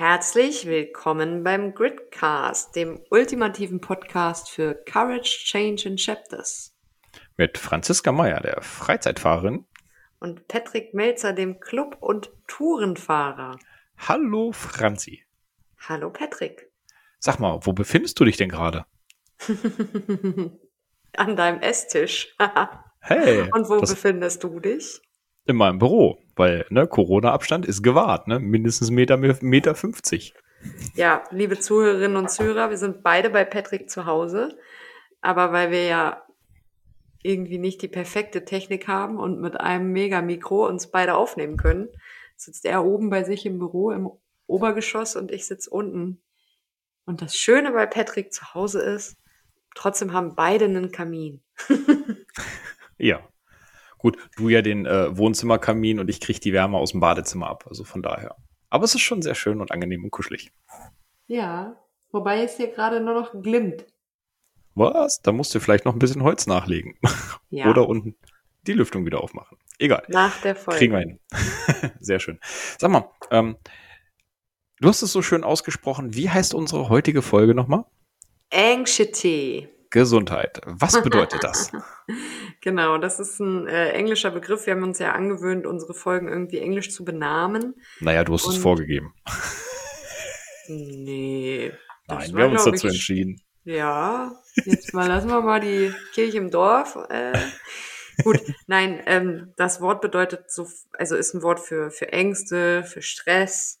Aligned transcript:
Herzlich 0.00 0.64
willkommen 0.64 1.42
beim 1.42 1.74
Gridcast, 1.74 2.76
dem 2.76 3.00
ultimativen 3.10 3.80
Podcast 3.80 4.48
für 4.48 4.76
Courage, 4.88 5.42
Change 5.44 5.88
and 5.88 5.98
Chapters. 5.98 6.72
Mit 7.36 7.58
Franziska 7.58 8.12
Meyer, 8.12 8.38
der 8.38 8.62
Freizeitfahrerin. 8.62 9.66
Und 10.20 10.46
Patrick 10.46 10.94
Melzer, 10.94 11.32
dem 11.32 11.58
Club- 11.58 11.96
und 11.98 12.30
Tourenfahrer. 12.46 13.58
Hallo 13.96 14.52
Franzi. 14.52 15.24
Hallo 15.88 16.10
Patrick. 16.10 16.70
Sag 17.18 17.40
mal, 17.40 17.58
wo 17.62 17.72
befindest 17.72 18.20
du 18.20 18.24
dich 18.24 18.36
denn 18.36 18.50
gerade? 18.50 18.86
An 21.16 21.34
deinem 21.34 21.60
Esstisch. 21.60 22.36
hey. 23.00 23.50
Und 23.50 23.68
wo 23.68 23.80
befindest 23.80 24.44
du 24.44 24.60
dich? 24.60 25.02
In 25.48 25.56
meinem 25.56 25.78
Büro, 25.78 26.20
weil 26.36 26.66
ne, 26.68 26.86
Corona-Abstand 26.86 27.64
ist 27.64 27.82
gewahrt, 27.82 28.28
ne? 28.28 28.38
mindestens 28.38 28.90
Meter, 28.90 29.16
Meter 29.16 29.74
50. 29.74 30.34
Ja, 30.94 31.24
liebe 31.30 31.58
Zuhörerinnen 31.58 32.18
und 32.18 32.30
Zuhörer, 32.30 32.68
wir 32.68 32.76
sind 32.76 33.02
beide 33.02 33.30
bei 33.30 33.46
Patrick 33.46 33.88
zu 33.88 34.04
Hause, 34.04 34.58
aber 35.22 35.50
weil 35.50 35.70
wir 35.70 35.86
ja 35.86 36.22
irgendwie 37.22 37.56
nicht 37.56 37.80
die 37.80 37.88
perfekte 37.88 38.44
Technik 38.44 38.88
haben 38.88 39.18
und 39.18 39.40
mit 39.40 39.58
einem 39.58 39.90
Megamikro 39.90 40.66
uns 40.66 40.90
beide 40.90 41.14
aufnehmen 41.14 41.56
können, 41.56 41.88
sitzt 42.36 42.66
er 42.66 42.84
oben 42.84 43.08
bei 43.08 43.24
sich 43.24 43.46
im 43.46 43.58
Büro 43.58 43.90
im 43.90 44.10
Obergeschoss 44.46 45.16
und 45.16 45.30
ich 45.30 45.46
sitze 45.46 45.70
unten. 45.70 46.20
Und 47.06 47.22
das 47.22 47.36
Schöne 47.36 47.72
bei 47.72 47.86
Patrick 47.86 48.34
zu 48.34 48.52
Hause 48.52 48.82
ist, 48.82 49.16
trotzdem 49.74 50.12
haben 50.12 50.34
beide 50.34 50.66
einen 50.66 50.92
Kamin. 50.92 51.40
ja, 52.98 53.26
Gut, 53.98 54.16
du 54.36 54.48
ja 54.48 54.62
den 54.62 54.86
äh, 54.86 55.16
Wohnzimmerkamin 55.16 55.98
und 55.98 56.08
ich 56.08 56.20
kriege 56.20 56.40
die 56.40 56.52
Wärme 56.52 56.78
aus 56.78 56.92
dem 56.92 57.00
Badezimmer 57.00 57.48
ab. 57.48 57.66
Also 57.68 57.84
von 57.84 58.02
daher. 58.02 58.36
Aber 58.70 58.84
es 58.84 58.94
ist 58.94 59.00
schon 59.00 59.22
sehr 59.22 59.34
schön 59.34 59.60
und 59.60 59.72
angenehm 59.72 60.04
und 60.04 60.10
kuschelig. 60.10 60.52
Ja, 61.26 61.76
wobei 62.12 62.42
es 62.42 62.56
hier 62.56 62.68
gerade 62.68 63.00
nur 63.00 63.14
noch 63.14 63.42
glimmt. 63.42 63.86
Was? 64.74 65.20
Da 65.22 65.32
musst 65.32 65.54
du 65.54 65.60
vielleicht 65.60 65.84
noch 65.84 65.94
ein 65.94 65.98
bisschen 65.98 66.22
Holz 66.22 66.46
nachlegen. 66.46 66.96
Ja. 67.50 67.70
Oder 67.70 67.88
unten 67.88 68.14
die 68.66 68.74
Lüftung 68.74 69.06
wieder 69.06 69.22
aufmachen. 69.22 69.56
Egal. 69.78 70.04
Nach 70.08 70.40
der 70.42 70.54
Folge. 70.54 70.78
Kriegen 70.78 70.92
wir 70.92 71.00
hin. 71.00 71.20
sehr 72.00 72.20
schön. 72.20 72.38
Sag 72.78 72.90
mal, 72.90 73.10
ähm, 73.30 73.56
du 74.80 74.88
hast 74.88 75.02
es 75.02 75.12
so 75.12 75.22
schön 75.22 75.44
ausgesprochen. 75.44 76.14
Wie 76.14 76.28
heißt 76.28 76.52
unsere 76.52 76.88
heutige 76.88 77.22
Folge 77.22 77.54
nochmal? 77.54 77.84
Anxiety. 78.52 79.68
Gesundheit. 79.90 80.60
Was 80.66 81.02
bedeutet 81.02 81.42
das? 81.42 81.72
genau, 82.60 82.98
das 82.98 83.20
ist 83.20 83.40
ein 83.40 83.66
äh, 83.66 83.90
englischer 83.90 84.30
Begriff. 84.30 84.66
Wir 84.66 84.74
haben 84.74 84.82
uns 84.82 84.98
ja 84.98 85.12
angewöhnt, 85.12 85.66
unsere 85.66 85.94
Folgen 85.94 86.28
irgendwie 86.28 86.58
englisch 86.58 86.90
zu 86.90 87.04
benamen. 87.04 87.74
Naja, 88.00 88.24
du 88.24 88.34
hast 88.34 88.44
Und 88.44 88.54
es 88.54 88.58
vorgegeben. 88.58 89.14
Nee. 90.68 91.72
Nein, 92.06 92.36
wir 92.36 92.44
haben 92.44 92.52
uns 92.52 92.64
dazu 92.64 92.88
entschieden. 92.88 93.40
Ja, 93.64 94.32
jetzt 94.64 94.94
mal 94.94 95.06
lassen 95.08 95.28
wir 95.28 95.40
mal 95.42 95.60
die 95.60 95.92
Kirche 96.14 96.38
im 96.38 96.50
Dorf. 96.50 96.96
Äh, 97.10 97.38
gut, 98.22 98.40
nein, 98.66 99.02
ähm, 99.06 99.52
das 99.56 99.80
Wort 99.80 100.00
bedeutet 100.00 100.50
so, 100.50 100.66
also 100.94 101.16
ist 101.16 101.34
ein 101.34 101.42
Wort 101.42 101.60
für, 101.60 101.90
für 101.90 102.12
Ängste, 102.12 102.82
für 102.84 103.02
Stress, 103.02 103.80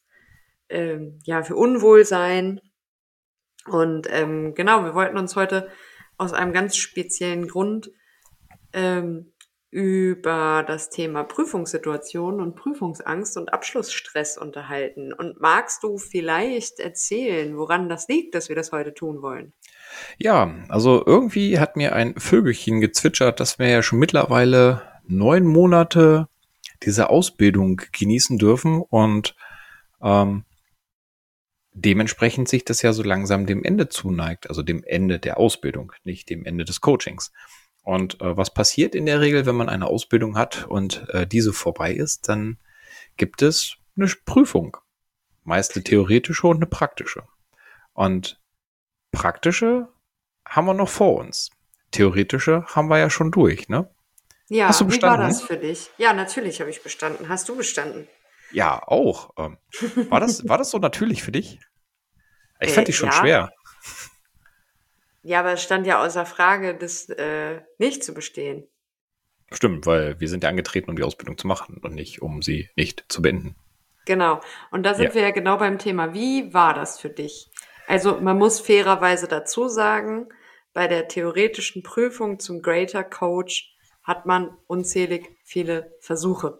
ähm, 0.68 1.20
ja, 1.24 1.42
für 1.42 1.56
Unwohlsein. 1.56 2.60
Und 3.66 4.08
ähm, 4.10 4.54
genau, 4.54 4.84
wir 4.84 4.94
wollten 4.94 5.18
uns 5.18 5.36
heute 5.36 5.70
aus 6.18 6.32
einem 6.32 6.52
ganz 6.52 6.76
speziellen 6.76 7.48
Grund 7.48 7.90
ähm, 8.72 9.32
über 9.70 10.64
das 10.66 10.88
Thema 10.88 11.24
Prüfungssituation 11.24 12.40
und 12.40 12.56
Prüfungsangst 12.56 13.36
und 13.36 13.52
Abschlussstress 13.52 14.38
unterhalten. 14.38 15.12
Und 15.12 15.40
magst 15.40 15.82
du 15.82 15.98
vielleicht 15.98 16.80
erzählen, 16.80 17.56
woran 17.56 17.88
das 17.88 18.08
liegt, 18.08 18.34
dass 18.34 18.48
wir 18.48 18.56
das 18.56 18.72
heute 18.72 18.94
tun 18.94 19.20
wollen? 19.20 19.52
Ja, 20.16 20.54
also 20.68 21.02
irgendwie 21.04 21.58
hat 21.58 21.76
mir 21.76 21.94
ein 21.94 22.14
Vögelchen 22.18 22.80
gezwitschert, 22.80 23.40
dass 23.40 23.58
wir 23.58 23.68
ja 23.68 23.82
schon 23.82 23.98
mittlerweile 23.98 24.82
neun 25.06 25.44
Monate 25.44 26.28
diese 26.82 27.10
Ausbildung 27.10 27.82
genießen 27.92 28.38
dürfen 28.38 28.80
und 28.80 29.34
ähm, 30.02 30.44
dementsprechend 31.72 32.48
sich 32.48 32.64
das 32.64 32.82
ja 32.82 32.92
so 32.92 33.02
langsam 33.02 33.46
dem 33.46 33.64
Ende 33.64 33.88
zuneigt, 33.88 34.48
also 34.48 34.62
dem 34.62 34.82
Ende 34.84 35.18
der 35.18 35.38
Ausbildung, 35.38 35.92
nicht 36.04 36.28
dem 36.30 36.44
Ende 36.44 36.64
des 36.64 36.80
Coachings. 36.80 37.32
Und 37.82 38.20
äh, 38.20 38.36
was 38.36 38.52
passiert 38.52 38.94
in 38.94 39.06
der 39.06 39.20
Regel, 39.20 39.46
wenn 39.46 39.56
man 39.56 39.68
eine 39.68 39.86
Ausbildung 39.86 40.36
hat 40.36 40.66
und 40.66 41.08
äh, 41.10 41.26
diese 41.26 41.52
vorbei 41.52 41.92
ist, 41.92 42.28
dann 42.28 42.58
gibt 43.16 43.42
es 43.42 43.76
eine 43.96 44.10
Prüfung. 44.26 44.76
Meist 45.44 45.74
eine 45.74 45.84
theoretische 45.84 46.46
und 46.46 46.56
eine 46.56 46.66
praktische. 46.66 47.22
Und 47.94 48.40
praktische 49.12 49.88
haben 50.46 50.66
wir 50.66 50.74
noch 50.74 50.88
vor 50.88 51.16
uns. 51.16 51.50
Theoretische 51.90 52.64
haben 52.66 52.88
wir 52.88 52.98
ja 52.98 53.08
schon 53.10 53.30
durch, 53.30 53.68
ne? 53.68 53.88
Ja, 54.50 54.68
Hast 54.68 54.80
du 54.80 54.86
bestanden? 54.86 55.18
wie 55.18 55.22
war 55.22 55.28
das 55.28 55.42
für 55.42 55.56
dich? 55.56 55.90
Ja, 55.98 56.12
natürlich 56.12 56.60
habe 56.60 56.70
ich 56.70 56.82
bestanden. 56.82 57.28
Hast 57.28 57.48
du 57.48 57.56
bestanden? 57.56 58.08
Ja, 58.50 58.82
auch. 58.86 59.30
Ähm, 59.36 59.58
war, 60.10 60.20
das, 60.20 60.48
war 60.48 60.58
das 60.58 60.70
so 60.70 60.78
natürlich 60.78 61.22
für 61.22 61.32
dich? 61.32 61.58
Ich 62.60 62.72
fand 62.72 62.86
äh, 62.86 62.90
die 62.90 62.92
schon 62.92 63.10
ja. 63.10 63.14
schwer. 63.14 63.52
Ja, 65.22 65.40
aber 65.40 65.52
es 65.52 65.62
stand 65.62 65.86
ja 65.86 66.02
außer 66.04 66.24
Frage, 66.26 66.74
das 66.74 67.08
äh, 67.10 67.60
nicht 67.78 68.02
zu 68.02 68.14
bestehen. 68.14 68.66
Stimmt, 69.50 69.86
weil 69.86 70.20
wir 70.20 70.28
sind 70.28 70.44
ja 70.44 70.50
angetreten, 70.50 70.90
um 70.90 70.96
die 70.96 71.02
Ausbildung 71.02 71.38
zu 71.38 71.46
machen 71.46 71.78
und 71.82 71.94
nicht, 71.94 72.22
um 72.22 72.42
sie 72.42 72.68
nicht 72.76 73.04
zu 73.08 73.22
beenden. 73.22 73.56
Genau. 74.06 74.40
Und 74.70 74.84
da 74.84 74.94
sind 74.94 75.08
ja. 75.08 75.14
wir 75.14 75.22
ja 75.22 75.30
genau 75.30 75.58
beim 75.58 75.78
Thema. 75.78 76.14
Wie 76.14 76.52
war 76.54 76.74
das 76.74 76.98
für 76.98 77.10
dich? 77.10 77.50
Also 77.86 78.20
man 78.20 78.38
muss 78.38 78.60
fairerweise 78.60 79.28
dazu 79.28 79.68
sagen, 79.68 80.28
bei 80.72 80.86
der 80.86 81.08
theoretischen 81.08 81.82
Prüfung 81.82 82.38
zum 82.38 82.62
Greater 82.62 83.04
Coach 83.04 83.74
hat 84.02 84.26
man 84.26 84.56
unzählig 84.66 85.28
viele 85.44 85.94
Versuche. 86.00 86.58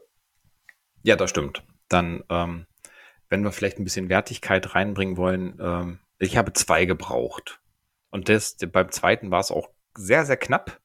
Ja, 1.03 1.17
das 1.17 1.31
stimmt 1.31 1.63
dann, 1.89 2.25
ähm, 2.29 2.67
wenn 3.29 3.43
wir 3.43 3.53
vielleicht 3.53 3.79
ein 3.79 3.85
bisschen 3.85 4.09
Wertigkeit 4.09 4.75
reinbringen 4.75 5.17
wollen, 5.17 5.59
ähm, 5.61 5.99
ich 6.19 6.37
habe 6.37 6.53
zwei 6.53 6.85
gebraucht. 6.85 7.61
Und 8.11 8.29
das, 8.29 8.57
beim 8.73 8.91
zweiten 8.91 9.31
war 9.31 9.41
es 9.41 9.51
auch 9.51 9.69
sehr, 9.95 10.25
sehr 10.25 10.37
knapp, 10.37 10.81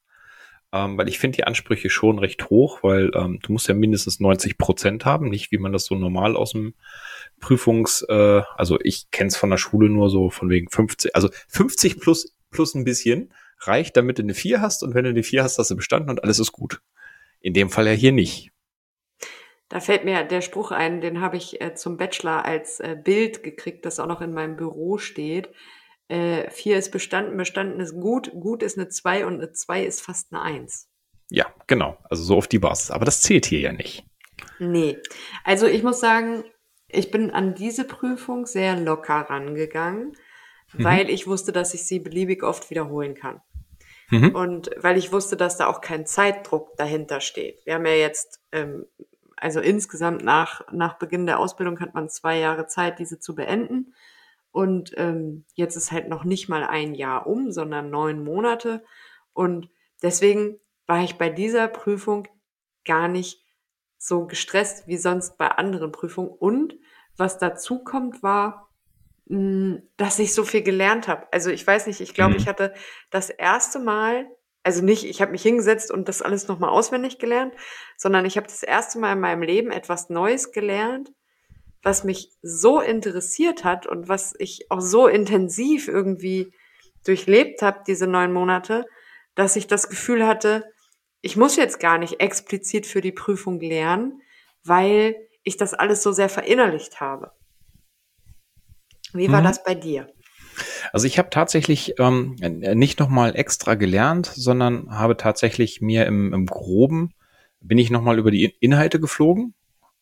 ähm, 0.72 0.98
weil 0.98 1.08
ich 1.08 1.18
finde 1.18 1.36
die 1.36 1.44
Ansprüche 1.44 1.88
schon 1.88 2.18
recht 2.18 2.50
hoch, 2.50 2.82
weil 2.82 3.10
ähm, 3.14 3.38
du 3.42 3.52
musst 3.52 3.68
ja 3.68 3.74
mindestens 3.74 4.20
90 4.20 4.58
Prozent 4.58 5.04
haben, 5.04 5.28
nicht 5.28 5.50
wie 5.52 5.58
man 5.58 5.72
das 5.72 5.86
so 5.86 5.94
normal 5.94 6.36
aus 6.36 6.52
dem 6.52 6.74
Prüfungs, 7.40 8.02
äh, 8.08 8.42
also 8.56 8.78
ich 8.82 9.10
kenne 9.10 9.28
es 9.28 9.36
von 9.36 9.50
der 9.50 9.56
Schule 9.56 9.88
nur 9.88 10.10
so 10.10 10.30
von 10.30 10.50
wegen 10.50 10.68
50, 10.68 11.14
also 11.14 11.30
50 11.48 12.00
plus, 12.00 12.34
plus 12.50 12.74
ein 12.74 12.84
bisschen 12.84 13.32
reicht, 13.60 13.96
damit 13.96 14.18
du 14.18 14.22
eine 14.22 14.34
4 14.34 14.60
hast 14.60 14.82
und 14.82 14.94
wenn 14.94 15.04
du 15.04 15.10
eine 15.10 15.22
4 15.22 15.42
hast, 15.42 15.58
hast 15.58 15.70
du 15.70 15.76
bestanden 15.76 16.10
und 16.10 16.22
alles 16.22 16.38
ist 16.38 16.52
gut. 16.52 16.80
In 17.40 17.54
dem 17.54 17.70
Fall 17.70 17.86
ja 17.86 17.92
hier 17.92 18.12
nicht. 18.12 18.53
Da 19.74 19.80
fällt 19.80 20.04
mir 20.04 20.22
der 20.22 20.40
Spruch 20.40 20.70
ein, 20.70 21.00
den 21.00 21.20
habe 21.20 21.36
ich 21.36 21.60
äh, 21.60 21.74
zum 21.74 21.96
Bachelor 21.96 22.44
als 22.44 22.78
äh, 22.78 22.96
Bild 22.96 23.42
gekriegt, 23.42 23.84
das 23.84 23.98
auch 23.98 24.06
noch 24.06 24.20
in 24.20 24.32
meinem 24.32 24.54
Büro 24.54 24.98
steht. 24.98 25.48
Äh, 26.06 26.48
vier 26.52 26.78
ist 26.78 26.92
bestanden, 26.92 27.36
bestanden 27.36 27.80
ist 27.80 27.94
gut, 27.94 28.30
gut 28.38 28.62
ist 28.62 28.78
eine 28.78 28.88
zwei 28.88 29.26
und 29.26 29.34
eine 29.34 29.50
zwei 29.50 29.84
ist 29.84 30.00
fast 30.00 30.32
eine 30.32 30.42
eins. 30.42 30.88
Ja, 31.28 31.52
genau. 31.66 31.98
Also 32.08 32.22
so 32.22 32.36
auf 32.36 32.46
die 32.46 32.60
Basis. 32.60 32.92
Aber 32.92 33.04
das 33.04 33.20
zählt 33.20 33.46
hier 33.46 33.58
ja 33.58 33.72
nicht. 33.72 34.04
Nee. 34.60 34.96
Also 35.42 35.66
ich 35.66 35.82
muss 35.82 35.98
sagen, 35.98 36.44
ich 36.86 37.10
bin 37.10 37.32
an 37.32 37.56
diese 37.56 37.82
Prüfung 37.82 38.46
sehr 38.46 38.76
locker 38.76 39.22
rangegangen, 39.28 40.12
mhm. 40.72 40.84
weil 40.84 41.10
ich 41.10 41.26
wusste, 41.26 41.50
dass 41.50 41.74
ich 41.74 41.84
sie 41.84 41.98
beliebig 41.98 42.44
oft 42.44 42.70
wiederholen 42.70 43.16
kann. 43.16 43.40
Mhm. 44.10 44.36
Und 44.36 44.70
weil 44.76 44.96
ich 44.96 45.10
wusste, 45.10 45.36
dass 45.36 45.56
da 45.56 45.66
auch 45.66 45.80
kein 45.80 46.06
Zeitdruck 46.06 46.76
dahinter 46.76 47.20
steht. 47.20 47.66
Wir 47.66 47.74
haben 47.74 47.86
ja 47.86 47.94
jetzt 47.94 48.38
ähm, 48.52 48.86
also 49.44 49.60
insgesamt 49.60 50.24
nach, 50.24 50.62
nach 50.72 50.94
Beginn 50.94 51.26
der 51.26 51.38
Ausbildung 51.38 51.78
hat 51.80 51.92
man 51.92 52.08
zwei 52.08 52.38
Jahre 52.38 52.66
Zeit, 52.66 52.98
diese 52.98 53.20
zu 53.20 53.34
beenden. 53.34 53.94
Und 54.52 54.94
ähm, 54.96 55.44
jetzt 55.52 55.76
ist 55.76 55.92
halt 55.92 56.08
noch 56.08 56.24
nicht 56.24 56.48
mal 56.48 56.64
ein 56.64 56.94
Jahr 56.94 57.26
um, 57.26 57.52
sondern 57.52 57.90
neun 57.90 58.24
Monate. 58.24 58.82
Und 59.34 59.68
deswegen 60.02 60.58
war 60.86 61.04
ich 61.04 61.18
bei 61.18 61.28
dieser 61.28 61.68
Prüfung 61.68 62.26
gar 62.86 63.06
nicht 63.06 63.44
so 63.98 64.26
gestresst 64.26 64.86
wie 64.86 64.96
sonst 64.96 65.36
bei 65.36 65.48
anderen 65.48 65.92
Prüfungen. 65.92 66.30
Und 66.30 66.78
was 67.18 67.36
dazu 67.36 67.84
kommt, 67.84 68.22
war, 68.22 68.70
mh, 69.26 69.82
dass 69.98 70.18
ich 70.20 70.32
so 70.32 70.44
viel 70.44 70.62
gelernt 70.62 71.06
habe. 71.06 71.30
Also 71.34 71.50
ich 71.50 71.66
weiß 71.66 71.86
nicht, 71.86 72.00
ich 72.00 72.14
glaube, 72.14 72.30
mhm. 72.30 72.38
ich 72.38 72.48
hatte 72.48 72.72
das 73.10 73.28
erste 73.28 73.78
Mal 73.78 74.26
also 74.64 74.82
nicht, 74.82 75.04
ich 75.04 75.20
habe 75.20 75.32
mich 75.32 75.42
hingesetzt 75.42 75.90
und 75.90 76.08
das 76.08 76.22
alles 76.22 76.48
nochmal 76.48 76.70
auswendig 76.70 77.18
gelernt, 77.18 77.54
sondern 77.96 78.24
ich 78.24 78.36
habe 78.36 78.46
das 78.46 78.62
erste 78.62 78.98
Mal 78.98 79.12
in 79.12 79.20
meinem 79.20 79.42
Leben 79.42 79.70
etwas 79.70 80.08
Neues 80.08 80.52
gelernt, 80.52 81.12
was 81.82 82.02
mich 82.02 82.32
so 82.42 82.80
interessiert 82.80 83.62
hat 83.62 83.86
und 83.86 84.08
was 84.08 84.34
ich 84.38 84.70
auch 84.70 84.80
so 84.80 85.06
intensiv 85.06 85.86
irgendwie 85.86 86.50
durchlebt 87.04 87.60
habe, 87.60 87.82
diese 87.86 88.06
neun 88.06 88.32
Monate, 88.32 88.86
dass 89.34 89.56
ich 89.56 89.66
das 89.66 89.90
Gefühl 89.90 90.26
hatte, 90.26 90.64
ich 91.20 91.36
muss 91.36 91.56
jetzt 91.56 91.78
gar 91.78 91.98
nicht 91.98 92.20
explizit 92.20 92.86
für 92.86 93.02
die 93.02 93.12
Prüfung 93.12 93.60
lernen, 93.60 94.22
weil 94.64 95.14
ich 95.42 95.58
das 95.58 95.74
alles 95.74 96.02
so 96.02 96.12
sehr 96.12 96.30
verinnerlicht 96.30 97.00
habe. 97.00 97.32
Wie 99.12 99.30
war 99.30 99.40
mhm. 99.40 99.44
das 99.44 99.62
bei 99.62 99.74
dir? 99.74 100.08
Also 100.92 101.06
ich 101.06 101.18
habe 101.18 101.30
tatsächlich 101.30 101.94
ähm, 101.98 102.36
nicht 102.40 102.98
nochmal 102.98 103.36
extra 103.36 103.74
gelernt, 103.74 104.26
sondern 104.26 104.90
habe 104.90 105.16
tatsächlich 105.16 105.80
mir 105.80 106.06
im, 106.06 106.32
im 106.32 106.46
Groben, 106.46 107.14
bin 107.60 107.78
ich 107.78 107.90
nochmal 107.90 108.18
über 108.18 108.30
die 108.30 108.54
Inhalte 108.60 109.00
geflogen. 109.00 109.54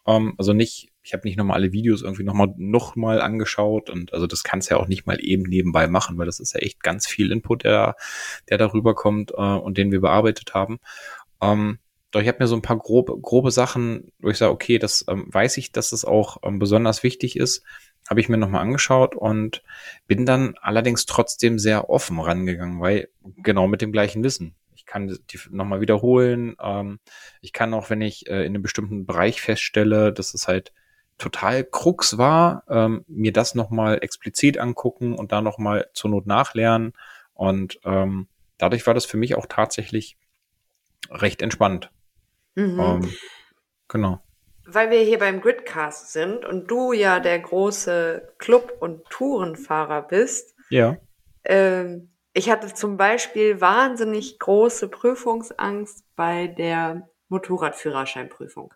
Ähm, 0.07 0.35
also 0.39 0.53
nicht, 0.53 0.91
ich 1.03 1.13
habe 1.13 1.27
nicht 1.27 1.37
nochmal 1.37 1.57
alle 1.57 1.73
Videos 1.73 2.03
irgendwie 2.03 2.25
nochmal 2.25 2.53
noch 2.57 2.97
mal 2.97 3.21
angeschaut 3.21 3.91
und 3.91 4.13
also 4.13 4.27
das 4.27 4.43
kannst 4.43 4.71
ja 4.71 4.77
auch 4.77 4.89
nicht 4.89 5.07
mal 5.07 5.19
eben 5.21 5.45
nebenbei 5.45 5.87
machen, 5.87 6.19
weil 6.19 6.27
das 6.27 6.41
ist 6.41 6.55
ja 6.55 6.61
echt 6.61 6.83
ganz 6.83 7.07
viel 7.07 7.31
Input, 7.31 7.65
der, 7.65 7.97
der 8.49 8.59
darüber 8.59 8.95
kommt 8.95 9.33
äh, 9.33 9.35
und 9.35 9.79
den 9.79 9.93
wir 9.93 10.01
bearbeitet 10.01 10.55
haben. 10.55 10.79
Ähm, 11.41 11.79
doch 12.11 12.21
ich 12.21 12.29
habe 12.29 12.39
mir 12.41 12.47
so 12.47 12.57
ein 12.57 12.63
paar 12.63 12.79
grobe, 12.79 13.19
grobe 13.19 13.51
Sachen, 13.51 14.13
wo 14.19 14.29
ich 14.29 14.37
sage, 14.37 14.53
okay, 14.53 14.79
das 14.79 15.05
ähm, 15.09 15.27
weiß 15.31 15.57
ich, 15.57 15.73
dass 15.73 15.87
es 15.87 16.03
das 16.03 16.05
auch 16.05 16.39
ähm, 16.43 16.59
besonders 16.59 17.03
wichtig 17.03 17.37
ist 17.37 17.65
habe 18.09 18.21
ich 18.21 18.29
mir 18.29 18.37
nochmal 18.37 18.63
angeschaut 18.63 19.15
und 19.15 19.63
bin 20.07 20.27
dann 20.27 20.55
allerdings 20.61 21.07
trotzdem 21.07 21.59
sehr 21.59 21.89
offen 21.91 22.19
rangegangen, 22.19 22.81
weil 22.81 23.09
genau 23.37 23.67
mit 23.69 23.81
dem 23.81 23.93
gleichen 23.93 24.23
Wissen. 24.25 24.55
Ich 24.75 24.87
kann 24.87 25.07
die 25.09 25.39
nochmal 25.51 25.81
wiederholen. 25.81 26.57
Ähm, 26.61 26.99
ich 27.41 27.53
kann 27.53 27.75
auch, 27.75 27.91
wenn 27.91 28.01
ich 28.01 28.27
äh, 28.29 28.41
in 28.41 28.55
einem 28.55 28.63
bestimmten 28.63 29.07
Bereich 29.07 29.41
feststelle, 29.41 30.13
dass 30.13 30.35
es 30.35 30.49
halt 30.49 30.73
total 31.19 31.65
krux 31.65 32.19
war, 32.19 32.65
ähm, 32.69 33.05
mir 33.07 33.33
das 33.33 33.55
nochmal 33.55 33.99
explizit 34.03 34.59
angucken 34.59 35.15
und 35.15 35.31
da 35.31 35.41
nochmal 35.41 35.89
zur 35.95 36.11
Not 36.11 36.27
nachlernen. 36.27 36.95
Und 37.35 37.79
ähm, 37.85 38.27
dadurch 38.59 38.87
war 38.87 38.95
das 38.95 39.07
für 39.07 39.17
mich 39.17 39.37
auch 39.37 39.47
tatsächlich 39.47 40.17
recht 41.11 41.43
entspannt. 41.43 41.91
Mhm. 42.57 42.81
Ähm, 42.81 43.13
genau 43.87 44.21
weil 44.67 44.91
wir 44.91 45.01
hier 45.01 45.19
beim 45.19 45.41
Gridcast 45.41 46.13
sind 46.13 46.45
und 46.45 46.71
du 46.71 46.93
ja 46.93 47.21
der 47.21 47.39
große 47.39 48.35
Club- 48.39 48.77
und 48.81 49.05
Tourenfahrer 49.11 50.03
bist. 50.03 50.55
Ja. 50.71 50.97
Ähm, 51.45 52.13
ich 52.35 52.51
hatte 52.51 52.73
zum 52.73 52.97
Beispiel 52.97 53.61
wahnsinnig 53.61 54.39
große 54.39 54.89
Prüfungsangst 54.89 56.05
bei 56.17 56.47
der 56.47 57.09
Motorradführerscheinprüfung. 57.29 58.73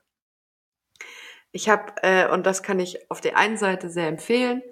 Ich 1.52 1.68
habe, 1.68 1.92
äh, 2.02 2.28
und 2.28 2.44
das 2.44 2.62
kann 2.62 2.80
ich 2.80 3.10
auf 3.10 3.20
der 3.20 3.38
einen 3.38 3.56
Seite 3.56 3.88
sehr 3.88 4.08
empfehlen, 4.08 4.62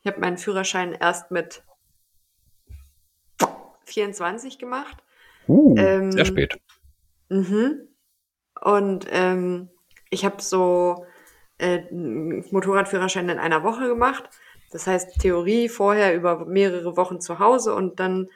ich 0.00 0.10
habe 0.10 0.20
meinen 0.20 0.38
Führerschein 0.38 0.92
erst 0.94 1.30
mit 1.30 1.62
24 3.84 4.58
gemacht. 4.58 4.96
Uh, 5.46 5.76
ähm, 5.76 6.10
sehr 6.10 6.24
spät. 6.24 6.60
Mhm. 7.28 7.88
Und 8.60 9.06
ähm, 9.10 9.70
ich 10.12 10.26
habe 10.26 10.42
so 10.42 11.06
äh, 11.58 11.82
Motorradführerschein 11.90 13.28
in 13.30 13.38
einer 13.38 13.64
Woche 13.64 13.88
gemacht. 13.88 14.28
Das 14.70 14.86
heißt, 14.86 15.20
Theorie 15.20 15.68
vorher 15.68 16.14
über 16.14 16.44
mehrere 16.44 16.96
Wochen 16.96 17.20
zu 17.20 17.38
Hause 17.38 17.74
und 17.74 17.98
dann 17.98 18.28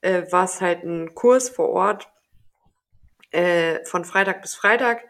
äh, 0.00 0.22
war 0.32 0.44
es 0.44 0.60
halt 0.60 0.82
ein 0.82 1.14
Kurs 1.14 1.50
vor 1.50 1.68
Ort 1.68 2.08
äh, 3.32 3.84
von 3.84 4.04
Freitag 4.04 4.40
bis 4.40 4.54
Freitag. 4.54 5.04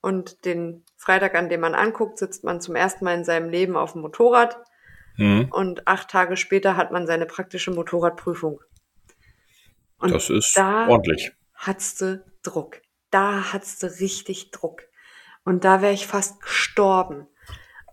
Und 0.00 0.44
den 0.44 0.84
Freitag, 0.96 1.34
an 1.34 1.48
dem 1.48 1.60
man 1.60 1.74
anguckt, 1.74 2.18
sitzt 2.18 2.44
man 2.44 2.60
zum 2.60 2.74
ersten 2.74 3.04
Mal 3.04 3.14
in 3.14 3.24
seinem 3.24 3.48
Leben 3.48 3.76
auf 3.76 3.92
dem 3.92 4.02
Motorrad. 4.02 4.58
Mhm. 5.16 5.48
Und 5.50 5.86
acht 5.86 6.10
Tage 6.10 6.36
später 6.36 6.76
hat 6.76 6.90
man 6.90 7.06
seine 7.06 7.26
praktische 7.26 7.70
Motorradprüfung. 7.70 8.60
Und 9.98 10.10
das 10.12 10.30
ist 10.30 10.56
da 10.56 10.88
ordentlich. 10.88 11.32
Hattest 11.54 12.00
du 12.00 12.24
Druck. 12.42 12.82
Da 13.10 13.52
hattest 13.52 13.84
du 13.84 13.86
richtig 14.00 14.50
Druck. 14.50 14.82
Und 15.44 15.64
da 15.64 15.82
wäre 15.82 15.92
ich 15.92 16.06
fast 16.06 16.40
gestorben. 16.40 17.26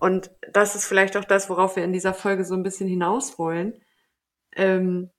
Und 0.00 0.30
das 0.52 0.74
ist 0.74 0.86
vielleicht 0.86 1.16
auch 1.16 1.24
das, 1.24 1.48
worauf 1.48 1.76
wir 1.76 1.84
in 1.84 1.92
dieser 1.92 2.14
Folge 2.14 2.44
so 2.44 2.54
ein 2.54 2.62
bisschen 2.62 2.88
hinaus 2.88 3.38
wollen. 3.38 3.80
Ähm, 4.56 5.10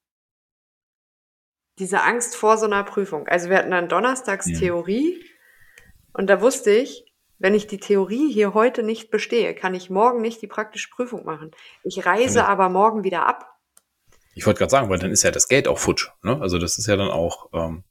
diese 1.80 2.04
Angst 2.04 2.36
vor 2.36 2.58
so 2.58 2.66
einer 2.66 2.84
Prüfung. 2.84 3.28
Also 3.28 3.50
wir 3.50 3.58
hatten 3.58 3.72
dann 3.72 3.90
donnerstags 3.90 4.50
ja. 4.50 4.60
Theorie 4.60 5.24
und 6.14 6.30
da 6.30 6.42
wusste 6.42 6.72
ich, 6.72 7.06
wenn 7.40 7.56
ich 7.56 7.68
die 7.68 7.80
Theorie 7.80 8.32
hier 8.32 8.54
heute 8.54 8.84
nicht 8.84 9.10
bestehe, 9.10 9.56
kann 9.56 9.74
ich 9.74 9.90
morgen 9.90 10.22
nicht 10.22 10.42
die 10.42 10.48
praktische 10.48 10.90
Prüfung 10.90 11.26
machen. 11.26 11.52
Ich 11.84 12.06
reise 12.06 12.40
ja. 12.40 12.46
aber 12.46 12.70
morgen 12.70 13.04
wieder 13.04 13.26
ab. 13.26 13.50
Ich 14.36 14.46
wollte 14.46 14.60
gerade 14.60 14.72
sagen, 14.72 14.90
weil 14.90 15.00
dann 15.00 15.12
ist 15.12 15.24
ja 15.24 15.32
das 15.32 15.48
Geld 15.48 15.68
auch 15.68 15.78
futsch. 15.78 16.10
Ne? 16.22 16.40
Also 16.40 16.58
das 16.58 16.78
ist 16.78 16.88
ja 16.88 16.96
dann 16.96 17.10
auch, 17.10 17.50
ähm, 17.54 17.84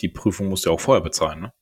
die 0.00 0.08
Prüfung 0.08 0.48
musst 0.48 0.64
du 0.64 0.70
ja 0.70 0.74
auch 0.74 0.80
vorher 0.80 1.02
bezahlen. 1.02 1.40
Ne? 1.40 1.52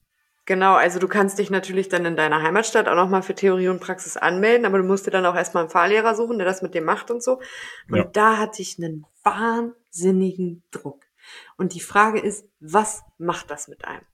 Genau, 0.46 0.75
also 0.75 0.99
du 0.99 1.08
kannst 1.08 1.38
dich 1.38 1.50
natürlich 1.50 1.88
dann 1.88 2.05
in 2.05 2.17
deiner 2.17 2.43
Heimatstadt 2.43 2.87
auch 2.88 2.96
nochmal 2.96 3.23
für 3.23 3.35
Theorie 3.35 3.69
und 3.69 3.81
Praxis 3.81 4.19
anmelden, 4.19 4.67
aber 4.67 4.79
du 4.79 4.85
musst 4.85 5.06
dir 5.06 5.11
dann 5.11 5.25
auch 5.25 5.35
erstmal 5.35 5.62
einen 5.62 5.70
Fahrlehrer 5.70 6.14
suchen, 6.14 6.38
der 6.38 6.46
das 6.46 6.61
mit 6.61 6.75
dir 6.75 6.82
macht 6.82 7.11
und 7.11 7.23
so. 7.23 7.41
Und 7.91 7.96
ja. 7.96 8.05
da 8.05 8.37
hatte 8.37 8.61
ich 8.61 8.79
einen 8.79 9.06
wahnsinnigen 9.23 10.62
Druck. 10.70 11.05
Und 11.56 11.73
die 11.73 11.81
Frage 11.81 12.20
ist, 12.20 12.46
was 12.61 13.02
macht 13.17 13.50
das 13.50 13.69
mit 13.69 13.87
einem? 13.87 14.05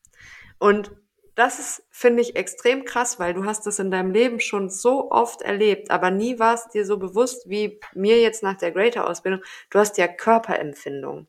Und 0.59 0.93
das 1.35 1.59
ist, 1.59 1.83
finde 1.91 2.23
ich, 2.23 2.37
extrem 2.37 2.85
krass, 2.85 3.19
weil 3.19 3.35
du 3.35 3.45
hast 3.45 3.67
das 3.67 3.79
in 3.79 3.91
deinem 3.91 4.13
Leben 4.13 4.41
schon 4.41 4.69
so 4.69 5.11
oft 5.11 5.43
erlebt, 5.43 5.91
aber 5.91 6.11
nie 6.11 6.39
war 6.39 6.55
es 6.55 6.69
dir 6.69 6.85
so 6.85 6.99
bewusst 6.99 7.49
wie 7.49 7.81
mir 7.95 8.21
jetzt 8.21 8.43
nach 8.43 8.57
der 8.57 8.71
Greater-Ausbildung. 8.71 9.43
Du 9.71 9.79
hast 9.79 9.99
ja 9.99 10.07
Körperempfindung. 10.07 11.27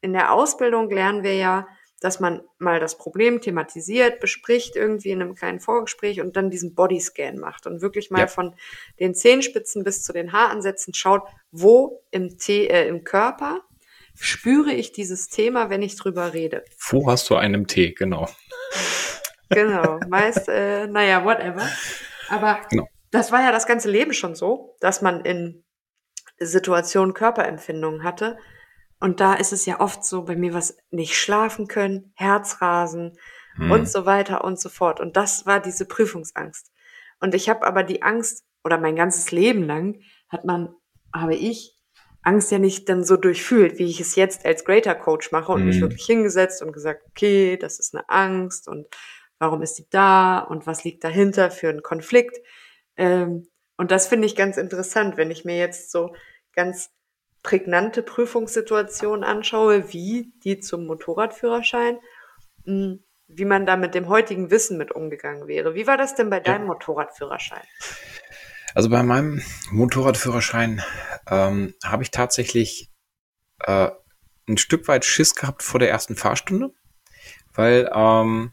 In 0.00 0.12
der 0.12 0.32
Ausbildung 0.32 0.90
lernen 0.90 1.22
wir 1.22 1.36
ja, 1.36 1.68
dass 2.00 2.20
man 2.20 2.42
mal 2.58 2.80
das 2.80 2.98
Problem 2.98 3.40
thematisiert, 3.40 4.20
bespricht 4.20 4.76
irgendwie 4.76 5.10
in 5.10 5.22
einem 5.22 5.34
kleinen 5.34 5.60
Vorgespräch 5.60 6.20
und 6.20 6.36
dann 6.36 6.50
diesen 6.50 6.74
Bodyscan 6.74 7.38
macht 7.38 7.66
und 7.66 7.80
wirklich 7.80 8.10
mal 8.10 8.20
ja. 8.20 8.26
von 8.26 8.54
den 9.00 9.14
Zehenspitzen 9.14 9.84
bis 9.84 10.02
zu 10.02 10.12
den 10.12 10.32
Haaransätzen 10.32 10.92
schaut, 10.94 11.22
wo 11.50 12.02
im, 12.10 12.36
T 12.38 12.66
äh, 12.66 12.86
im 12.88 13.04
Körper 13.04 13.60
spüre 14.14 14.72
ich 14.72 14.92
dieses 14.92 15.28
Thema, 15.28 15.70
wenn 15.70 15.82
ich 15.82 15.96
drüber 15.96 16.34
rede. 16.34 16.64
Wo 16.88 17.10
hast 17.10 17.30
du 17.30 17.36
einen 17.36 17.66
Tee, 17.66 17.92
genau. 17.92 18.28
Genau, 19.50 20.00
meist, 20.08 20.48
äh, 20.48 20.86
naja, 20.86 21.24
whatever. 21.24 21.68
Aber 22.28 22.60
genau. 22.70 22.88
das 23.10 23.32
war 23.32 23.42
ja 23.42 23.52
das 23.52 23.66
ganze 23.66 23.90
Leben 23.90 24.12
schon 24.12 24.34
so, 24.34 24.76
dass 24.80 25.02
man 25.02 25.24
in 25.24 25.64
Situationen 26.38 27.14
Körperempfindungen 27.14 28.02
hatte 28.02 28.38
und 29.04 29.20
da 29.20 29.34
ist 29.34 29.52
es 29.52 29.66
ja 29.66 29.80
oft 29.80 30.02
so, 30.02 30.22
bei 30.22 30.34
mir 30.34 30.54
was 30.54 30.78
nicht 30.90 31.14
schlafen 31.14 31.68
können, 31.68 32.14
Herzrasen 32.14 33.18
hm. 33.56 33.70
und 33.70 33.86
so 33.86 34.06
weiter 34.06 34.44
und 34.44 34.58
so 34.58 34.70
fort. 34.70 34.98
Und 34.98 35.18
das 35.18 35.44
war 35.44 35.60
diese 35.60 35.84
Prüfungsangst. 35.84 36.72
Und 37.20 37.34
ich 37.34 37.50
habe 37.50 37.66
aber 37.66 37.82
die 37.82 38.00
Angst, 38.00 38.46
oder 38.64 38.78
mein 38.78 38.96
ganzes 38.96 39.30
Leben 39.30 39.62
lang 39.64 40.00
hat 40.30 40.46
man, 40.46 40.74
habe 41.14 41.34
ich 41.34 41.78
Angst 42.22 42.50
ja 42.50 42.58
nicht 42.58 42.88
dann 42.88 43.04
so 43.04 43.18
durchfühlt, 43.18 43.78
wie 43.78 43.90
ich 43.90 44.00
es 44.00 44.16
jetzt 44.16 44.46
als 44.46 44.64
Greater 44.64 44.94
Coach 44.94 45.32
mache 45.32 45.52
und 45.52 45.60
hm. 45.60 45.66
mich 45.66 45.82
wirklich 45.82 46.06
hingesetzt 46.06 46.62
und 46.62 46.72
gesagt, 46.72 47.02
okay, 47.10 47.58
das 47.58 47.80
ist 47.80 47.94
eine 47.94 48.08
Angst 48.08 48.68
und 48.68 48.86
warum 49.38 49.60
ist 49.60 49.74
die 49.74 49.86
da 49.90 50.38
und 50.38 50.66
was 50.66 50.82
liegt 50.82 51.04
dahinter 51.04 51.50
für 51.50 51.68
einen 51.68 51.82
Konflikt. 51.82 52.38
Ähm, 52.96 53.48
und 53.76 53.90
das 53.90 54.06
finde 54.06 54.24
ich 54.24 54.34
ganz 54.34 54.56
interessant, 54.56 55.18
wenn 55.18 55.30
ich 55.30 55.44
mir 55.44 55.58
jetzt 55.58 55.90
so 55.90 56.14
ganz 56.54 56.88
prägnante 57.44 58.02
Prüfungssituation 58.02 59.22
anschaue, 59.22 59.92
wie 59.92 60.32
die 60.42 60.58
zum 60.58 60.86
Motorradführerschein, 60.86 61.98
hm, 62.64 63.04
wie 63.28 63.44
man 63.44 63.66
da 63.66 63.76
mit 63.76 63.94
dem 63.94 64.08
heutigen 64.08 64.50
Wissen 64.50 64.76
mit 64.78 64.90
umgegangen 64.90 65.46
wäre. 65.46 65.76
Wie 65.76 65.86
war 65.86 65.96
das 65.96 66.16
denn 66.16 66.30
bei 66.30 66.40
deinem 66.40 66.62
ja. 66.62 66.66
Motorradführerschein? 66.68 67.62
Also 68.74 68.90
bei 68.90 69.02
meinem 69.04 69.40
Motorradführerschein 69.70 70.82
ähm, 71.30 71.74
habe 71.84 72.02
ich 72.02 72.10
tatsächlich 72.10 72.90
äh, 73.60 73.90
ein 74.48 74.58
Stück 74.58 74.88
weit 74.88 75.04
Schiss 75.04 75.34
gehabt 75.34 75.62
vor 75.62 75.78
der 75.78 75.90
ersten 75.90 76.16
Fahrstunde, 76.16 76.72
weil 77.52 77.90
ähm, 77.94 78.52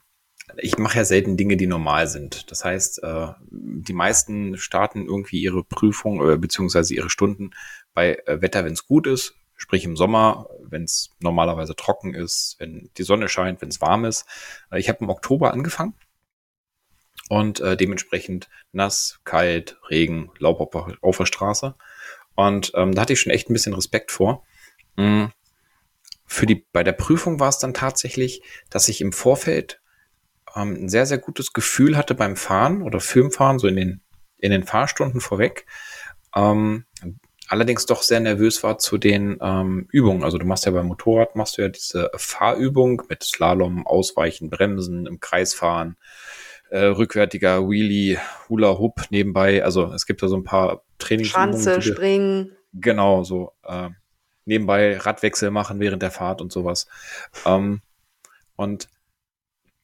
ich 0.58 0.78
mache 0.78 0.98
ja 0.98 1.06
selten 1.06 1.38
Dinge, 1.38 1.58
die 1.58 1.68
normal 1.68 2.08
sind. 2.08 2.52
Das 2.52 2.66
heißt, 2.66 3.04
äh, 3.04 3.28
die 3.50 3.94
meisten 3.94 4.58
starten 4.58 5.06
irgendwie 5.06 5.42
ihre 5.42 5.64
Prüfung 5.64 6.30
äh, 6.30 6.38
beziehungsweise 6.38 6.94
ihre 6.94 7.10
Stunden 7.10 7.52
bei 7.94 8.22
äh, 8.26 8.42
Wetter, 8.42 8.66
wenn 8.66 8.74
es 8.74 8.86
gut 8.86 9.08
ist, 9.08 9.36
sprich 9.56 9.86
im 9.86 9.96
Sommer, 9.96 10.48
wenn 10.64 10.84
es 10.84 11.12
normalerweise 11.20 11.76
trocken 11.76 12.14
ist, 12.14 12.56
wenn 12.60 12.90
die 12.98 13.04
Sonne 13.04 13.30
scheint, 13.30 13.62
wenn 13.62 13.70
es 13.70 13.82
warm 13.82 14.06
ist. 14.06 14.26
Äh, 14.72 14.80
ich 14.80 14.90
habe 14.90 15.00
im 15.02 15.10
Oktober 15.10 15.54
angefangen 15.54 15.94
und 17.30 17.60
äh, 17.60 17.78
dementsprechend 17.78 18.50
nass, 18.72 19.20
kalt, 19.24 19.80
Regen, 19.90 20.32
Laub 20.40 20.60
auf, 20.60 20.98
auf 21.02 21.18
der 21.18 21.26
Straße. 21.26 21.76
Und 22.36 22.72
ähm, 22.76 22.94
da 22.94 23.02
hatte 23.02 23.14
ich 23.14 23.20
schon 23.20 23.32
echt 23.32 23.50
ein 23.50 23.54
bisschen 23.54 23.74
Respekt 23.74 24.12
vor. 24.12 24.44
Mhm. 24.96 25.32
Für 26.26 26.46
die, 26.46 26.66
bei 26.72 26.84
der 26.84 26.94
Prüfung 26.94 27.40
war 27.40 27.50
es 27.50 27.60
dann 27.60 27.74
tatsächlich, 27.74 28.42
dass 28.70 28.90
ich 28.90 29.02
im 29.02 29.12
Vorfeld 29.12 29.82
ähm, 30.56 30.74
ein 30.74 30.90
sehr, 30.90 31.06
sehr 31.06 31.18
gutes 31.18 31.54
Gefühl 31.54 31.98
hatte 31.98 32.16
beim 32.16 32.36
Fahren 32.36 32.82
oder 32.82 33.00
Filmfahren, 33.00 33.60
so 33.60 33.68
in 33.68 33.76
den, 33.76 34.02
in 34.38 34.52
den 34.52 34.64
Fahrstunden 34.64 35.22
vorweg. 35.22 35.66
Ähm, 36.36 36.86
allerdings 37.52 37.86
doch 37.86 38.02
sehr 38.02 38.22
nervös 38.22 38.64
war 38.64 38.78
zu 38.78 38.98
den 38.98 39.38
ähm, 39.42 39.86
Übungen. 39.92 40.24
Also 40.24 40.38
du 40.38 40.46
machst 40.46 40.66
ja 40.66 40.72
beim 40.72 40.88
Motorrad, 40.88 41.36
machst 41.36 41.58
du 41.58 41.62
ja 41.62 41.68
diese 41.68 42.10
Fahrübung 42.16 43.02
mit 43.10 43.24
Slalom, 43.24 43.86
Ausweichen, 43.86 44.50
Bremsen, 44.50 45.06
im 45.06 45.20
Kreis 45.20 45.54
fahren, 45.54 45.98
äh, 46.70 46.80
rückwärtiger 46.80 47.70
Wheelie, 47.70 48.20
Hula 48.48 48.80
Hoop 48.80 49.02
nebenbei. 49.10 49.66
Also 49.66 49.92
es 49.92 50.06
gibt 50.06 50.24
da 50.24 50.30
so 50.30 50.38
ein 50.38 50.46
paar 50.46 50.84
Trainingsübungen. 50.98 51.62
Schanze, 51.62 51.82
Springen. 51.82 52.56
Genau, 52.72 53.26
so 53.26 53.52
äh, 53.66 53.90
nebenbei 54.46 54.96
Radwechsel 54.98 55.52
machen 55.52 55.82
während 55.82 56.02
der 56.02 56.12
Fahrt 56.12 56.42
und 56.42 56.54
sowas. 56.54 56.88
Ähm, 57.46 57.82
und 58.56 58.88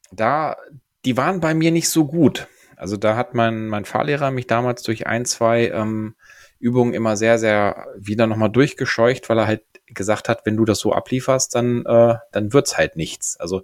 da, 0.10 0.56
die 1.04 1.18
waren 1.18 1.42
bei 1.42 1.54
mir 1.54 1.72
nicht 1.72 1.90
so 1.90 2.06
gut. 2.06 2.48
Also 2.78 2.96
da 2.96 3.18
hat 3.18 3.34
mein, 3.34 3.68
mein 3.68 3.84
Fahrlehrer 3.84 4.32
mich 4.32 4.48
damals 4.48 4.84
durch 4.84 5.06
ein, 5.06 5.26
zwei 5.26 5.68
ähm, 5.68 6.16
Übungen 6.60 6.94
immer 6.94 7.18
sehr, 7.18 7.40
sehr 7.40 7.88
wieder 7.98 8.28
nochmal 8.28 8.50
durchgescheucht, 8.50 9.30
weil 9.30 9.38
er 9.40 9.48
halt 9.48 9.64
gesagt 9.88 10.30
hat, 10.30 10.46
wenn 10.46 10.58
du 10.58 10.66
das 10.66 10.80
so 10.80 10.94
ablieferst, 10.94 11.56
dann, 11.56 11.86
äh, 11.86 12.16
dann 12.32 12.54
wird's 12.54 12.78
halt 12.78 12.96
nichts. 12.96 13.40
Also 13.40 13.64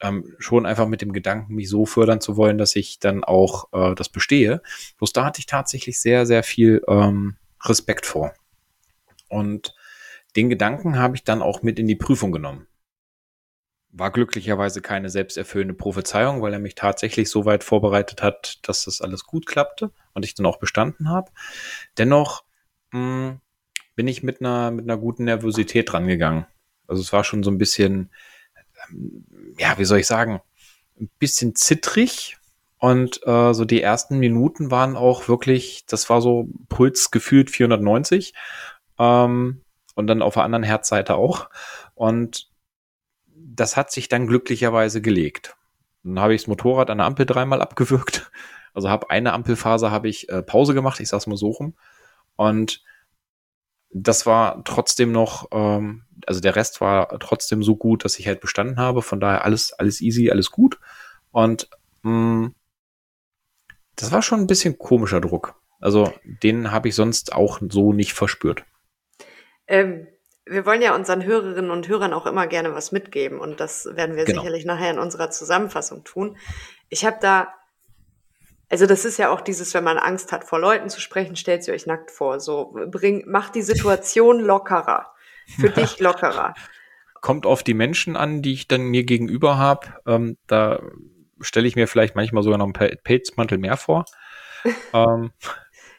ähm, 0.00 0.36
schon 0.38 0.66
einfach 0.66 0.86
mit 0.86 1.02
dem 1.02 1.12
Gedanken, 1.12 1.54
mich 1.54 1.68
so 1.68 1.86
fördern 1.86 2.20
zu 2.20 2.36
wollen, 2.36 2.58
dass 2.58 2.76
ich 2.76 3.00
dann 3.00 3.24
auch 3.24 3.72
äh, 3.72 3.94
das 3.94 4.08
bestehe. 4.08 4.62
Bloß 4.98 5.12
da 5.12 5.24
hatte 5.24 5.40
ich 5.40 5.46
tatsächlich 5.46 6.00
sehr, 6.00 6.26
sehr 6.26 6.42
viel 6.42 6.82
ähm, 6.86 7.36
Respekt 7.64 8.06
vor. 8.06 8.32
Und 9.28 9.74
den 10.36 10.48
Gedanken 10.48 10.98
habe 10.98 11.16
ich 11.16 11.24
dann 11.24 11.42
auch 11.42 11.62
mit 11.62 11.78
in 11.78 11.88
die 11.88 11.96
Prüfung 11.96 12.30
genommen. 12.30 12.67
War 13.98 14.10
glücklicherweise 14.10 14.80
keine 14.80 15.10
selbsterfüllende 15.10 15.74
Prophezeiung, 15.74 16.40
weil 16.42 16.52
er 16.52 16.58
mich 16.58 16.74
tatsächlich 16.74 17.30
so 17.30 17.44
weit 17.44 17.64
vorbereitet 17.64 18.22
hat, 18.22 18.58
dass 18.62 18.84
das 18.84 19.00
alles 19.00 19.24
gut 19.24 19.46
klappte 19.46 19.90
und 20.14 20.24
ich 20.24 20.34
dann 20.34 20.46
auch 20.46 20.58
bestanden 20.58 21.08
habe. 21.08 21.30
Dennoch 21.96 22.44
mh, 22.92 22.98
hm, 23.00 23.40
bin 23.96 24.06
ich 24.06 24.22
mit 24.22 24.40
einer, 24.40 24.70
mit 24.70 24.84
einer 24.84 24.96
guten 24.96 25.24
Nervosität 25.24 25.92
rangegangen. 25.92 26.46
Also 26.86 27.02
es 27.02 27.12
war 27.12 27.24
schon 27.24 27.42
so 27.42 27.50
ein 27.50 27.58
bisschen, 27.58 28.10
ähm, 28.88 29.24
ja, 29.58 29.76
wie 29.78 29.84
soll 29.84 29.98
ich 29.98 30.06
sagen, 30.06 30.40
ein 31.00 31.10
bisschen 31.18 31.56
zittrig. 31.56 32.36
Und 32.78 33.26
äh, 33.26 33.52
so 33.54 33.64
die 33.64 33.82
ersten 33.82 34.20
Minuten 34.20 34.70
waren 34.70 34.96
auch 34.96 35.26
wirklich, 35.26 35.84
das 35.86 36.08
war 36.08 36.20
so 36.22 36.48
Puls 36.68 37.10
gefühlt 37.10 37.50
490. 37.50 38.34
Ähm, 39.00 39.62
und 39.96 40.06
dann 40.06 40.22
auf 40.22 40.34
der 40.34 40.44
anderen 40.44 40.62
Herzseite 40.62 41.16
auch. 41.16 41.50
Und 41.96 42.48
das 43.58 43.76
hat 43.76 43.90
sich 43.90 44.08
dann 44.08 44.26
glücklicherweise 44.26 45.02
gelegt. 45.02 45.56
Dann 46.04 46.20
habe 46.20 46.34
ich 46.34 46.42
das 46.42 46.48
Motorrad 46.48 46.90
an 46.90 46.98
der 46.98 47.06
Ampel 47.06 47.26
dreimal 47.26 47.60
abgewürgt. 47.60 48.30
Also 48.74 48.90
habe 48.90 49.10
eine 49.10 49.32
Ampelphase 49.32 49.90
habe 49.90 50.08
ich 50.08 50.28
äh, 50.28 50.40
Pause 50.40 50.72
gemacht, 50.72 51.00
ich 51.00 51.08
sag's 51.08 51.26
mal 51.26 51.36
so 51.36 51.48
rum. 51.48 51.74
Und 52.36 52.84
das 53.90 54.24
war 54.24 54.62
trotzdem 54.62 55.10
noch, 55.10 55.48
ähm, 55.50 56.04
also 56.26 56.40
der 56.40 56.54
Rest 56.54 56.80
war 56.80 57.18
trotzdem 57.18 57.64
so 57.64 57.74
gut, 57.74 58.04
dass 58.04 58.20
ich 58.20 58.28
halt 58.28 58.40
bestanden 58.40 58.78
habe. 58.78 59.02
Von 59.02 59.18
daher 59.18 59.44
alles, 59.44 59.72
alles 59.72 60.00
easy, 60.00 60.30
alles 60.30 60.52
gut. 60.52 60.78
Und 61.32 61.68
mh, 62.02 62.12
mm, 62.12 62.54
das 63.96 64.12
war 64.12 64.22
schon 64.22 64.40
ein 64.40 64.46
bisschen 64.46 64.78
komischer 64.78 65.20
Druck. 65.20 65.60
Also 65.80 66.12
den 66.24 66.70
habe 66.70 66.88
ich 66.88 66.94
sonst 66.94 67.32
auch 67.32 67.60
so 67.70 67.92
nicht 67.92 68.12
verspürt. 68.12 68.64
Ähm, 69.66 70.06
wir 70.48 70.66
wollen 70.66 70.82
ja 70.82 70.94
unseren 70.94 71.24
Hörerinnen 71.24 71.70
und 71.70 71.88
Hörern 71.88 72.12
auch 72.12 72.26
immer 72.26 72.46
gerne 72.46 72.74
was 72.74 72.92
mitgeben 72.92 73.38
und 73.38 73.60
das 73.60 73.88
werden 73.92 74.16
wir 74.16 74.24
genau. 74.24 74.40
sicherlich 74.40 74.64
nachher 74.64 74.90
in 74.90 74.98
unserer 74.98 75.30
Zusammenfassung 75.30 76.04
tun. 76.04 76.36
Ich 76.88 77.04
habe 77.04 77.18
da, 77.20 77.48
also 78.68 78.86
das 78.86 79.04
ist 79.04 79.18
ja 79.18 79.30
auch 79.30 79.40
dieses, 79.40 79.74
wenn 79.74 79.84
man 79.84 79.98
Angst 79.98 80.32
hat, 80.32 80.44
vor 80.44 80.58
Leuten 80.58 80.88
zu 80.88 81.00
sprechen, 81.00 81.36
stellt 81.36 81.64
sie 81.64 81.72
euch 81.72 81.86
nackt 81.86 82.10
vor. 82.10 82.40
So, 82.40 82.76
bring, 82.90 83.28
macht 83.28 83.54
die 83.54 83.62
Situation 83.62 84.40
lockerer. 84.44 85.12
Für 85.58 85.70
dich 85.70 85.98
lockerer. 85.98 86.54
Kommt 87.22 87.46
auf 87.46 87.62
die 87.62 87.74
Menschen 87.74 88.16
an, 88.16 88.42
die 88.42 88.52
ich 88.52 88.68
dann 88.68 88.82
mir 88.82 89.04
gegenüber 89.04 89.56
habe. 89.56 89.88
Ähm, 90.06 90.36
da 90.46 90.82
stelle 91.40 91.66
ich 91.66 91.74
mir 91.74 91.88
vielleicht 91.88 92.16
manchmal 92.16 92.42
sogar 92.42 92.58
noch 92.58 92.66
einen 92.66 92.98
Pelzmantel 93.02 93.58
mehr 93.58 93.78
vor. 93.78 94.04
ähm, 94.92 95.30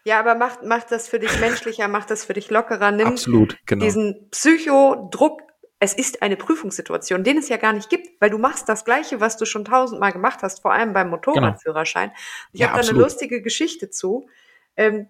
ja, 0.04 0.20
aber 0.20 0.36
macht, 0.36 0.64
macht 0.64 0.92
das 0.92 1.08
für 1.08 1.20
dich 1.20 1.40
menschlicher, 1.40 1.88
macht 1.88 2.10
das 2.10 2.26
für 2.26 2.34
dich 2.34 2.50
lockerer, 2.50 2.92
nimm 2.92 3.08
Absolut, 3.08 3.58
genau. 3.66 3.84
diesen 3.84 4.30
Psychodruck. 4.32 5.42
Es 5.82 5.94
ist 5.94 6.22
eine 6.22 6.36
Prüfungssituation, 6.36 7.24
den 7.24 7.38
es 7.38 7.48
ja 7.48 7.56
gar 7.56 7.72
nicht 7.72 7.90
gibt, 7.90 8.20
weil 8.20 8.30
du 8.30 8.38
machst 8.38 8.68
das 8.68 8.84
Gleiche, 8.84 9.22
was 9.22 9.38
du 9.38 9.46
schon 9.46 9.64
tausendmal 9.64 10.12
gemacht 10.12 10.40
hast, 10.42 10.62
vor 10.62 10.74
allem 10.74 10.92
beim 10.94 11.10
Motorradführerschein. 11.10 12.10
Genau. 12.10 12.20
Ich 12.52 12.60
ja, 12.60 12.70
habe 12.72 12.82
da 12.82 12.90
eine 12.90 13.00
lustige 13.00 13.42
Geschichte 13.42 13.90
zu. 13.90 14.28
Ähm, 14.76 15.08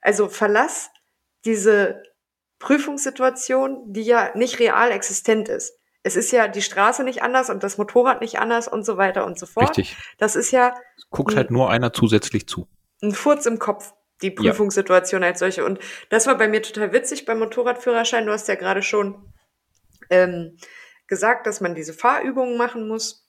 also 0.00 0.28
verlass 0.28 0.90
diese 1.44 2.02
Prüfungssituation, 2.60 3.92
die 3.92 4.02
ja 4.02 4.30
nicht 4.36 4.60
real 4.60 4.92
existent 4.92 5.48
ist. 5.48 5.74
Es 6.02 6.16
ist 6.16 6.30
ja 6.30 6.48
die 6.48 6.62
Straße 6.62 7.04
nicht 7.04 7.22
anders 7.22 7.50
und 7.50 7.62
das 7.62 7.76
Motorrad 7.76 8.20
nicht 8.20 8.38
anders 8.38 8.68
und 8.68 8.84
so 8.84 8.96
weiter 8.96 9.26
und 9.26 9.38
so 9.38 9.46
fort. 9.46 9.76
Richtig. 9.76 9.96
Das 10.18 10.36
ist 10.36 10.50
ja. 10.50 10.74
Guckt 11.10 11.36
halt 11.36 11.50
nur 11.50 11.70
einer 11.70 11.92
zusätzlich 11.92 12.46
zu. 12.46 12.68
Ein 13.02 13.12
Furz 13.12 13.46
im 13.46 13.58
Kopf 13.58 13.92
die 14.22 14.30
Prüfungssituation 14.30 15.22
ja. 15.22 15.28
als 15.28 15.38
solche. 15.38 15.64
Und 15.64 15.78
das 16.08 16.26
war 16.26 16.36
bei 16.36 16.48
mir 16.48 16.62
total 16.62 16.92
witzig 16.92 17.24
beim 17.24 17.38
Motorradführerschein. 17.38 18.26
Du 18.26 18.32
hast 18.32 18.48
ja 18.48 18.54
gerade 18.54 18.82
schon 18.82 19.32
ähm, 20.10 20.56
gesagt, 21.06 21.46
dass 21.46 21.60
man 21.60 21.74
diese 21.74 21.92
Fahrübungen 21.92 22.56
machen 22.56 22.88
muss. 22.88 23.26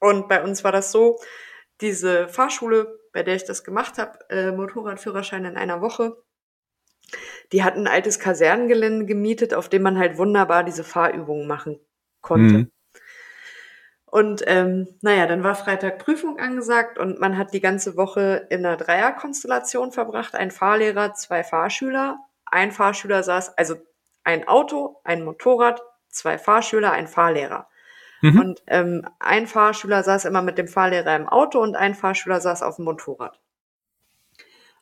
Und 0.00 0.28
bei 0.28 0.42
uns 0.42 0.64
war 0.64 0.72
das 0.72 0.92
so, 0.92 1.18
diese 1.80 2.28
Fahrschule, 2.28 2.98
bei 3.12 3.22
der 3.22 3.36
ich 3.36 3.44
das 3.44 3.64
gemacht 3.64 3.98
habe, 3.98 4.18
äh, 4.30 4.52
Motorradführerschein 4.52 5.44
in 5.44 5.56
einer 5.56 5.80
Woche, 5.80 6.16
die 7.52 7.62
hat 7.62 7.74
ein 7.74 7.86
altes 7.86 8.18
Kasernengelände 8.18 9.06
gemietet, 9.06 9.54
auf 9.54 9.68
dem 9.68 9.82
man 9.82 9.98
halt 9.98 10.18
wunderbar 10.18 10.64
diese 10.64 10.84
Fahrübungen 10.84 11.46
machen 11.46 11.78
konnte. 12.20 12.54
Mhm. 12.54 12.72
Und 14.14 14.44
ähm, 14.46 14.86
naja, 15.00 15.26
dann 15.26 15.42
war 15.42 15.56
Freitag 15.56 15.98
Prüfung 15.98 16.38
angesagt 16.38 17.00
und 17.00 17.18
man 17.18 17.36
hat 17.36 17.52
die 17.52 17.60
ganze 17.60 17.96
Woche 17.96 18.46
in 18.48 18.64
einer 18.64 18.76
Dreierkonstellation 18.76 19.90
verbracht. 19.90 20.36
Ein 20.36 20.52
Fahrlehrer, 20.52 21.14
zwei 21.14 21.42
Fahrschüler. 21.42 22.20
Ein 22.46 22.70
Fahrschüler 22.70 23.24
saß, 23.24 23.58
also 23.58 23.74
ein 24.22 24.46
Auto, 24.46 25.00
ein 25.02 25.24
Motorrad, 25.24 25.82
zwei 26.10 26.38
Fahrschüler, 26.38 26.92
ein 26.92 27.08
Fahrlehrer. 27.08 27.66
Mhm. 28.20 28.40
Und 28.40 28.62
ähm, 28.68 29.04
ein 29.18 29.48
Fahrschüler 29.48 30.04
saß 30.04 30.26
immer 30.26 30.42
mit 30.42 30.58
dem 30.58 30.68
Fahrlehrer 30.68 31.16
im 31.16 31.28
Auto 31.28 31.60
und 31.60 31.74
ein 31.74 31.96
Fahrschüler 31.96 32.40
saß 32.40 32.62
auf 32.62 32.76
dem 32.76 32.84
Motorrad. 32.84 33.40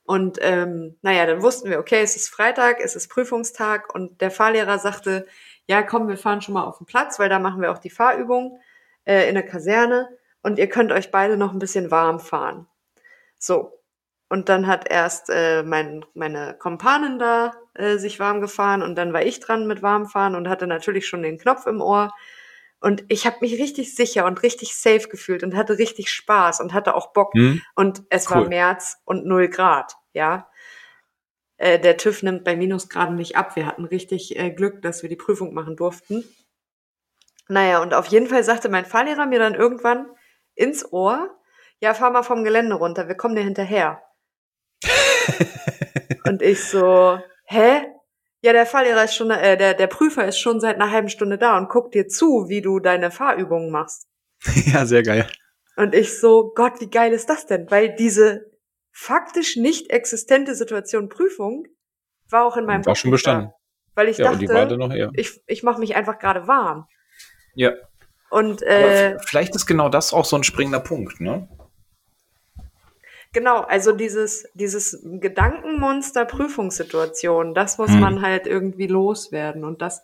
Und 0.05 0.41
ähm, 0.43 0.99
naja, 1.01 1.25
dann 1.25 1.41
wussten 1.41 1.71
wir, 1.71 1.79
okay, 1.79 2.03
es 2.03 2.17
ist 2.17 2.29
Freitag, 2.29 2.81
es 2.81 2.97
ist 2.97 3.09
Prüfungstag 3.09 3.95
und 3.95 4.21
der 4.21 4.31
Fahrlehrer 4.31 4.79
sagte, 4.79 5.27
ja, 5.67 5.83
komm, 5.83 6.09
wir 6.09 6.19
fahren 6.19 6.43
schon 6.43 6.53
mal 6.53 6.65
auf 6.65 6.77
den 6.77 6.87
Platz, 6.87 7.19
weil 7.19 7.31
da 7.31 7.39
machen 7.39 7.63
wir 7.63 7.73
auch 7.73 7.79
die 7.79 7.89
Fahrübung 7.89 8.61
äh, 9.05 9.29
in 9.29 9.35
der 9.35 9.47
Kaserne 9.47 10.09
und 10.43 10.59
ihr 10.59 10.69
könnt 10.69 10.93
euch 10.93 11.11
beide 11.11 11.37
noch 11.37 11.53
ein 11.53 11.59
bisschen 11.59 11.91
warm 11.91 12.21
fahren. 12.21 12.67
So. 13.39 13.79
Und 14.29 14.49
dann 14.49 14.67
hat 14.67 14.91
erst 14.91 15.29
äh, 15.29 15.63
mein, 15.63 16.07
meine 16.15 16.57
Kompanin 16.59 17.19
da 17.19 17.53
äh, 17.75 17.99
sich 17.99 18.19
warm 18.19 18.41
gefahren 18.41 18.83
und 18.83 18.95
dann 18.97 19.13
war 19.13 19.23
ich 19.23 19.41
dran 19.41 19.67
mit 19.67 19.83
warmfahren 19.83 20.35
und 20.35 20.49
hatte 20.49 20.67
natürlich 20.67 21.07
schon 21.07 21.23
den 21.23 21.39
Knopf 21.39 21.67
im 21.67 21.83
Ohr. 21.83 22.15
Und 22.81 23.05
ich 23.09 23.27
habe 23.27 23.37
mich 23.43 23.61
richtig 23.61 23.95
sicher 23.95 24.25
und 24.25 24.43
richtig 24.43 24.75
safe 24.75 25.09
gefühlt 25.09 25.45
und 25.45 25.55
hatte 25.55 25.79
richtig 25.79 26.11
Spaß 26.11 26.61
und 26.61 26.73
hatte 26.73 26.95
auch 26.95 27.13
Bock. 27.13 27.35
Hm. 27.35 27.61
Und 27.77 28.05
es 28.09 28.31
cool. 28.31 28.37
war 28.37 28.49
März 28.49 28.97
und 29.05 29.27
null 29.27 29.49
Grad, 29.49 29.97
ja. 30.15 30.49
Äh, 31.59 31.79
der 31.79 31.97
TÜV 31.97 32.25
nimmt 32.25 32.43
bei 32.43 32.57
Minusgraden 32.57 33.15
nicht 33.15 33.37
ab. 33.37 33.55
Wir 33.55 33.67
hatten 33.67 33.85
richtig 33.85 34.37
äh, 34.37 34.51
Glück, 34.51 34.83
dass 34.83 35.03
wir 35.03 35.09
die 35.09 35.17
Prüfung 35.17 35.55
machen 35.55 35.77
durften. 35.77 36.25
Naja, 37.53 37.83
und 37.83 37.93
auf 37.93 38.07
jeden 38.07 38.29
Fall 38.29 38.43
sagte 38.43 38.71
mein 38.71 38.87
Fahrlehrer 38.87 39.27
mir 39.27 39.39
dann 39.39 39.55
irgendwann 39.55 40.07
ins 40.55 40.91
Ohr, 40.91 41.39
ja, 41.81 41.93
fahr 41.93 42.11
mal 42.11 42.23
vom 42.23 42.45
Gelände 42.45 42.77
runter, 42.77 43.09
wir 43.09 43.15
kommen 43.15 43.37
dir 43.37 43.43
hinterher. 43.43 44.03
und 46.25 46.41
ich 46.41 46.65
so, 46.65 47.21
hä? 47.45 47.85
Ja, 48.41 48.53
der 48.53 48.65
Fahrlehrer 48.65 49.05
ist 49.05 49.15
schon, 49.15 49.31
äh, 49.31 49.59
der, 49.59 49.75
der 49.75 49.87
Prüfer 49.87 50.27
ist 50.27 50.39
schon 50.39 50.61
seit 50.61 50.77
einer 50.77 50.91
halben 50.91 51.11
Stunde 51.11 51.37
da 51.37 51.59
und 51.59 51.69
guckt 51.69 51.95
dir 51.95 52.09
zu, 52.09 52.47
wie 52.49 52.63
du 52.63 52.81
deine 52.81 53.11
Fahrübungen 53.11 53.71
machst. 53.71 54.09
ja, 54.73 54.87
sehr 54.87 55.03
geil. 55.03 55.29
Und 55.77 55.95
ich 55.95 56.19
so, 56.19 56.53
Gott, 56.55 56.81
wie 56.81 56.89
geil 56.89 57.13
ist 57.13 57.29
das 57.29 57.47
denn? 57.47 57.71
Weil 57.71 57.95
diese 57.95 58.51
faktisch 58.93 59.57
nicht 59.57 59.91
existente 59.91 60.55
Situation 60.55 61.11
Prüfung 61.11 61.67
war 62.31 62.47
auch 62.47 62.57
in 62.57 62.65
meinem 62.65 62.87
War 62.87 62.97
schon 62.97 63.11
bestanden. 63.11 63.51
Da, 63.51 63.55
weil 63.95 64.09
ich 64.09 64.17
ja, 64.17 64.33
dachte, 64.33 65.11
ich, 65.17 65.43
ich 65.47 65.63
mache 65.63 65.81
mich 65.81 65.95
einfach 65.97 66.19
gerade 66.19 66.49
warm. 66.49 66.87
Ja. 67.55 67.73
Und 68.31 68.63
äh, 68.63 69.19
vielleicht 69.27 69.55
ist 69.55 69.67
genau 69.67 69.89
das 69.89 70.13
auch 70.13 70.25
so 70.25 70.37
ein 70.37 70.45
springender 70.45 70.81
Punkt, 70.81 71.21
ne? 71.21 71.49
Genau, 73.33 73.61
also 73.61 73.93
dieses, 73.93 74.49
dieses 74.55 75.01
Gedankenmonster-Prüfungssituation, 75.05 77.55
das 77.55 77.79
muss 77.79 77.91
hm. 77.91 78.01
man 78.01 78.23
halt 78.23 78.47
irgendwie 78.47 78.87
loswerden. 78.87 79.65
Und 79.65 79.81
das, 79.81 80.03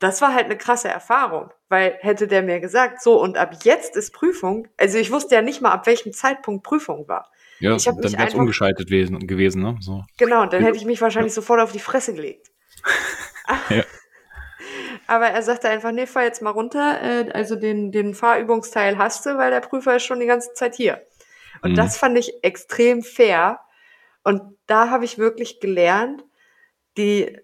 das 0.00 0.20
war 0.20 0.34
halt 0.34 0.46
eine 0.46 0.58
krasse 0.58 0.88
Erfahrung, 0.88 1.50
weil 1.68 1.96
hätte 2.00 2.26
der 2.26 2.42
mir 2.42 2.58
gesagt, 2.60 3.00
so 3.02 3.22
und 3.22 3.36
ab 3.36 3.58
jetzt 3.62 3.94
ist 3.96 4.12
Prüfung, 4.12 4.66
also 4.76 4.98
ich 4.98 5.12
wusste 5.12 5.36
ja 5.36 5.42
nicht 5.42 5.60
mal, 5.60 5.70
ab 5.72 5.86
welchem 5.86 6.12
Zeitpunkt 6.12 6.64
Prüfung 6.64 7.06
war. 7.08 7.30
Ja, 7.60 7.76
ich 7.76 7.84
dann 7.84 8.02
wäre 8.02 8.26
es 8.26 8.34
umgeschaltet 8.34 8.88
gewesen, 8.88 9.26
gewesen, 9.26 9.62
ne? 9.62 9.76
So. 9.80 10.04
Genau, 10.18 10.42
und 10.42 10.52
dann 10.52 10.62
hätte 10.62 10.76
ich 10.76 10.84
mich 10.84 11.00
wahrscheinlich 11.00 11.32
ja. 11.32 11.36
sofort 11.36 11.60
auf 11.60 11.72
die 11.72 11.78
Fresse 11.78 12.12
gelegt. 12.14 12.50
ja. 13.70 13.82
Aber 15.06 15.26
er 15.26 15.42
sagte 15.42 15.68
einfach, 15.68 15.92
nee, 15.92 16.06
fahr 16.06 16.24
jetzt 16.24 16.42
mal 16.42 16.50
runter. 16.50 17.00
Äh, 17.02 17.30
also 17.32 17.56
den, 17.56 17.92
den 17.92 18.14
Fahrübungsteil 18.14 18.98
hast 18.98 19.26
du, 19.26 19.36
weil 19.38 19.50
der 19.50 19.60
Prüfer 19.60 19.96
ist 19.96 20.04
schon 20.04 20.20
die 20.20 20.26
ganze 20.26 20.52
Zeit 20.54 20.74
hier. 20.74 21.02
Und 21.62 21.72
mhm. 21.72 21.76
das 21.76 21.96
fand 21.96 22.18
ich 22.18 22.42
extrem 22.42 23.02
fair. 23.02 23.60
Und 24.24 24.42
da 24.66 24.90
habe 24.90 25.04
ich 25.04 25.18
wirklich 25.18 25.60
gelernt, 25.60 26.24
die, 26.96 27.38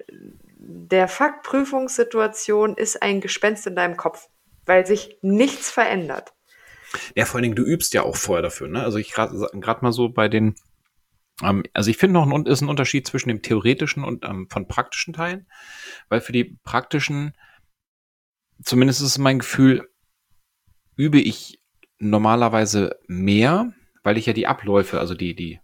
der 0.59 1.09
Fakt 1.09 1.45
Prüfungssituation 1.45 2.76
ist 2.76 3.02
ein 3.02 3.21
Gespenst 3.21 3.66
in 3.66 3.76
deinem 3.76 3.97
Kopf, 3.97 4.28
weil 4.66 4.87
sich 4.87 5.19
nichts 5.23 5.71
verändert. 5.71 6.33
Ja, 7.14 7.25
vor 7.25 7.37
allen 7.37 7.45
Dingen, 7.45 7.57
du 7.57 7.62
übst 7.62 7.95
ja 7.95 8.02
auch 8.02 8.16
vorher 8.16 8.42
dafür, 8.42 8.69
ne? 8.69 8.83
Also 8.83 8.99
ich 8.99 9.12
gerade 9.12 9.78
mal 9.81 9.92
so 9.92 10.09
bei 10.09 10.28
den, 10.28 10.54
ähm, 11.42 11.62
also 11.73 11.90
ich 11.90 11.97
finde 11.97 12.14
noch 12.14 12.31
ein, 12.31 12.47
ist 12.47 12.61
ein 12.61 12.69
Unterschied 12.69 13.07
zwischen 13.07 13.28
dem 13.28 13.42
theoretischen 13.42 14.04
und 14.04 14.25
ähm, 14.25 14.49
von 14.50 14.69
praktischen 14.69 15.14
Teilen, 15.14 15.47
weil 16.09 16.21
für 16.21 16.33
die 16.33 16.59
praktischen, 16.64 17.35
zumindest 18.62 19.02
ist 19.02 19.19
mein 19.19 19.40
Gefühl, 19.40 19.88
übe 20.97 21.21
ich 21.21 21.61
normalerweise 21.99 22.99
mehr, 23.07 23.73
weil 24.02 24.19
ich 24.19 24.26
ja 24.26 24.33
die 24.33 24.47
Abläufe, 24.47 24.99
also 24.99 25.14
die, 25.14 25.35
die 25.35 25.61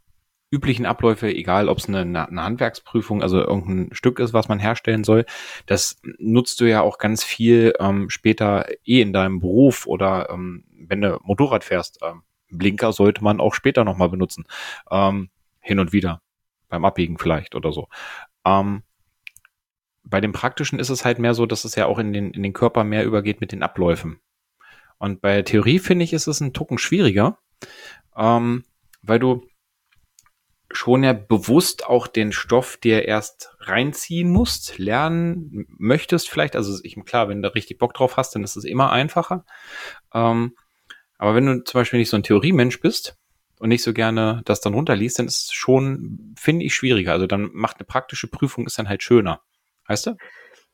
üblichen 0.50 0.86
Abläufe, 0.86 1.28
egal 1.28 1.68
ob 1.68 1.78
es 1.78 1.88
eine, 1.88 2.00
eine 2.00 2.42
Handwerksprüfung, 2.42 3.22
also 3.22 3.40
irgendein 3.40 3.94
Stück 3.94 4.18
ist, 4.18 4.32
was 4.32 4.48
man 4.48 4.58
herstellen 4.58 5.04
soll, 5.04 5.26
das 5.66 6.00
nutzt 6.18 6.60
du 6.60 6.64
ja 6.64 6.80
auch 6.80 6.98
ganz 6.98 7.22
viel 7.22 7.74
ähm, 7.78 8.08
später 8.08 8.66
eh 8.84 9.00
in 9.02 9.12
deinem 9.12 9.40
Beruf 9.40 9.86
oder 9.86 10.30
ähm, 10.30 10.64
wenn 10.72 11.02
du 11.02 11.18
Motorrad 11.22 11.64
fährst. 11.64 11.98
Ähm, 12.02 12.22
Blinker 12.50 12.92
sollte 12.92 13.22
man 13.22 13.40
auch 13.40 13.52
später 13.54 13.84
nochmal 13.84 14.08
benutzen. 14.08 14.44
Ähm, 14.90 15.28
hin 15.60 15.80
und 15.80 15.92
wieder. 15.92 16.22
Beim 16.68 16.84
Abbiegen 16.84 17.18
vielleicht 17.18 17.54
oder 17.54 17.72
so. 17.72 17.88
Ähm, 18.46 18.82
bei 20.10 20.20
dem 20.20 20.32
Praktischen 20.32 20.78
ist 20.78 20.88
es 20.88 21.04
halt 21.04 21.18
mehr 21.18 21.34
so, 21.34 21.46
dass 21.46 21.64
es 21.64 21.74
ja 21.74 21.86
auch 21.86 21.98
in 21.98 22.12
den, 22.12 22.30
in 22.30 22.42
den 22.42 22.52
Körper 22.52 22.84
mehr 22.84 23.04
übergeht 23.04 23.40
mit 23.40 23.52
den 23.52 23.62
Abläufen. 23.62 24.20
Und 24.98 25.20
bei 25.20 25.42
Theorie 25.42 25.78
finde 25.78 26.04
ich, 26.04 26.12
ist 26.12 26.26
es 26.26 26.40
ein 26.40 26.52
Tucken 26.52 26.78
schwieriger, 26.78 27.38
ähm, 28.16 28.64
weil 29.02 29.18
du 29.18 29.46
schon 30.70 31.02
ja 31.02 31.12
bewusst 31.12 31.86
auch 31.86 32.06
den 32.06 32.32
Stoff 32.32 32.76
dir 32.76 33.06
erst 33.06 33.56
reinziehen 33.60 34.30
musst, 34.30 34.78
lernen 34.78 35.66
möchtest 35.78 36.28
vielleicht. 36.28 36.56
Also 36.56 36.78
ich 36.82 36.96
klar, 37.04 37.28
wenn 37.28 37.42
du 37.42 37.54
richtig 37.54 37.78
Bock 37.78 37.94
drauf 37.94 38.16
hast, 38.16 38.34
dann 38.34 38.44
ist 38.44 38.56
es 38.56 38.64
immer 38.64 38.92
einfacher. 38.92 39.44
Ähm, 40.12 40.54
aber 41.16 41.34
wenn 41.34 41.46
du 41.46 41.64
zum 41.64 41.80
Beispiel 41.80 41.98
nicht 41.98 42.10
so 42.10 42.16
ein 42.16 42.22
Theoriemensch 42.22 42.80
bist 42.80 43.16
und 43.58 43.70
nicht 43.70 43.82
so 43.82 43.92
gerne 43.92 44.42
das 44.44 44.60
dann 44.60 44.74
runterliest, 44.74 45.18
dann 45.18 45.26
ist 45.26 45.46
es 45.46 45.52
schon, 45.52 46.34
finde 46.38 46.64
ich, 46.64 46.74
schwieriger. 46.74 47.12
Also 47.12 47.26
dann 47.26 47.50
macht 47.52 47.78
eine 47.78 47.86
praktische 47.86 48.28
Prüfung 48.28 48.66
ist 48.66 48.78
dann 48.78 48.88
halt 48.88 49.02
schöner. 49.02 49.42
Weißt 49.88 50.06
du? 50.06 50.14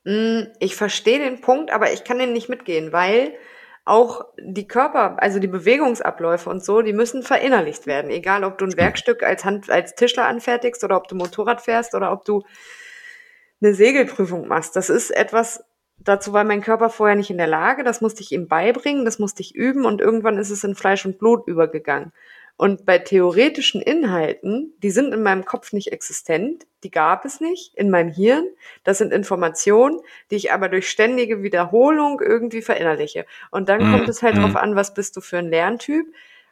Mm, 0.05 0.53
ich 0.61 0.77
verstehe 0.77 1.19
den 1.19 1.41
Punkt, 1.41 1.71
aber 1.71 1.93
ich 1.93 2.05
kann 2.05 2.19
den 2.19 2.33
nicht 2.33 2.49
mitgehen, 2.49 2.93
weil 2.93 3.35
auch 3.87 4.25
die 4.39 4.67
Körper, 4.67 5.17
also 5.23 5.39
die 5.39 5.47
Bewegungsabläufe 5.47 6.49
und 6.49 6.65
so, 6.65 6.83
die 6.83 6.95
müssen 6.95 7.23
verinnerlicht 7.23 7.87
werden. 7.87 8.11
Egal, 8.11 8.45
ob 8.45 8.59
du 8.59 8.65
ein 8.65 8.77
Werkstück 8.77 9.23
als 9.23 9.45
Hand, 9.45 9.71
als 9.71 9.95
Tischler 9.95 10.27
anfertigst 10.27 10.85
oder 10.85 10.97
ob 10.97 11.09
du 11.09 11.15
Motorrad 11.17 11.61
fährst 11.61 11.95
oder 11.95 12.13
ob 12.13 12.25
du 12.25 12.43
eine 13.63 13.75
Segelprüfung 13.75 14.49
machst. 14.49 14.75
Das 14.77 14.89
ist 14.89 15.11
etwas, 15.11 15.63
dazu 15.99 16.33
war 16.33 16.45
mein 16.45 16.63
Körper 16.63 16.89
vorher 16.89 17.17
nicht 17.17 17.31
in 17.31 17.39
der 17.39 17.47
Lage. 17.47 17.85
Das 17.85 18.01
musste 18.01 18.23
ich 18.23 18.33
ihm 18.33 18.49
beibringen, 18.49 19.05
das 19.05 19.19
musste 19.19 19.43
ich 19.43 19.55
üben 19.55 19.85
und 19.85 20.01
irgendwann 20.01 20.39
ist 20.39 20.51
es 20.51 20.65
in 20.65 20.75
Fleisch 20.75 21.05
und 21.05 21.19
Blut 21.19 21.47
übergegangen. 21.47 22.13
Und 22.57 22.87
bei 22.87 22.99
theoretischen 22.99 23.83
Inhalten, 23.83 24.75
die 24.79 24.91
sind 24.91 25.13
in 25.13 25.23
meinem 25.25 25.45
Kopf 25.45 25.73
nicht 25.73 25.91
existent, 25.91 26.67
die 26.85 26.91
gab 26.91 27.25
es 27.25 27.41
nicht 27.41 27.75
in 27.75 27.91
meinem 27.91 28.13
Hirn. 28.13 28.47
Das 28.85 28.99
sind 28.99 29.13
Informationen, 29.13 30.01
die 30.31 30.37
ich 30.37 30.53
aber 30.53 30.69
durch 30.69 30.89
ständige 30.89 31.43
Wiederholung 31.43 32.21
irgendwie 32.21 32.63
verinnerliche. 32.63 33.27
Und 33.51 33.69
dann 33.69 33.89
mm, 33.89 33.93
kommt 33.93 34.09
es 34.09 34.23
halt 34.23 34.37
mm. 34.37 34.41
drauf 34.41 34.57
an, 34.57 34.77
was 34.77 34.95
bist 34.95 35.17
du 35.17 35.21
für 35.21 35.39
ein 35.39 35.49
Lerntyp. 35.49 36.07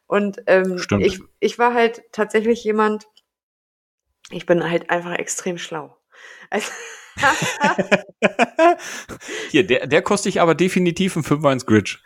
Und 0.09 0.42
ähm, 0.47 0.85
ich, 0.99 1.21
ich 1.38 1.59
war 1.61 1.73
halt 1.73 2.02
tatsächlich 2.11 2.64
jemand, 2.64 3.06
ich 4.30 4.44
bin 4.44 4.68
halt 4.68 4.90
einfach 4.90 5.12
extrem 5.12 5.56
schlau. 5.56 5.97
Also, 6.50 6.73
Hier, 9.50 9.66
der, 9.66 9.87
der 9.87 10.03
kostet 10.03 10.31
ich 10.31 10.40
aber 10.40 10.55
definitiv 10.55 11.16
ein 11.16 11.22
5 11.22 11.44
ins 11.44 11.66
Gridge. 11.66 11.98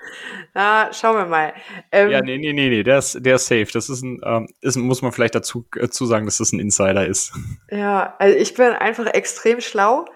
Na, 0.55 0.93
schauen 0.93 1.17
wir 1.17 1.27
mal. 1.27 1.55
Ähm, 1.93 2.11
ja, 2.11 2.23
nee, 2.23 2.39
nee, 2.39 2.53
nee, 2.53 2.69
nee, 2.69 2.83
der 2.83 2.99
ist, 2.99 3.25
der 3.25 3.37
ist 3.37 3.47
safe. 3.47 3.69
Das 3.73 3.89
ist 3.89 4.03
ein, 4.03 4.21
ähm, 4.25 4.49
ist, 4.61 4.77
muss 4.77 5.03
man 5.03 5.13
vielleicht 5.13 5.35
dazu, 5.35 5.67
äh, 5.77 5.89
sagen, 5.91 6.27
dass 6.27 6.39
das 6.39 6.53
ein 6.53 6.61
Insider 6.61 7.07
ist. 7.07 7.33
Ja, 7.71 8.15
also 8.19 8.37
ich 8.37 8.55
bin 8.55 8.73
einfach 8.73 9.07
extrem 9.07 9.61
schlau 9.61 10.07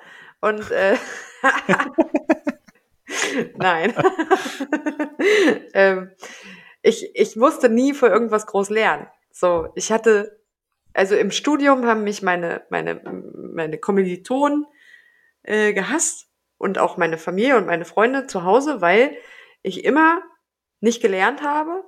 und 0.40 0.70
äh, 0.70 0.96
nein. 3.56 3.94
ähm, 5.74 6.10
ich, 6.82 7.10
ich 7.14 7.36
musste 7.36 7.68
nie 7.68 7.94
für 7.94 8.08
irgendwas 8.08 8.46
groß 8.46 8.70
lernen. 8.70 9.06
So, 9.30 9.68
ich 9.74 9.92
hatte, 9.92 10.40
also 10.94 11.14
im 11.14 11.30
Studium 11.30 11.86
haben 11.86 12.04
mich 12.04 12.22
meine, 12.22 12.62
meine, 12.70 13.00
meine 13.54 13.78
Kommilitonen 13.78 14.66
äh, 15.42 15.72
gehasst 15.72 16.28
und 16.58 16.78
auch 16.78 16.96
meine 16.96 17.18
Familie 17.18 17.56
und 17.56 17.66
meine 17.66 17.84
Freunde 17.84 18.26
zu 18.26 18.44
Hause, 18.44 18.80
weil 18.80 19.16
ich 19.62 19.84
immer 19.84 20.22
nicht 20.80 21.02
gelernt 21.02 21.42
habe 21.42 21.84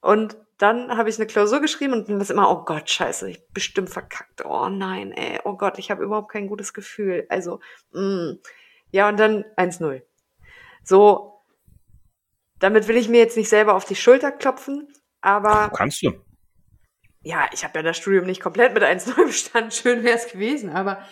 und 0.00 0.36
dann 0.58 0.96
habe 0.96 1.08
ich 1.08 1.16
eine 1.16 1.26
Klausur 1.26 1.60
geschrieben 1.60 1.92
und 1.92 2.08
bin 2.08 2.18
das 2.18 2.30
immer, 2.30 2.50
oh 2.50 2.64
Gott, 2.64 2.90
scheiße, 2.90 3.30
ich 3.30 3.48
bestimmt 3.52 3.90
verkackt. 3.90 4.44
Oh 4.44 4.68
nein, 4.68 5.12
ey, 5.12 5.38
oh 5.44 5.56
Gott, 5.56 5.78
ich 5.78 5.90
habe 5.90 6.02
überhaupt 6.02 6.32
kein 6.32 6.48
gutes 6.48 6.74
Gefühl. 6.74 7.26
Also, 7.28 7.60
mh. 7.92 8.00
Mm. 8.02 8.38
ja, 8.90 9.08
und 9.08 9.18
dann 9.18 9.44
1-0. 9.56 10.02
So, 10.82 11.44
damit 12.58 12.88
will 12.88 12.96
ich 12.96 13.08
mir 13.08 13.18
jetzt 13.18 13.36
nicht 13.36 13.48
selber 13.48 13.74
auf 13.74 13.84
die 13.84 13.94
Schulter 13.94 14.32
klopfen, 14.32 14.92
aber. 15.20 15.70
Kannst 15.76 16.02
du. 16.02 16.12
Ja, 17.22 17.48
ich 17.52 17.62
habe 17.62 17.78
ja 17.78 17.82
das 17.82 17.96
Studium 17.96 18.26
nicht 18.26 18.40
komplett 18.40 18.74
mit 18.74 18.82
1-0 18.82 19.14
bestanden, 19.26 19.70
schön 19.70 20.02
wäre 20.02 20.16
es 20.16 20.32
gewesen, 20.32 20.70
aber 20.70 21.04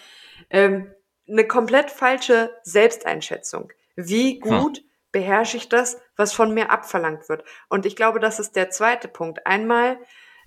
ähm, 0.51 0.93
eine 1.29 1.47
komplett 1.47 1.91
falsche 1.91 2.57
Selbsteinschätzung. 2.63 3.73
Wie 3.97 4.35
hm. 4.35 4.41
gut 4.41 4.79
hm. 4.79 4.85
beherrsche 5.13 5.57
ich 5.57 5.69
das, 5.69 6.01
was 6.17 6.33
von 6.33 6.55
mir 6.55 6.71
abverlangt 6.71 7.29
wird? 7.29 7.45
Und 7.69 7.87
ich 7.87 7.97
glaube, 7.97 8.21
das 8.21 8.39
ist 8.39 8.57
der 8.57 8.71
zweite 8.71 9.09
Punkt. 9.09 9.47
Einmal 9.47 9.99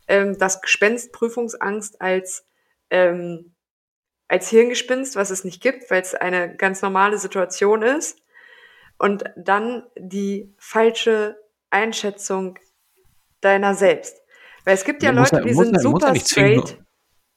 ähm, 0.07 0.37
das 0.37 0.61
Gespenst 0.61 1.11
Prüfungsangst 1.11 2.01
als 2.01 2.45
ähm, 2.89 3.53
als 4.29 4.49
Hirngespinst, 4.49 5.15
was 5.15 5.31
es 5.31 5.43
nicht 5.43 5.61
gibt, 5.61 5.89
weil 5.89 6.01
es 6.01 6.13
eine 6.13 6.55
ganz 6.55 6.81
normale 6.81 7.17
Situation 7.17 7.81
ist. 7.81 8.21
Und 8.99 9.23
dann 9.35 9.87
die 9.97 10.53
falsche 10.59 11.37
Einschätzung 11.71 12.59
deiner 13.41 13.73
selbst. 13.73 14.21
Weil 14.65 14.75
es 14.75 14.85
gibt 14.85 15.01
ja, 15.01 15.11
ja 15.11 15.15
Leute, 15.15 15.41
die 15.41 15.53
sind 15.53 15.81
super 15.81 16.15
straight. 16.15 16.77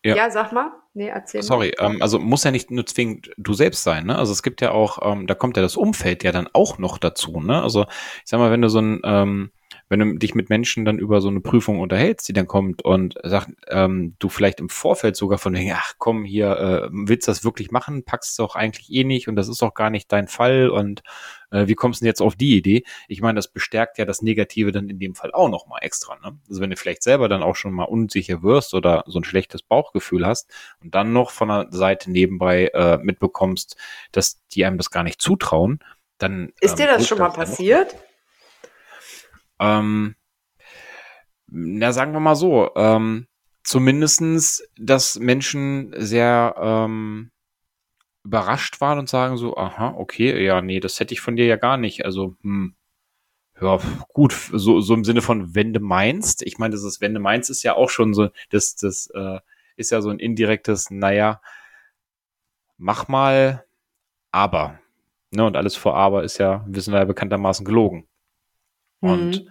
Ja. 0.05 0.17
ja, 0.17 0.31
sag 0.31 0.53
mal. 0.53 0.73
Nee, 0.95 1.09
erzähl 1.09 1.43
Sorry, 1.43 1.73
ähm, 1.79 2.03
also 2.03 2.19
muss 2.19 2.45
ja 2.45 2.51
nicht 2.51 2.71
nur 2.71 2.85
zwingend 2.85 3.31
du 3.39 3.55
selbst 3.55 3.83
sein, 3.83 4.07
ne? 4.07 4.19
Also 4.19 4.33
es 4.33 4.43
gibt 4.43 4.61
ja 4.61 4.73
auch, 4.73 4.99
ähm, 5.11 5.27
da 5.27 5.35
kommt 5.35 5.57
ja 5.57 5.63
das 5.63 5.77
Umfeld 5.77 6.23
ja 6.23 6.33
dann 6.33 6.49
auch 6.53 6.79
noch 6.79 6.99
dazu, 6.99 7.41
ne? 7.41 7.63
Also 7.63 7.83
ich 7.85 8.23
sag 8.27 8.39
mal, 8.39 8.51
wenn 8.51 8.61
du 8.61 8.69
so 8.69 8.81
ein, 8.81 9.01
ähm, 9.05 9.53
wenn 9.93 10.01
du 10.01 10.15
dich 10.15 10.35
mit 10.35 10.49
Menschen 10.49 10.87
dann 10.87 10.99
über 10.99 11.21
so 11.21 11.29
eine 11.29 11.41
Prüfung 11.41 11.79
unterhältst, 11.79 12.27
die 12.27 12.33
dann 12.33 12.47
kommt 12.47 12.83
und 12.83 13.15
sagt, 13.25 13.51
ähm, 13.69 14.17
du 14.19 14.31
vielleicht 14.31 14.59
im 14.59 14.71
Vorfeld 14.71 15.17
sogar 15.17 15.37
von 15.37 15.55
wegen, 15.55 15.71
ach 15.75 15.93
komm, 15.99 16.25
hier, 16.25 16.57
äh, 16.57 16.89
willst 16.91 17.29
du 17.29 17.31
das 17.31 17.45
wirklich 17.45 17.71
machen, 17.71 18.03
packst 18.03 18.39
du 18.39 18.45
auch 18.45 18.57
eigentlich 18.57 18.91
eh 18.91 19.05
nicht 19.05 19.29
und 19.29 19.37
das 19.37 19.49
ist 19.49 19.63
auch 19.63 19.75
gar 19.75 19.91
nicht 19.91 20.11
dein 20.11 20.29
Fall 20.29 20.71
und 20.71 21.03
äh, 21.51 21.67
wie 21.67 21.75
kommst 21.75 22.01
du 22.01 22.05
denn 22.05 22.09
jetzt 22.09 22.23
auf 22.23 22.37
die 22.37 22.57
Idee? 22.57 22.85
Ich 23.07 23.21
meine, 23.21 23.37
das 23.37 23.49
bestärkt 23.49 23.99
ja 23.99 24.07
das 24.07 24.23
Negative 24.23 24.73
dann 24.73 24.89
in 24.89 24.99
dem 24.99 25.15
Fall 25.15 25.31
auch 25.31 25.51
nochmal 25.51 25.81
extra. 25.83 26.17
Ne? 26.25 26.39
Also 26.49 26.63
wenn 26.63 26.71
du 26.71 26.77
vielleicht 26.77 27.03
selber 27.03 27.29
dann 27.29 27.43
auch 27.43 27.57
schon 27.57 27.73
mal 27.75 27.85
unsicher 27.85 28.43
wirst 28.43 28.73
oder 28.73 29.05
so 29.07 29.21
ein 29.21 29.25
schlechtes 29.25 29.61
Bauchgefühl 29.61 30.27
hast 30.27 30.51
und 30.83 30.95
dann 30.95 31.13
noch 31.13 31.31
von 31.31 31.49
der 31.49 31.67
Seite 31.71 32.11
nebenbei 32.11 32.69
äh, 32.73 32.97
mitbekommst, 32.97 33.77
dass 34.11 34.41
die 34.53 34.65
einem 34.65 34.79
das 34.79 34.91
gar 34.91 35.03
nicht 35.03 35.21
zutrauen, 35.21 35.81
dann. 36.17 36.55
Ist 36.63 36.77
dir 36.77 36.89
ähm, 36.89 36.95
das 36.97 37.07
schon 37.07 37.19
mal 37.19 37.29
passiert? 37.29 37.95
Ähm, 39.63 40.17
na, 41.47 41.93
sagen 41.93 42.13
wir 42.13 42.21
mal 42.21 42.35
so, 42.35 42.71
ähm, 42.77 43.27
zumindestens, 43.63 44.67
dass 44.77 45.19
Menschen 45.19 45.95
sehr 45.97 46.55
ähm, 46.59 47.31
überrascht 48.25 48.81
waren 48.81 48.99
und 48.99 49.09
sagen 49.09 49.37
so, 49.37 49.57
aha, 49.57 49.95
okay, 49.97 50.45
ja, 50.45 50.63
nee, 50.63 50.81
das 50.81 50.99
hätte 51.01 51.15
ich 51.15 51.21
von 51.21 51.37
dir 51.37 51.47
ja 51.47 51.57
gar 51.57 51.77
nicht. 51.77 52.05
Also, 52.05 52.37
hm, 52.43 52.75
ja, 53.61 53.79
gut, 54.13 54.33
so, 54.33 54.81
so 54.81 54.95
im 54.95 55.05
Sinne 55.05 55.23
von, 55.23 55.55
wenn 55.55 55.73
du 55.73 55.81
meinst, 55.81 56.43
ich 56.43 56.59
meine, 56.59 56.73
das 56.73 56.83
ist, 56.83 57.01
wenn 57.01 57.15
du 57.15 57.21
meinst, 57.21 57.51
ist 57.51 57.63
ja 57.63 57.75
auch 57.75 57.91
schon 57.91 58.15
so, 58.15 58.31
das, 58.51 58.75
das 58.77 59.09
äh, 59.15 59.39
ist 59.77 59.91
ja 59.93 60.01
so 60.03 60.11
ein 60.11 60.19
indirektes, 60.19 60.91
naja, 60.91 61.41
mach 62.79 63.09
mal, 63.09 63.65
aber. 64.33 64.81
Ne, 65.31 65.45
und 65.47 65.57
alles 65.57 65.77
vor 65.77 65.97
aber 65.97 66.25
ist 66.25 66.39
ja, 66.39 66.65
wissen 66.69 66.93
wir 66.93 67.01
ja 67.01 67.05
bekanntermaßen 67.07 67.65
gelogen. 67.65 68.07
Und 69.03 69.45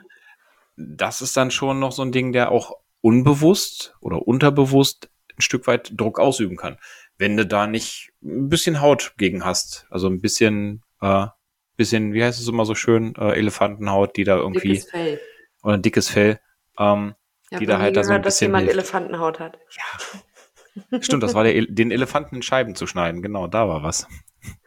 mhm. 0.78 0.96
das 0.98 1.22
ist 1.22 1.38
dann 1.38 1.52
schon 1.52 1.80
noch 1.80 1.92
so 1.92 2.02
ein 2.02 2.12
Ding, 2.12 2.32
der 2.32 2.52
auch 2.52 2.74
unbewusst 3.02 3.96
oder 4.00 4.28
unterbewusst 4.28 5.10
ein 5.38 5.42
Stück 5.42 5.68
weit 5.68 5.92
Druck 5.96 6.20
ausüben 6.20 6.56
kann. 6.56 6.78
Wenn 7.18 7.38
du 7.38 7.46
da 7.46 7.68
nicht 7.68 8.12
ein 8.24 8.50
bisschen 8.50 8.82
Haut 8.82 9.14
gegen 9.18 9.46
hast, 9.46 9.86
also 9.90 10.08
ein 10.08 10.22
bisschen, 10.22 10.84
äh, 11.02 11.28
bisschen, 11.76 12.14
wie 12.14 12.24
heißt 12.24 12.40
es 12.40 12.48
immer 12.48 12.66
so 12.66 12.76
schön, 12.76 13.14
äh, 13.16 13.34
Elefantenhaut, 13.34 14.16
die 14.18 14.24
da 14.24 14.38
irgendwie 14.38 14.70
dickes 14.70 14.90
Fell. 14.90 15.20
oder 15.64 15.74
ein 15.76 15.82
dickes 15.82 16.10
Fell, 16.10 16.40
ähm, 16.80 17.16
ja, 17.52 17.60
die 17.60 17.66
da 17.66 17.80
halt 17.80 17.98
da 17.98 18.04
so 18.04 18.14
ein 18.14 18.22
bisschen 18.22 18.24
dass 18.24 18.40
jemand 18.40 18.64
hilft. 18.64 18.80
Elefantenhaut 18.80 19.40
hat. 19.40 19.60
Ja. 19.72 21.02
Stimmt, 21.02 21.24
das 21.24 21.34
war 21.34 21.44
der, 21.44 21.66
den 21.68 21.92
Elefanten 21.92 22.38
in 22.38 22.42
Scheiben 22.42 22.76
zu 22.76 22.88
schneiden. 22.88 23.22
Genau, 23.22 23.48
da 23.48 23.68
war 23.68 23.84
was. 23.84 24.08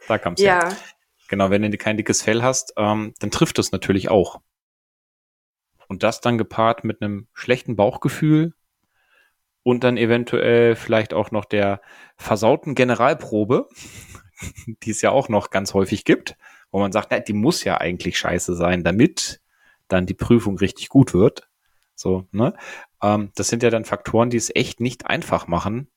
Da 0.07 0.19
kam 0.19 0.33
es 0.33 0.41
Ja, 0.41 0.67
her. 0.67 0.77
Genau, 1.27 1.49
wenn 1.49 1.63
du 1.63 1.77
kein 1.77 1.97
dickes 1.97 2.21
Fell 2.21 2.43
hast, 2.43 2.73
ähm, 2.77 3.13
dann 3.19 3.31
trifft 3.31 3.57
es 3.57 3.71
natürlich 3.71 4.09
auch. 4.09 4.41
Und 5.95 6.03
das 6.03 6.19
dann 6.19 6.37
gepaart 6.37 6.83
mit 6.83 7.01
einem 7.01 7.29
schlechten 7.31 7.77
Bauchgefühl 7.77 8.53
und 9.63 9.85
dann 9.85 9.95
eventuell 9.95 10.75
vielleicht 10.75 11.13
auch 11.13 11.31
noch 11.31 11.45
der 11.45 11.79
versauten 12.17 12.75
Generalprobe, 12.75 13.69
die 14.83 14.91
es 14.91 15.01
ja 15.01 15.11
auch 15.11 15.29
noch 15.29 15.51
ganz 15.51 15.73
häufig 15.73 16.03
gibt, 16.03 16.35
wo 16.69 16.79
man 16.81 16.91
sagt, 16.91 17.11
na, 17.11 17.19
die 17.19 17.31
muss 17.31 17.63
ja 17.63 17.77
eigentlich 17.77 18.19
scheiße 18.19 18.57
sein, 18.57 18.83
damit 18.83 19.39
dann 19.87 20.05
die 20.05 20.13
Prüfung 20.13 20.57
richtig 20.57 20.89
gut 20.89 21.13
wird. 21.13 21.47
So, 21.95 22.27
ne? 22.33 22.53
Ähm, 23.01 23.31
das 23.35 23.47
sind 23.47 23.63
ja 23.63 23.69
dann 23.69 23.85
Faktoren, 23.85 24.29
die 24.29 24.35
es 24.35 24.53
echt 24.53 24.81
nicht 24.81 25.07
einfach 25.07 25.47
machen, 25.47 25.89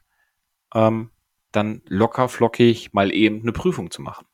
ähm, 0.77 1.11
dann 1.51 1.83
locker 1.87 2.29
flockig 2.29 2.93
mal 2.93 3.13
eben 3.13 3.41
eine 3.43 3.51
Prüfung 3.51 3.91
zu 3.91 4.01
machen. 4.01 4.29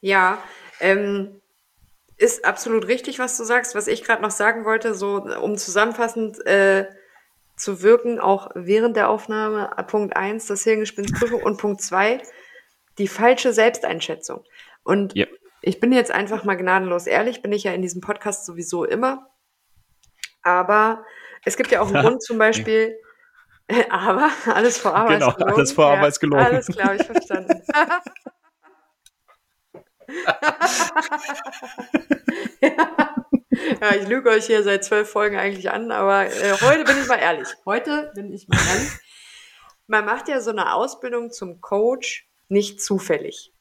ja, 0.00 0.42
ähm, 0.80 1.42
ist 2.18 2.44
absolut 2.44 2.86
richtig, 2.86 3.18
was 3.18 3.36
du 3.36 3.44
sagst. 3.44 3.74
Was 3.74 3.86
ich 3.88 4.02
gerade 4.02 4.22
noch 4.22 4.30
sagen 4.30 4.64
wollte, 4.64 4.94
so 4.94 5.16
um 5.22 5.56
zusammenfassend 5.56 6.44
äh, 6.46 6.86
zu 7.56 7.82
wirken, 7.82 8.20
auch 8.20 8.50
während 8.54 8.96
der 8.96 9.08
Aufnahme, 9.08 9.70
Punkt 9.86 10.16
eins, 10.16 10.46
das 10.46 10.62
Hirngespinstprüfung 10.64 11.42
und 11.42 11.58
Punkt 11.58 11.80
zwei, 11.80 12.22
die 12.98 13.08
falsche 13.08 13.52
Selbsteinschätzung. 13.52 14.44
Und 14.82 15.14
Ja. 15.14 15.26
ich 15.62 15.80
bin 15.80 15.92
jetzt 15.92 16.10
einfach 16.10 16.44
mal 16.44 16.54
gnadenlos 16.56 17.06
ehrlich, 17.06 17.42
bin 17.42 17.52
ich 17.52 17.64
ja 17.64 17.72
in 17.72 17.82
diesem 17.82 18.00
Podcast 18.00 18.46
sowieso 18.46 18.84
immer. 18.84 19.30
Aber 20.42 21.04
es 21.44 21.56
gibt 21.56 21.70
ja 21.70 21.80
auch 21.80 21.92
einen 21.92 22.02
Grund 22.06 22.22
zum 22.22 22.38
Beispiel, 22.38 22.96
aber 23.90 24.30
alles 24.46 24.78
vor 24.78 24.94
Aber 24.94 25.14
Genau, 25.14 25.30
alles 25.30 25.72
vor 25.72 25.86
Aber 25.86 26.08
ist 26.08 26.20
gelogen. 26.20 26.44
Alles 26.44 26.66
klar, 26.68 26.94
ich 26.94 27.02
verstanden. 27.02 27.62
ja, 32.60 33.94
ich 34.00 34.08
lüge 34.08 34.30
euch 34.30 34.46
hier 34.46 34.62
seit 34.62 34.84
zwölf 34.84 35.10
Folgen 35.10 35.36
eigentlich 35.36 35.70
an, 35.70 35.90
aber 35.90 36.26
äh, 36.26 36.52
heute 36.60 36.84
bin 36.84 36.96
ich 37.00 37.08
mal 37.08 37.18
ehrlich. 37.18 37.48
Heute 37.64 38.12
bin 38.14 38.32
ich 38.32 38.48
mal 38.48 38.58
ehrlich. 38.58 38.90
Man 39.86 40.04
macht 40.04 40.28
ja 40.28 40.40
so 40.40 40.50
eine 40.50 40.74
Ausbildung 40.74 41.30
zum 41.30 41.60
Coach 41.60 42.28
nicht 42.48 42.82
zufällig. 42.82 43.52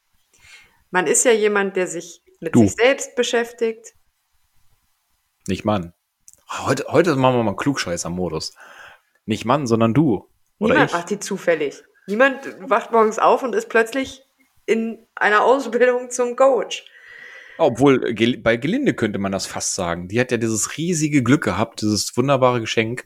Man 0.92 1.08
ist 1.08 1.26
ja 1.26 1.32
jemand, 1.32 1.76
der 1.76 1.88
sich 1.88 2.22
mit 2.40 2.56
Du. 2.56 2.62
sich 2.62 2.74
selbst 2.74 3.16
beschäftigt. 3.16 3.94
Nicht 5.48 5.66
Mann. 5.66 5.94
Heute, 6.50 6.86
heute 6.90 7.16
machen 7.16 7.38
wir 7.38 7.44
mal 7.44 7.56
Klugscheißer-Modus. 7.56 8.54
Nicht 9.26 9.46
Mann, 9.46 9.68
sondern 9.68 9.94
du. 9.94 10.30
Niemand 10.60 10.94
macht 10.94 11.10
die 11.10 11.20
zufällig. 11.20 11.84
Niemand 12.08 12.40
wacht 12.60 12.92
morgens 12.92 13.20
auf 13.20 13.44
und 13.44 13.56
ist 13.56 13.70
plötzlich 13.70 14.24
in 14.66 15.06
einer 15.16 15.44
Ausbildung 15.44 16.10
zum 16.10 16.36
Coach. 16.36 16.86
Obwohl, 17.58 18.14
bei 18.44 18.58
Gelinde 18.58 18.94
könnte 18.94 19.20
man 19.20 19.32
das 19.32 19.46
fast 19.46 19.76
sagen. 19.76 20.08
Die 20.08 20.20
hat 20.20 20.32
ja 20.32 20.38
dieses 20.38 20.78
riesige 20.78 21.24
Glück 21.24 21.44
gehabt, 21.44 21.82
dieses 21.82 22.16
wunderbare 22.18 22.60
Geschenk. 22.60 23.06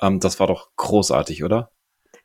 Ähm, 0.00 0.20
das 0.20 0.40
war 0.40 0.46
doch 0.46 0.70
großartig, 0.76 1.44
oder? 1.44 1.70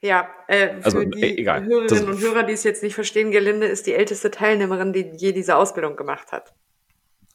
Ja, 0.02 0.30
äh, 0.48 0.78
für 0.78 0.86
Also, 0.86 1.04
die 1.04 1.22
äh, 1.22 1.38
egal. 1.38 1.66
Hörerinnen 1.66 1.88
Das- 1.88 2.04
und 2.04 2.22
Hörer, 2.22 2.44
die 2.44 2.54
es 2.54 2.64
jetzt 2.64 2.84
nicht 2.84 2.96
verstehen, 2.96 3.32
Gelinde 3.32 3.68
ist 3.68 3.88
die 3.88 3.94
älteste 3.94 4.32
Teilnehmerin, 4.32 4.94
die 4.94 5.12
je 5.18 5.34
diese 5.34 5.56
Ausbildung 5.56 5.96
gemacht 5.96 6.32
hat. 6.32 6.54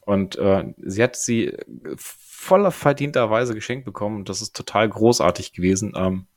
Und 0.05 0.37
äh, 0.37 0.73
sie 0.77 1.03
hat 1.03 1.15
sie 1.15 1.55
voller 1.95 2.71
verdienterweise 2.71 3.53
geschenkt 3.53 3.85
bekommen. 3.85 4.17
Und 4.17 4.29
das 4.29 4.41
ist 4.41 4.55
total 4.55 4.89
großartig 4.89 5.53
gewesen. 5.53 5.93
Ähm, 5.95 6.27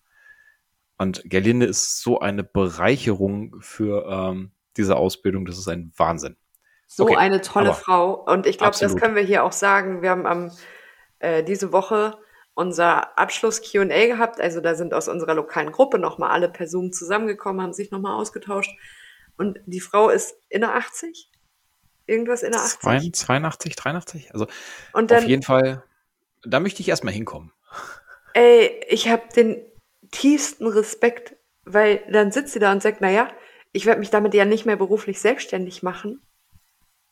und 0.99 1.23
Gerlinde 1.25 1.67
ist 1.67 2.01
so 2.03 2.21
eine 2.21 2.45
Bereicherung 2.45 3.57
für 3.61 4.07
ähm, 4.09 4.51
diese 4.77 4.97
Ausbildung. 4.97 5.47
Das 5.47 5.59
ist 5.59 5.69
ein 5.69 5.93
Wahnsinn. 5.97 6.37
So 6.87 7.05
Okay, 7.05 7.17
eine 7.17 7.41
tolle 7.41 7.75
Frau. 7.75 8.13
Und 8.13 8.47
ich 8.47 8.59
glaube, 8.59 8.77
das 8.79 8.97
können 8.97 9.15
wir 9.15 9.23
hier 9.23 9.45
auch 9.45 9.53
sagen. 9.53 10.03
Wir 10.03 10.11
haben 10.11 10.27
am, 10.27 10.53
äh, 11.19 11.43
diese 11.43 11.73
Woche 11.73 12.19
unser 12.55 13.19
Abschluss-Q&A 13.19 14.07
gehabt. 14.07 14.41
Also 14.41 14.61
da 14.61 14.75
sind 14.75 14.95
aus 14.95 15.09
unserer 15.09 15.35
lokalen 15.35 15.73
Gruppe 15.73 15.99
nochmal 15.99 16.31
alle 16.31 16.49
per 16.49 16.69
Zoom 16.69 16.93
zusammengekommen, 16.93 17.61
haben 17.63 17.73
sich 17.73 17.91
nochmal 17.91 18.15
ausgetauscht. 18.15 18.71
Und 19.37 19.59
die 19.67 19.81
Frau 19.81 20.09
ist 20.09 20.37
in 20.49 20.61
der 20.61 20.75
80? 20.77 21.31
Irgendwas 22.07 22.43
in 22.43 22.53
der 22.53 22.61
80? 22.61 23.15
82, 23.15 23.77
83? 23.77 24.33
Also 24.33 24.47
Und 24.93 25.13
auf 25.13 25.21
dann, 25.21 25.29
jeden 25.29 25.43
Fall, 25.43 25.83
da 26.45 26.61
möchte 26.61 26.81
ich 26.81 26.89
erstmal 26.89 27.15
hinkommen. 27.15 27.53
ey, 28.35 28.81
ich 28.89 29.09
habe 29.09 29.23
den 29.35 29.61
tiefsten 30.13 30.69
Respekt, 30.69 31.35
weil 31.65 32.05
dann 32.11 32.31
sitzt 32.31 32.53
sie 32.53 32.61
da 32.61 32.71
und 32.71 32.83
sagt, 32.83 33.01
naja, 33.01 33.29
ich 33.75 33.85
werde 33.87 34.01
mich 34.01 34.11
damit 34.11 34.33
ja 34.35 34.45
nicht 34.45 34.65
mehr 34.65 34.77
beruflich 34.77 35.21
selbstständig 35.21 35.83
machen. 35.83 36.23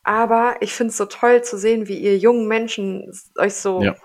Aber 0.05 0.57
ich 0.61 0.73
finde 0.73 0.91
es 0.93 0.97
so 0.97 1.05
toll 1.07 1.43
zu 1.43 1.59
sehen, 1.59 1.89
wie 1.89 1.99
ihr 1.99 2.17
jungen 2.17 2.49
Menschen 2.49 3.13
euch 3.37 3.55
so. 3.55 3.83
Ja. 3.83 3.97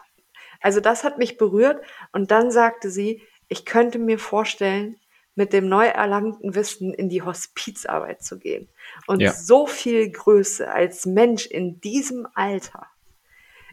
Also 0.60 0.80
das 0.80 1.04
hat 1.04 1.18
mich 1.18 1.38
berührt. 1.38 1.84
Und 2.12 2.32
dann 2.32 2.52
sagte 2.52 2.90
sie, 2.90 3.22
ich 3.48 3.64
könnte 3.64 4.00
mir 4.00 4.20
vorstellen, 4.20 4.98
mit 5.36 5.54
dem 5.54 5.70
neu 5.70 5.86
erlangten 5.86 6.56
Wissen 6.56 6.94
in 6.96 7.10
die 7.10 7.22
Hospizarbeit 7.22 8.24
zu 8.24 8.40
gehen. 8.40 8.68
Und 9.06 9.22
Ja. 9.22 9.32
so 9.32 9.68
viel 9.68 10.10
Größe 10.10 10.70
als 10.70 11.06
Mensch 11.06 11.46
in 11.46 11.80
diesem 11.80 12.28
Alter, 12.34 12.88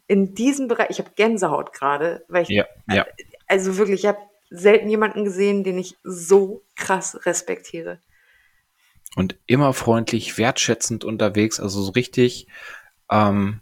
in 0.06 0.34
diesem 0.34 0.68
Bereich, 0.68 0.90
ich 0.90 0.98
habe 0.98 1.12
Gänsehaut 1.16 1.72
gerade, 1.72 2.22
weil 2.28 2.42
ich 2.42 2.50
Ja, 2.50 2.66
ja. 2.90 3.06
also 3.46 3.78
wirklich, 3.78 4.00
ich 4.00 4.06
habe 4.06 4.18
selten 4.50 4.90
jemanden 4.90 5.24
gesehen, 5.24 5.64
den 5.64 5.78
ich 5.78 5.96
so 6.04 6.62
krass 6.76 7.24
respektiere. 7.24 7.98
Und 9.16 9.36
immer 9.46 9.72
freundlich, 9.72 10.38
wertschätzend 10.38 11.04
unterwegs. 11.04 11.60
Also 11.60 11.82
so 11.82 11.92
richtig, 11.92 12.48
ähm, 13.10 13.60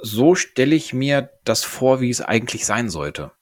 so 0.00 0.34
stelle 0.34 0.74
ich 0.76 0.92
mir 0.92 1.30
das 1.44 1.64
vor, 1.64 2.00
wie 2.00 2.10
es 2.10 2.20
eigentlich 2.20 2.66
sein 2.66 2.88
sollte. 2.88 3.32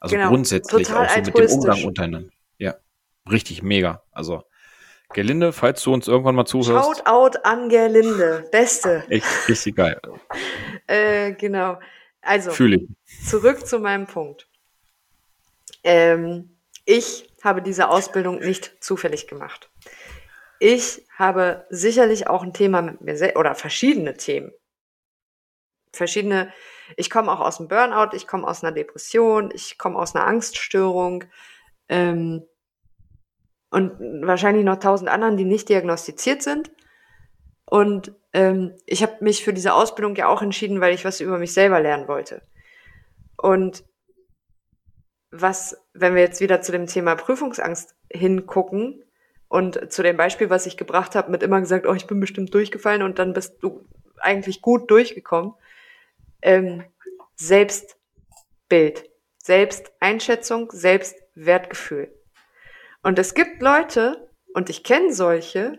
Also 0.00 0.16
Genau, 0.16 0.28
grundsätzlich 0.28 0.88
total 0.88 1.06
auch 1.06 1.10
so 1.10 1.20
mit 1.20 1.38
dem. 1.38 1.50
Umgang 1.50 1.84
untereinander. 1.84 2.30
Ja, 2.58 2.74
richtig 3.30 3.62
mega. 3.62 4.02
Also 4.12 4.42
Gelinde, 5.14 5.52
falls 5.52 5.82
du 5.82 5.94
uns 5.94 6.06
irgendwann 6.06 6.34
mal 6.34 6.44
zuhörst, 6.44 6.98
Shoutout 6.98 7.38
an 7.44 7.68
Gerlinde, 7.68 8.46
Beste. 8.52 9.04
echt 9.08 9.48
richtig 9.48 9.76
geil. 9.76 10.00
Äh, 10.90 11.34
genau. 11.34 11.78
Also, 12.22 12.50
Fühle 12.50 12.76
ich. 12.76 13.28
zurück 13.28 13.66
zu 13.66 13.78
meinem 13.78 14.06
Punkt. 14.06 14.48
Ähm, 15.84 16.56
ich 16.86 17.28
habe 17.44 17.60
diese 17.60 17.90
Ausbildung 17.90 18.38
nicht 18.38 18.82
zufällig 18.82 19.26
gemacht. 19.26 19.68
Ich 20.58 21.06
habe 21.16 21.66
sicherlich 21.70 22.26
auch 22.28 22.42
ein 22.42 22.52
Thema 22.52 22.82
mit 22.82 23.00
mir 23.00 23.16
selbst 23.16 23.36
oder 23.36 23.54
verschiedene 23.54 24.14
Themen. 24.14 24.52
Verschiedene. 25.92 26.52
Ich 26.96 27.10
komme 27.10 27.30
auch 27.30 27.40
aus 27.40 27.58
dem 27.58 27.68
Burnout, 27.68 28.14
ich 28.14 28.26
komme 28.26 28.46
aus 28.46 28.62
einer 28.62 28.72
Depression, 28.72 29.50
ich 29.54 29.78
komme 29.78 29.98
aus 29.98 30.14
einer 30.14 30.26
Angststörung 30.26 31.24
ähm, 31.88 32.44
und 33.70 33.92
wahrscheinlich 34.26 34.64
noch 34.64 34.78
tausend 34.78 35.10
anderen, 35.10 35.36
die 35.36 35.44
nicht 35.44 35.68
diagnostiziert 35.68 36.42
sind. 36.42 36.70
Und 37.66 38.14
ähm, 38.32 38.74
ich 38.86 39.02
habe 39.02 39.16
mich 39.20 39.44
für 39.44 39.52
diese 39.52 39.74
Ausbildung 39.74 40.16
ja 40.16 40.28
auch 40.28 40.40
entschieden, 40.40 40.80
weil 40.80 40.94
ich 40.94 41.04
was 41.04 41.20
über 41.20 41.38
mich 41.38 41.52
selber 41.52 41.80
lernen 41.80 42.08
wollte. 42.08 42.42
Und 43.36 43.84
was, 45.30 45.76
wenn 45.92 46.14
wir 46.14 46.22
jetzt 46.22 46.40
wieder 46.40 46.62
zu 46.62 46.72
dem 46.72 46.86
Thema 46.86 47.14
Prüfungsangst 47.14 47.94
hingucken 48.10 49.04
und 49.48 49.92
zu 49.92 50.02
dem 50.02 50.16
Beispiel, 50.16 50.50
was 50.50 50.66
ich 50.66 50.76
gebracht 50.76 51.14
habe, 51.14 51.30
mit 51.30 51.42
immer 51.42 51.60
gesagt, 51.60 51.86
oh, 51.86 51.94
ich 51.94 52.06
bin 52.06 52.20
bestimmt 52.20 52.52
durchgefallen 52.52 53.02
und 53.02 53.18
dann 53.18 53.32
bist 53.32 53.62
du 53.62 53.86
eigentlich 54.18 54.62
gut 54.62 54.90
durchgekommen. 54.90 55.54
Ähm, 56.42 56.84
Selbstbild, 57.36 59.08
Selbsteinschätzung, 59.38 60.70
Selbstwertgefühl. 60.72 62.12
Und 63.02 63.18
es 63.18 63.34
gibt 63.34 63.62
Leute, 63.62 64.28
und 64.54 64.70
ich 64.70 64.84
kenne 64.84 65.12
solche, 65.12 65.78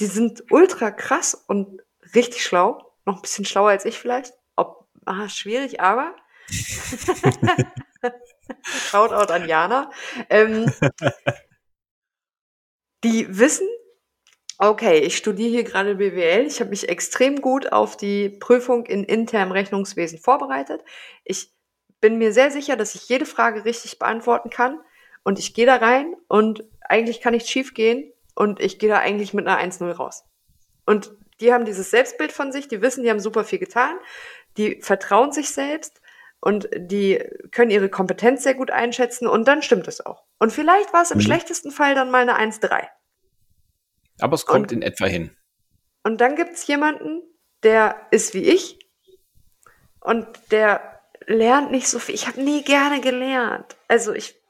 die 0.00 0.06
sind 0.06 0.44
ultra 0.50 0.90
krass 0.90 1.34
und 1.34 1.82
richtig 2.14 2.44
schlau, 2.44 2.92
noch 3.04 3.16
ein 3.16 3.22
bisschen 3.22 3.44
schlauer 3.44 3.70
als 3.70 3.84
ich 3.84 3.98
vielleicht. 3.98 4.34
Ob, 4.56 4.88
ah, 5.04 5.28
schwierig, 5.28 5.80
aber 5.80 6.14
Shoutout 8.62 9.32
an 9.32 9.48
Jana. 9.48 9.90
Ähm, 10.30 10.70
die 13.04 13.38
wissen, 13.38 13.68
okay, 14.58 14.98
ich 14.98 15.16
studiere 15.16 15.50
hier 15.50 15.64
gerade 15.64 15.96
BWL, 15.96 16.46
ich 16.46 16.60
habe 16.60 16.70
mich 16.70 16.88
extrem 16.88 17.40
gut 17.40 17.72
auf 17.72 17.96
die 17.96 18.30
Prüfung 18.30 18.86
in 18.86 19.04
internem 19.04 19.52
Rechnungswesen 19.52 20.18
vorbereitet. 20.18 20.82
Ich 21.24 21.52
bin 22.00 22.18
mir 22.18 22.32
sehr 22.32 22.50
sicher, 22.50 22.76
dass 22.76 22.94
ich 22.94 23.08
jede 23.08 23.26
Frage 23.26 23.64
richtig 23.64 23.98
beantworten 23.98 24.50
kann. 24.50 24.80
Und 25.24 25.38
ich 25.38 25.54
gehe 25.54 25.66
da 25.66 25.76
rein 25.76 26.14
und 26.28 26.64
eigentlich 26.80 27.20
kann 27.20 27.32
nichts 27.32 27.50
schief 27.50 27.74
gehen. 27.74 28.12
Und 28.34 28.60
ich 28.60 28.78
gehe 28.78 28.88
da 28.88 28.98
eigentlich 28.98 29.34
mit 29.34 29.46
einer 29.46 29.60
1-0 29.60 29.90
raus. 29.90 30.24
Und 30.84 31.10
die 31.40 31.52
haben 31.52 31.64
dieses 31.64 31.90
Selbstbild 31.90 32.32
von 32.32 32.52
sich, 32.52 32.68
die 32.68 32.82
wissen, 32.82 33.02
die 33.02 33.10
haben 33.10 33.18
super 33.18 33.44
viel 33.44 33.58
getan, 33.58 33.96
die 34.56 34.80
vertrauen 34.82 35.32
sich 35.32 35.50
selbst 35.50 36.00
und 36.40 36.68
die 36.76 37.22
können 37.50 37.70
ihre 37.70 37.88
Kompetenz 37.88 38.42
sehr 38.42 38.54
gut 38.54 38.70
einschätzen 38.70 39.26
und 39.26 39.48
dann 39.48 39.62
stimmt 39.62 39.88
es 39.88 40.04
auch. 40.04 40.24
Und 40.38 40.52
vielleicht 40.52 40.92
war 40.92 41.02
es 41.02 41.10
im 41.10 41.18
mhm. 41.18 41.22
schlechtesten 41.22 41.70
Fall 41.70 41.94
dann 41.94 42.10
mal 42.10 42.28
eine 42.28 42.38
1-3. 42.38 42.86
Aber 44.20 44.34
es 44.34 44.46
kommt 44.46 44.72
und, 44.72 44.72
in 44.72 44.82
etwa 44.82 45.06
hin. 45.06 45.36
Und 46.02 46.20
dann 46.20 46.36
gibt 46.36 46.52
es 46.52 46.66
jemanden, 46.66 47.22
der 47.62 47.96
ist 48.10 48.34
wie 48.34 48.44
ich 48.44 48.78
und 50.00 50.26
der 50.50 51.00
lernt 51.26 51.70
nicht 51.70 51.88
so 51.88 51.98
viel. 51.98 52.14
Ich 52.14 52.26
habe 52.26 52.40
nie 52.40 52.62
gerne 52.62 53.00
gelernt. 53.00 53.76
Also 53.88 54.12
ich, 54.12 54.40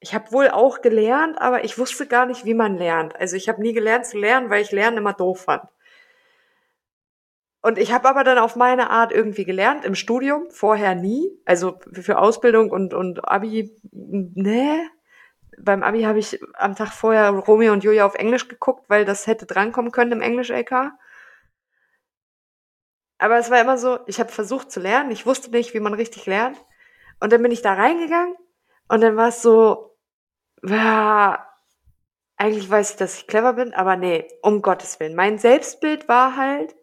ich 0.00 0.14
habe 0.14 0.30
wohl 0.32 0.48
auch 0.50 0.82
gelernt, 0.82 1.40
aber 1.40 1.64
ich 1.64 1.78
wusste 1.78 2.06
gar 2.06 2.26
nicht, 2.26 2.44
wie 2.44 2.54
man 2.54 2.76
lernt. 2.76 3.16
Also 3.16 3.36
ich 3.36 3.48
habe 3.48 3.62
nie 3.62 3.72
gelernt 3.72 4.06
zu 4.06 4.18
lernen, 4.18 4.50
weil 4.50 4.62
ich 4.62 4.72
Lernen 4.72 4.98
immer 4.98 5.14
doof 5.14 5.44
fand. 5.44 5.62
Und 7.64 7.78
ich 7.78 7.94
habe 7.94 8.06
aber 8.10 8.24
dann 8.24 8.36
auf 8.36 8.56
meine 8.56 8.90
Art 8.90 9.10
irgendwie 9.10 9.46
gelernt 9.46 9.86
im 9.86 9.94
Studium, 9.94 10.50
vorher 10.50 10.94
nie. 10.94 11.30
Also 11.46 11.78
für 11.92 12.18
Ausbildung 12.18 12.70
und, 12.70 12.92
und 12.92 13.26
Abi, 13.26 13.74
ne. 13.90 14.86
Beim 15.58 15.82
Abi 15.82 16.02
habe 16.02 16.18
ich 16.18 16.38
am 16.58 16.76
Tag 16.76 16.92
vorher 16.92 17.30
Romeo 17.30 17.72
und 17.72 17.82
Julia 17.82 18.04
auf 18.04 18.16
Englisch 18.16 18.48
geguckt, 18.48 18.90
weil 18.90 19.06
das 19.06 19.26
hätte 19.26 19.46
drankommen 19.46 19.92
können 19.92 20.12
im 20.12 20.20
Englisch-LK. 20.20 20.92
Aber 23.16 23.38
es 23.38 23.50
war 23.50 23.62
immer 23.62 23.78
so, 23.78 23.98
ich 24.08 24.20
habe 24.20 24.30
versucht 24.30 24.70
zu 24.70 24.80
lernen, 24.80 25.10
ich 25.10 25.24
wusste 25.24 25.50
nicht, 25.50 25.72
wie 25.72 25.80
man 25.80 25.94
richtig 25.94 26.26
lernt. 26.26 26.62
Und 27.18 27.32
dann 27.32 27.40
bin 27.40 27.50
ich 27.50 27.62
da 27.62 27.72
reingegangen 27.72 28.36
und 28.88 29.00
dann 29.00 29.16
war 29.16 29.28
es 29.28 29.40
so, 29.40 29.96
ja, 30.62 31.48
eigentlich 32.36 32.68
weiß 32.68 32.90
ich, 32.90 32.96
dass 32.96 33.16
ich 33.16 33.26
clever 33.26 33.54
bin, 33.54 33.72
aber 33.72 33.96
nee, 33.96 34.28
um 34.42 34.60
Gottes 34.60 35.00
Willen. 35.00 35.14
Mein 35.14 35.38
Selbstbild 35.38 36.10
war 36.10 36.36
halt, 36.36 36.74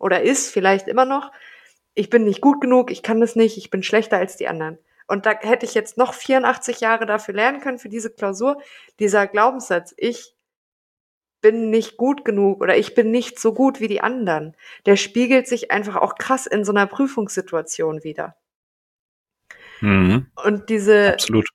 oder 0.00 0.22
ist 0.22 0.50
vielleicht 0.50 0.88
immer 0.88 1.04
noch, 1.04 1.30
ich 1.94 2.10
bin 2.10 2.24
nicht 2.24 2.40
gut 2.40 2.60
genug, 2.60 2.90
ich 2.90 3.04
kann 3.04 3.20
das 3.20 3.36
nicht, 3.36 3.56
ich 3.56 3.70
bin 3.70 3.84
schlechter 3.84 4.16
als 4.16 4.36
die 4.36 4.48
anderen. 4.48 4.78
Und 5.06 5.26
da 5.26 5.38
hätte 5.38 5.66
ich 5.66 5.74
jetzt 5.74 5.98
noch 5.98 6.14
84 6.14 6.80
Jahre 6.80 7.04
dafür 7.04 7.34
lernen 7.34 7.60
können 7.60 7.78
für 7.78 7.88
diese 7.88 8.10
Klausur. 8.10 8.60
Dieser 9.00 9.26
Glaubenssatz, 9.26 9.92
ich 9.96 10.34
bin 11.40 11.70
nicht 11.70 11.96
gut 11.96 12.24
genug 12.24 12.60
oder 12.60 12.76
ich 12.76 12.94
bin 12.94 13.10
nicht 13.10 13.38
so 13.38 13.52
gut 13.52 13.80
wie 13.80 13.88
die 13.88 14.00
anderen, 14.00 14.56
der 14.86 14.96
spiegelt 14.96 15.48
sich 15.48 15.70
einfach 15.70 15.96
auch 15.96 16.14
krass 16.16 16.46
in 16.46 16.64
so 16.64 16.72
einer 16.72 16.86
Prüfungssituation 16.86 18.04
wieder. 18.04 18.36
Mhm. 19.80 20.26
Und 20.44 20.68
diese. 20.68 21.14
Absolut. 21.14 21.48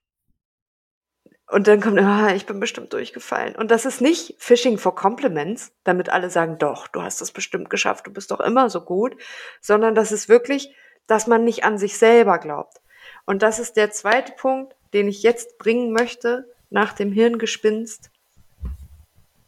Und 1.47 1.67
dann 1.67 1.79
kommt, 1.79 1.99
ah, 1.99 2.33
ich 2.33 2.47
bin 2.47 2.59
bestimmt 2.59 2.93
durchgefallen. 2.93 3.55
Und 3.55 3.69
das 3.69 3.85
ist 3.85 4.01
nicht 4.01 4.35
Phishing 4.39 4.79
for 4.79 4.95
Compliments, 4.95 5.71
damit 5.83 6.09
alle 6.09 6.29
sagen, 6.29 6.57
doch, 6.57 6.87
du 6.87 7.03
hast 7.03 7.21
das 7.21 7.31
bestimmt 7.31 7.69
geschafft, 7.69 8.07
du 8.07 8.11
bist 8.11 8.31
doch 8.31 8.39
immer 8.39 8.69
so 8.69 8.81
gut, 8.81 9.15
sondern 9.61 9.93
das 9.93 10.11
ist 10.11 10.27
wirklich, 10.27 10.73
dass 11.05 11.27
man 11.27 11.43
nicht 11.43 11.63
an 11.63 11.77
sich 11.77 11.97
selber 11.97 12.39
glaubt. 12.39 12.81
Und 13.25 13.43
das 13.43 13.59
ist 13.59 13.77
der 13.77 13.91
zweite 13.91 14.31
Punkt, 14.31 14.75
den 14.93 15.07
ich 15.07 15.21
jetzt 15.21 15.57
bringen 15.59 15.91
möchte 15.91 16.49
nach 16.71 16.93
dem 16.93 17.11
Hirngespinst. 17.11 18.09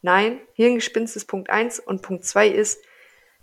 Nein, 0.04 0.40
Hirngespinst 0.54 1.16
ist 1.16 1.26
Punkt 1.26 1.50
eins 1.50 1.80
und 1.80 2.04
Punkt 2.04 2.26
zwei 2.26 2.48
ist, 2.48 2.84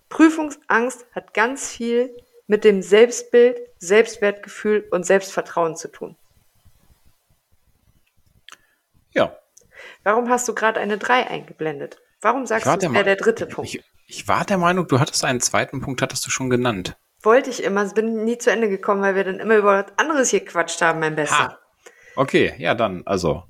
Prüfungsangst 0.08 1.06
hat 1.12 1.34
ganz 1.34 1.70
viel 1.70 2.14
mit 2.46 2.62
dem 2.62 2.82
Selbstbild, 2.82 3.58
Selbstwertgefühl 3.78 4.86
und 4.90 5.04
Selbstvertrauen 5.04 5.76
zu 5.76 5.88
tun. 5.88 6.16
Ja. 9.14 9.36
Warum 10.02 10.28
hast 10.28 10.46
du 10.48 10.54
gerade 10.54 10.80
eine 10.80 10.98
3 10.98 11.28
eingeblendet? 11.28 11.98
Warum 12.20 12.46
sagst 12.46 12.66
du, 12.66 12.76
das 12.76 12.92
wäre 12.92 13.04
der 13.04 13.16
dritte 13.16 13.46
Punkt? 13.46 13.74
Ich, 13.74 13.84
ich, 14.06 14.28
war 14.28 14.44
der 14.44 14.58
Meinung, 14.58 14.86
du 14.88 14.98
hattest 14.98 15.24
einen 15.24 15.40
zweiten 15.40 15.80
Punkt, 15.80 16.02
hattest 16.02 16.26
du 16.26 16.30
schon 16.30 16.50
genannt. 16.50 16.96
Wollte 17.22 17.50
ich 17.50 17.62
immer, 17.62 17.84
bin 17.86 18.24
nie 18.24 18.38
zu 18.38 18.50
Ende 18.50 18.68
gekommen, 18.68 19.02
weil 19.02 19.14
wir 19.14 19.24
dann 19.24 19.40
immer 19.40 19.56
über 19.56 19.84
was 19.84 19.98
anderes 19.98 20.30
hier 20.30 20.44
quatscht 20.44 20.80
haben, 20.82 21.00
mein 21.00 21.16
Bester. 21.16 21.36
Ha. 21.36 21.58
Okay, 22.16 22.54
ja, 22.58 22.74
dann, 22.74 23.02
also. 23.06 23.44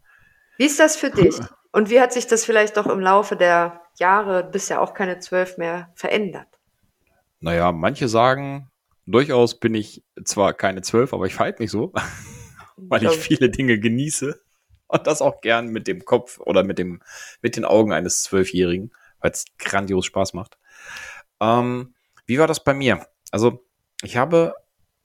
Wie 0.59 0.67
ist 0.67 0.79
das 0.79 0.97
für 0.97 1.11
dich? 1.11 1.39
Und 1.73 1.91
wie 1.91 2.01
hat 2.01 2.13
sich 2.13 2.27
das 2.27 2.45
vielleicht 2.45 2.77
doch 2.77 2.87
im 2.87 3.01
Laufe 3.01 3.37
der 3.37 3.81
Jahre, 3.99 4.45
bist 4.45 4.71
ja 4.71 4.81
auch 4.81 4.95
keine 4.95 5.19
zwölf 5.19 5.59
mehr, 5.59 5.93
verändert? 5.95 6.49
Naja, 7.41 7.73
manche 7.73 8.09
sagen, 8.09 8.71
durchaus 9.07 9.59
bin 9.59 9.75
ich 9.75 10.05
zwar 10.25 10.55
keine 10.55 10.83
zwölf, 10.83 11.13
aber 11.13 11.27
ich 11.27 11.35
verhalte 11.35 11.63
mich 11.63 11.71
so, 11.71 11.93
weil 12.77 13.05
ich 13.05 13.11
viele 13.11 13.51
Dinge 13.51 13.79
genieße 13.79 14.44
und 14.89 15.07
das 15.07 15.23
auch 15.23 15.41
gern 15.41 15.69
mit 15.69 15.87
dem 15.87 16.05
Kopf 16.05 16.39
oder 16.41 16.65
mit 16.65 16.79
dem, 16.79 17.03
mit 17.43 17.57
den 17.57 17.65
Augen 17.65 17.93
eines 17.93 18.23
Zwölfjährigen, 18.23 18.93
weil 19.21 19.31
es 19.31 19.45
grandios 19.59 20.07
Spaß 20.07 20.35
macht. 20.35 20.59
Ähm, 21.41 21.95
wie 22.27 22.39
war 22.39 22.47
das 22.47 22.63
bei 22.63 22.75
mir? 22.75 23.07
Also, 23.31 23.65
ich 24.03 24.17
habe 24.17 24.55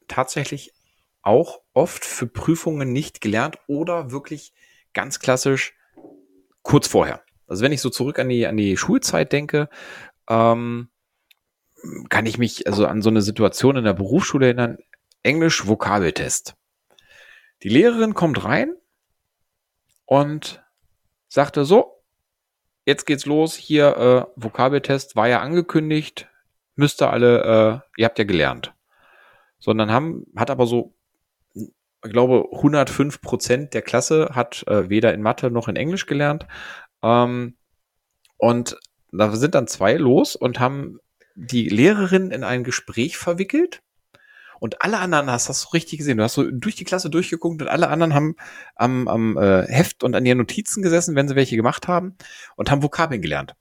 tatsächlich 0.08 0.74
auch 1.22 1.62
oft 1.74 2.06
für 2.06 2.28
Prüfungen 2.28 2.92
nicht 2.92 3.22
gelernt 3.22 3.58
oder 3.68 4.12
wirklich 4.12 4.54
ganz 4.94 5.20
klassisch 5.20 5.76
kurz 6.64 6.88
vorher. 6.88 7.22
Also 7.48 7.64
wenn 7.64 7.72
ich 7.72 7.82
so 7.82 7.90
zurück 7.90 8.20
an 8.20 8.30
die, 8.30 8.46
an 8.48 8.58
die 8.58 8.78
Schulzeit 8.78 9.32
denke, 9.34 9.70
ähm, 10.30 10.90
kann 12.10 12.26
ich 12.26 12.38
mich 12.38 12.68
also 12.68 12.86
an 12.86 13.02
so 13.02 13.10
eine 13.10 13.22
Situation 13.22 13.78
in 13.78 13.86
der 13.86 13.94
Berufsschule 13.94 14.48
erinnern. 14.48 14.78
Englisch 15.24 15.68
Vokabeltest. 15.68 16.56
Die 17.64 17.70
Lehrerin 17.70 18.14
kommt 18.14 18.44
rein 18.44 18.74
und 20.10 20.64
sagte 21.28 21.66
so, 21.66 22.02
jetzt 22.84 23.06
geht's 23.06 23.28
los, 23.28 23.54
hier 23.54 23.96
äh, 23.96 24.42
Vokabeltest 24.42 25.16
war 25.16 25.28
ja 25.28 25.40
angekündigt, 25.40 26.28
müsste 26.76 27.12
alle, 27.12 27.84
äh, 27.96 28.02
ihr 28.02 28.06
habt 28.06 28.18
ja 28.18 28.26
gelernt. 28.26 28.74
Sondern 29.60 29.92
haben, 29.92 30.26
hat 30.36 30.50
aber 30.50 30.66
so, 30.66 30.96
ich 31.54 31.70
glaube, 32.02 32.48
105 32.52 33.22
Prozent 33.22 33.76
der 33.76 33.84
Klasse 33.84 34.32
hat 34.34 34.66
äh, 34.66 34.90
weder 34.90 35.14
in 35.14 35.22
Mathe 35.22 35.52
noch 35.52 35.68
in 35.68 35.76
Englisch 35.76 36.08
gelernt. 36.08 36.48
Ähm, 37.04 37.56
und 38.38 38.80
da 39.12 39.36
sind 39.36 39.54
dann 39.54 39.68
zwei 39.68 39.94
los 39.94 40.36
und 40.36 40.60
haben 40.60 40.98
die 41.36 41.70
Lehrerin 41.70 42.32
in 42.32 42.44
ein 42.44 42.64
Gespräch 42.64 43.16
verwickelt 43.16 43.84
und 44.60 44.82
alle 44.82 45.00
anderen 45.00 45.32
hast 45.32 45.50
das 45.50 45.62
so 45.62 45.70
richtig 45.70 46.00
gesehen. 46.00 46.18
Du 46.18 46.24
hast 46.24 46.34
so 46.34 46.50
durch 46.50 46.76
die 46.76 46.84
Klasse 46.84 47.10
durchgeguckt 47.10 47.62
und 47.62 47.68
alle 47.68 47.90
anderen 47.90 48.14
haben 48.14 48.36
am, 48.76 49.08
am 49.08 49.38
äh, 49.38 49.66
Heft 49.68 50.04
und 50.04 50.16
an 50.16 50.26
ihren 50.26 50.38
Notizen 50.38 50.84
gesessen, 50.84 51.16
wenn 51.16 51.28
sie 51.28 51.36
welche 51.36 51.56
gemacht 51.56 51.88
haben 51.88 52.16
und 52.56 52.70
haben 52.70 52.84
Vokabeln 52.84 53.22
gelernt. 53.22 53.56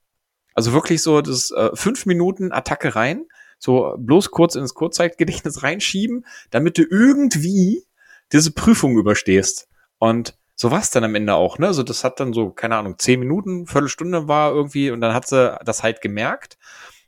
Also 0.53 0.73
wirklich 0.73 1.01
so 1.01 1.21
das 1.21 1.51
äh, 1.51 1.69
fünf 1.73 2.05
Minuten 2.05 2.51
Attacke 2.51 2.95
rein, 2.95 3.25
so 3.59 3.95
bloß 3.97 4.31
kurz 4.31 4.55
ins 4.55 4.73
Kurzzeitgedächtnis 4.73 5.63
reinschieben, 5.63 6.25
damit 6.49 6.77
du 6.77 6.83
irgendwie 6.83 7.83
diese 8.31 8.51
Prüfung 8.51 8.97
überstehst. 8.97 9.67
Und 9.97 10.37
so 10.55 10.71
war 10.71 10.81
es 10.81 10.91
dann 10.91 11.05
am 11.05 11.15
Ende 11.15 11.35
auch, 11.35 11.57
ne? 11.57 11.67
Also 11.67 11.83
das 11.83 12.03
hat 12.03 12.19
dann 12.19 12.33
so, 12.33 12.49
keine 12.49 12.75
Ahnung, 12.75 12.97
zehn 12.97 13.19
Minuten, 13.19 13.65
Viertelstunde 13.65 14.27
war 14.27 14.51
irgendwie 14.51 14.91
und 14.91 14.99
dann 14.99 15.13
hat 15.13 15.27
sie 15.27 15.57
das 15.63 15.83
halt 15.83 16.01
gemerkt 16.01 16.57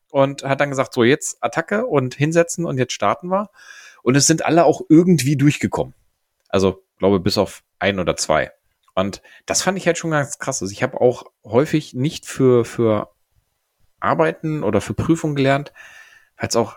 und 0.09 0.43
hat 0.43 0.61
dann 0.61 0.69
gesagt, 0.69 0.93
so 0.93 1.03
jetzt 1.03 1.37
Attacke 1.41 1.85
und 1.85 2.15
hinsetzen 2.15 2.65
und 2.65 2.77
jetzt 2.77 2.93
starten 2.93 3.27
wir. 3.29 3.49
Und 4.03 4.15
es 4.15 4.27
sind 4.27 4.45
alle 4.45 4.65
auch 4.65 4.81
irgendwie 4.89 5.35
durchgekommen. 5.35 5.93
Also, 6.49 6.83
glaube 6.97 7.19
bis 7.19 7.37
auf 7.37 7.63
ein 7.79 7.99
oder 7.99 8.15
zwei. 8.15 8.51
Und 8.93 9.21
das 9.45 9.61
fand 9.61 9.77
ich 9.77 9.87
halt 9.87 9.97
schon 9.97 10.11
ganz 10.11 10.37
krass. 10.37 10.61
Also 10.61 10.71
ich 10.71 10.83
habe 10.83 10.99
auch 10.99 11.25
häufig 11.45 11.93
nicht 11.93 12.25
für, 12.25 12.65
für 12.65 13.09
Arbeiten 13.99 14.63
oder 14.63 14.81
für 14.81 14.93
Prüfungen 14.93 15.35
gelernt, 15.35 15.71
es 16.37 16.55
auch, 16.55 16.75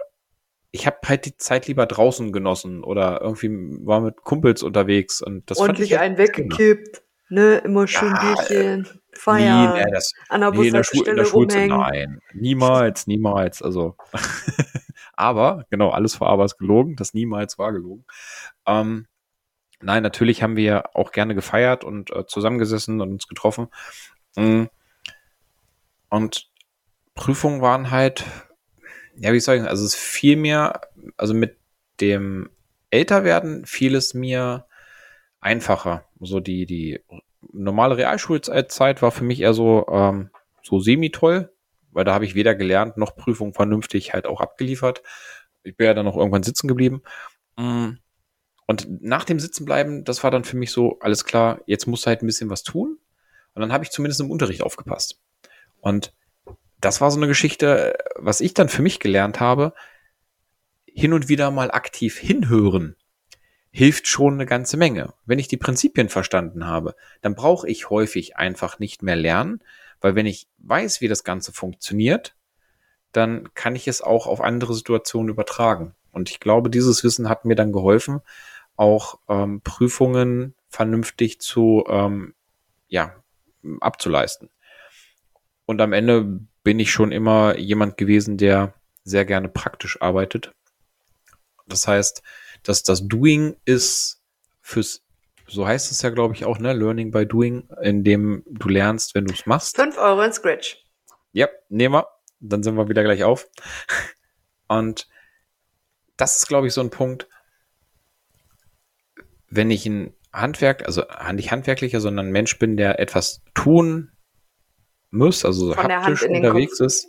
ich 0.70 0.86
habe 0.86 0.98
halt 1.06 1.24
die 1.24 1.36
Zeit 1.36 1.66
lieber 1.68 1.86
draußen 1.86 2.32
genossen 2.32 2.84
oder 2.84 3.20
irgendwie 3.22 3.48
war 3.86 4.00
mit 4.00 4.16
Kumpels 4.22 4.62
unterwegs 4.62 5.22
und 5.22 5.50
das 5.50 5.58
Ordentlich 5.58 5.90
fand 5.90 5.92
ich 5.92 5.98
halt 5.98 6.10
einen 6.10 6.18
weggekippt. 6.18 7.02
Ne, 7.30 7.56
immer 7.64 7.86
schön 7.86 8.12
ja, 8.12 8.34
Bierchen, 8.34 8.86
Feier, 9.12 9.72
nee, 9.72 9.84
nee, 9.84 9.90
das, 9.90 10.12
an 10.28 10.42
der 10.42 10.50
nee, 10.50 10.66
in 10.66 10.74
der, 10.74 10.84
Schu 10.84 11.02
in 11.02 11.16
der 11.16 11.24
Schulzeit, 11.24 11.68
nein, 11.68 12.20
niemals, 12.34 13.06
niemals, 13.06 13.62
also 13.62 13.96
Aber, 15.16 15.66
genau, 15.70 15.90
alles 15.90 16.16
vor 16.16 16.28
Aber 16.28 16.44
ist 16.44 16.58
gelogen. 16.58 16.96
Das 16.96 17.14
niemals 17.14 17.58
war 17.58 17.72
gelogen. 17.72 18.04
Ähm, 18.66 19.06
nein, 19.80 20.02
natürlich 20.02 20.42
haben 20.42 20.56
wir 20.56 20.94
auch 20.94 21.12
gerne 21.12 21.34
gefeiert 21.34 21.84
und 21.84 22.10
äh, 22.10 22.26
zusammengesessen 22.26 23.00
und 23.00 23.12
uns 23.12 23.28
getroffen. 23.28 23.68
Mm. 24.36 24.64
Und 26.08 26.50
Prüfungen 27.14 27.60
waren 27.60 27.90
halt, 27.90 28.24
ja, 29.16 29.32
wie 29.32 29.40
soll 29.40 29.56
ich 29.56 29.62
sagen, 29.62 29.68
also 29.68 29.84
es 29.84 29.94
fiel 29.94 30.36
mir, 30.36 30.80
also 31.16 31.34
mit 31.34 31.58
dem 32.00 32.50
Älterwerden 32.90 33.66
fiel 33.66 33.94
es 33.94 34.14
mir 34.14 34.66
einfacher. 35.40 36.04
So 36.20 36.40
die, 36.40 36.66
die 36.66 37.00
normale 37.52 37.96
Realschulzeit 37.96 39.02
war 39.02 39.10
für 39.10 39.24
mich 39.24 39.40
eher 39.40 39.54
so, 39.54 39.86
ähm, 39.88 40.30
so 40.62 40.80
semi-toll 40.80 41.53
weil 41.94 42.04
da 42.04 42.14
habe 42.14 42.24
ich 42.24 42.34
weder 42.34 42.54
gelernt 42.54 42.96
noch 42.96 43.16
Prüfung 43.16 43.54
vernünftig 43.54 44.12
halt 44.12 44.26
auch 44.26 44.40
abgeliefert. 44.40 45.02
Ich 45.62 45.76
bin 45.76 45.86
ja 45.86 45.94
dann 45.94 46.04
noch 46.04 46.16
irgendwann 46.16 46.42
sitzen 46.42 46.68
geblieben. 46.68 47.02
Mm. 47.56 47.92
Und 48.66 49.02
nach 49.02 49.24
dem 49.24 49.38
Sitzenbleiben, 49.38 50.04
das 50.04 50.22
war 50.24 50.30
dann 50.30 50.44
für 50.44 50.56
mich 50.56 50.70
so, 50.70 50.98
alles 51.00 51.24
klar, 51.24 51.60
jetzt 51.66 51.86
musst 51.86 52.04
du 52.04 52.08
halt 52.08 52.22
ein 52.22 52.26
bisschen 52.26 52.50
was 52.50 52.62
tun. 52.62 52.98
Und 53.54 53.60
dann 53.60 53.72
habe 53.72 53.84
ich 53.84 53.90
zumindest 53.90 54.20
im 54.20 54.30
Unterricht 54.30 54.62
aufgepasst. 54.62 55.20
Und 55.80 56.14
das 56.80 57.00
war 57.00 57.10
so 57.10 57.18
eine 57.18 57.28
Geschichte, 57.28 57.96
was 58.16 58.40
ich 58.40 58.54
dann 58.54 58.68
für 58.68 58.82
mich 58.82 59.00
gelernt 59.00 59.38
habe, 59.38 59.74
hin 60.86 61.12
und 61.12 61.28
wieder 61.28 61.50
mal 61.50 61.70
aktiv 61.70 62.18
hinhören. 62.18 62.96
hilft 63.70 64.06
schon 64.06 64.34
eine 64.34 64.46
ganze 64.46 64.76
Menge. 64.76 65.14
Wenn 65.26 65.40
ich 65.40 65.48
die 65.48 65.56
Prinzipien 65.56 66.08
verstanden 66.08 66.64
habe, 66.64 66.94
dann 67.22 67.34
brauche 67.34 67.68
ich 67.68 67.90
häufig 67.90 68.36
einfach 68.36 68.78
nicht 68.78 69.02
mehr 69.02 69.16
lernen, 69.16 69.64
weil 70.04 70.16
wenn 70.16 70.26
ich 70.26 70.48
weiß, 70.58 71.00
wie 71.00 71.08
das 71.08 71.24
Ganze 71.24 71.50
funktioniert, 71.54 72.36
dann 73.12 73.54
kann 73.54 73.74
ich 73.74 73.88
es 73.88 74.02
auch 74.02 74.26
auf 74.26 74.42
andere 74.42 74.74
Situationen 74.74 75.30
übertragen. 75.30 75.94
Und 76.12 76.28
ich 76.28 76.40
glaube, 76.40 76.68
dieses 76.68 77.02
Wissen 77.04 77.30
hat 77.30 77.46
mir 77.46 77.54
dann 77.54 77.72
geholfen, 77.72 78.20
auch 78.76 79.18
ähm, 79.30 79.62
Prüfungen 79.62 80.54
vernünftig 80.68 81.40
zu 81.40 81.84
ähm, 81.88 82.34
ja, 82.86 83.14
abzuleisten. 83.80 84.50
Und 85.64 85.80
am 85.80 85.94
Ende 85.94 86.38
bin 86.62 86.80
ich 86.80 86.90
schon 86.90 87.10
immer 87.10 87.56
jemand 87.56 87.96
gewesen, 87.96 88.36
der 88.36 88.74
sehr 89.04 89.24
gerne 89.24 89.48
praktisch 89.48 90.02
arbeitet. 90.02 90.52
Das 91.66 91.88
heißt, 91.88 92.22
dass 92.62 92.82
das 92.82 93.08
Doing 93.08 93.56
ist 93.64 94.22
fürs, 94.60 95.02
so 95.46 95.66
heißt 95.66 95.90
es 95.90 96.02
ja, 96.02 96.10
glaube 96.10 96.34
ich, 96.34 96.44
auch, 96.44 96.58
ne, 96.58 96.72
Learning 96.72 97.10
by 97.10 97.26
Doing, 97.26 97.68
indem 97.82 98.42
du 98.46 98.68
lernst, 98.68 99.14
wenn 99.14 99.26
du 99.26 99.34
es 99.34 99.46
machst. 99.46 99.76
Fünf 99.76 99.98
Euro 99.98 100.22
in 100.22 100.32
Scratch. 100.32 100.82
Ja, 101.32 101.48
nehmen 101.68 101.94
wir. 101.94 102.08
Dann 102.40 102.62
sind 102.62 102.76
wir 102.76 102.88
wieder 102.88 103.02
gleich 103.02 103.24
auf. 103.24 103.48
Und 104.68 105.08
das 106.16 106.36
ist, 106.36 106.48
glaube 106.48 106.66
ich, 106.66 106.74
so 106.74 106.80
ein 106.80 106.90
Punkt, 106.90 107.28
wenn 109.48 109.70
ich 109.70 109.86
ein 109.86 110.14
Handwerk, 110.32 110.84
also 110.84 111.04
nicht 111.32 111.52
handwerklicher, 111.52 112.00
sondern 112.00 112.26
ein 112.26 112.32
Mensch 112.32 112.58
bin, 112.58 112.76
der 112.76 112.98
etwas 112.98 113.42
tun 113.54 114.10
muss, 115.10 115.44
also 115.44 115.68
so 115.68 115.76
haptisch 115.76 116.24
unterwegs 116.24 116.80
ist. 116.80 117.08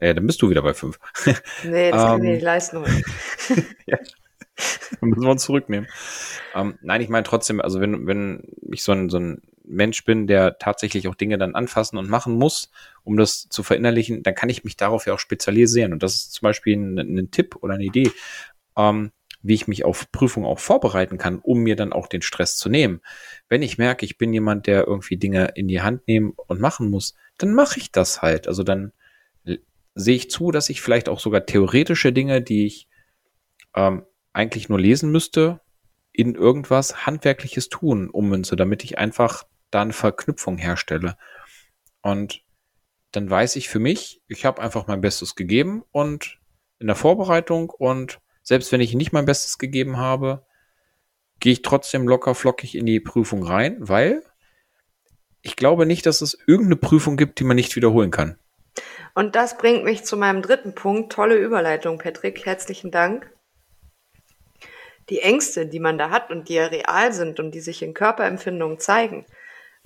Ja, 0.00 0.12
dann 0.12 0.26
bist 0.26 0.42
du 0.42 0.50
wieder 0.50 0.62
bei 0.62 0.74
fünf. 0.74 0.98
Nee, 1.62 1.90
das 1.90 2.02
kann 2.06 2.24
ich 2.24 2.30
nicht 2.32 2.42
leisten. 2.42 2.84
ja. 3.86 3.98
Dann 5.00 5.10
müssen 5.10 5.22
wir 5.22 5.30
uns 5.30 5.44
zurücknehmen. 5.44 5.88
Ähm, 6.54 6.78
nein, 6.82 7.00
ich 7.00 7.08
meine 7.08 7.24
trotzdem, 7.24 7.60
also 7.60 7.80
wenn, 7.80 8.06
wenn 8.06 8.42
ich 8.70 8.82
so 8.82 8.92
ein, 8.92 9.10
so 9.10 9.18
ein 9.18 9.42
Mensch 9.64 10.04
bin, 10.04 10.26
der 10.26 10.58
tatsächlich 10.58 11.08
auch 11.08 11.14
Dinge 11.14 11.38
dann 11.38 11.54
anfassen 11.54 11.98
und 11.98 12.08
machen 12.08 12.34
muss, 12.34 12.70
um 13.02 13.16
das 13.16 13.48
zu 13.48 13.62
verinnerlichen, 13.62 14.22
dann 14.22 14.34
kann 14.34 14.50
ich 14.50 14.64
mich 14.64 14.76
darauf 14.76 15.06
ja 15.06 15.14
auch 15.14 15.18
spezialisieren. 15.18 15.92
Und 15.92 16.02
das 16.02 16.14
ist 16.14 16.32
zum 16.34 16.46
Beispiel 16.46 16.76
ein, 16.76 16.98
ein 16.98 17.30
Tipp 17.30 17.56
oder 17.60 17.74
eine 17.74 17.84
Idee, 17.84 18.10
ähm, 18.76 19.10
wie 19.42 19.54
ich 19.54 19.68
mich 19.68 19.84
auf 19.84 20.10
Prüfungen 20.12 20.46
auch 20.46 20.58
vorbereiten 20.58 21.18
kann, 21.18 21.38
um 21.38 21.60
mir 21.60 21.76
dann 21.76 21.92
auch 21.92 22.06
den 22.06 22.22
Stress 22.22 22.56
zu 22.56 22.68
nehmen. 22.68 23.00
Wenn 23.48 23.62
ich 23.62 23.78
merke, 23.78 24.06
ich 24.06 24.16
bin 24.16 24.32
jemand, 24.32 24.66
der 24.66 24.86
irgendwie 24.86 25.16
Dinge 25.16 25.52
in 25.54 25.68
die 25.68 25.82
Hand 25.82 26.06
nehmen 26.08 26.32
und 26.46 26.60
machen 26.60 26.90
muss, 26.90 27.14
dann 27.36 27.54
mache 27.54 27.78
ich 27.78 27.92
das 27.92 28.22
halt. 28.22 28.48
Also 28.48 28.62
dann 28.62 28.92
sehe 29.94 30.16
ich 30.16 30.30
zu, 30.30 30.50
dass 30.50 30.70
ich 30.70 30.82
vielleicht 30.82 31.08
auch 31.08 31.20
sogar 31.20 31.46
theoretische 31.46 32.12
Dinge, 32.12 32.42
die 32.42 32.66
ich 32.66 32.88
ähm, 33.74 34.04
eigentlich 34.34 34.68
nur 34.68 34.78
lesen 34.78 35.10
müsste, 35.10 35.60
in 36.12 36.34
irgendwas 36.34 37.06
Handwerkliches 37.06 37.70
tun 37.70 38.10
ummünze, 38.10 38.56
damit 38.56 38.84
ich 38.84 38.98
einfach 38.98 39.44
da 39.70 39.82
eine 39.82 39.92
Verknüpfung 39.92 40.58
herstelle. 40.58 41.16
Und 42.02 42.42
dann 43.12 43.30
weiß 43.30 43.56
ich 43.56 43.68
für 43.68 43.78
mich, 43.78 44.22
ich 44.28 44.44
habe 44.44 44.60
einfach 44.60 44.86
mein 44.86 45.00
Bestes 45.00 45.34
gegeben 45.34 45.82
und 45.90 46.38
in 46.78 46.86
der 46.86 46.96
Vorbereitung 46.96 47.70
und 47.70 48.20
selbst 48.42 48.70
wenn 48.72 48.80
ich 48.80 48.94
nicht 48.94 49.12
mein 49.12 49.24
Bestes 49.24 49.58
gegeben 49.58 49.96
habe, 49.96 50.44
gehe 51.40 51.52
ich 51.52 51.62
trotzdem 51.62 52.06
locker 52.06 52.34
flockig 52.34 52.74
in 52.74 52.86
die 52.86 53.00
Prüfung 53.00 53.42
rein, 53.42 53.76
weil 53.80 54.22
ich 55.42 55.56
glaube 55.56 55.86
nicht, 55.86 56.06
dass 56.06 56.20
es 56.20 56.38
irgendeine 56.46 56.76
Prüfung 56.76 57.16
gibt, 57.16 57.38
die 57.38 57.44
man 57.44 57.56
nicht 57.56 57.74
wiederholen 57.76 58.10
kann. 58.10 58.38
Und 59.14 59.36
das 59.36 59.58
bringt 59.58 59.84
mich 59.84 60.04
zu 60.04 60.16
meinem 60.16 60.42
dritten 60.42 60.74
Punkt. 60.74 61.12
Tolle 61.12 61.36
Überleitung, 61.36 61.98
Patrick. 61.98 62.44
Herzlichen 62.44 62.90
Dank. 62.90 63.33
Die 65.10 65.20
Ängste, 65.20 65.66
die 65.66 65.80
man 65.80 65.98
da 65.98 66.10
hat 66.10 66.30
und 66.30 66.48
die 66.48 66.54
ja 66.54 66.66
real 66.66 67.12
sind 67.12 67.40
und 67.40 67.52
die 67.52 67.60
sich 67.60 67.82
in 67.82 67.94
Körperempfindungen 67.94 68.78
zeigen 68.78 69.26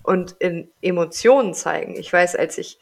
und 0.02 0.36
in 0.38 0.70
Emotionen 0.80 1.54
zeigen. 1.54 1.96
Ich 1.96 2.12
weiß, 2.12 2.36
als 2.36 2.58
ich 2.58 2.78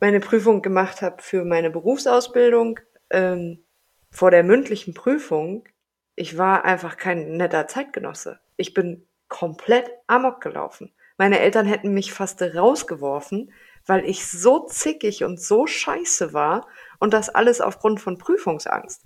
meine 0.00 0.20
Prüfung 0.20 0.62
gemacht 0.62 1.02
habe 1.02 1.22
für 1.22 1.44
meine 1.44 1.70
Berufsausbildung, 1.70 2.80
ähm, 3.10 3.62
vor 4.10 4.30
der 4.30 4.42
mündlichen 4.42 4.94
Prüfung, 4.94 5.68
ich 6.16 6.36
war 6.36 6.64
einfach 6.64 6.96
kein 6.96 7.36
netter 7.36 7.68
Zeitgenosse. 7.68 8.40
Ich 8.56 8.74
bin 8.74 9.06
komplett 9.28 9.90
amok 10.06 10.40
gelaufen. 10.40 10.92
Meine 11.16 11.38
Eltern 11.40 11.66
hätten 11.66 11.92
mich 11.92 12.12
fast 12.12 12.42
rausgeworfen, 12.42 13.52
weil 13.86 14.04
ich 14.08 14.26
so 14.26 14.66
zickig 14.66 15.24
und 15.24 15.40
so 15.40 15.66
scheiße 15.66 16.32
war 16.32 16.66
und 16.98 17.14
das 17.14 17.28
alles 17.28 17.60
aufgrund 17.60 18.00
von 18.00 18.18
Prüfungsangst. 18.18 19.04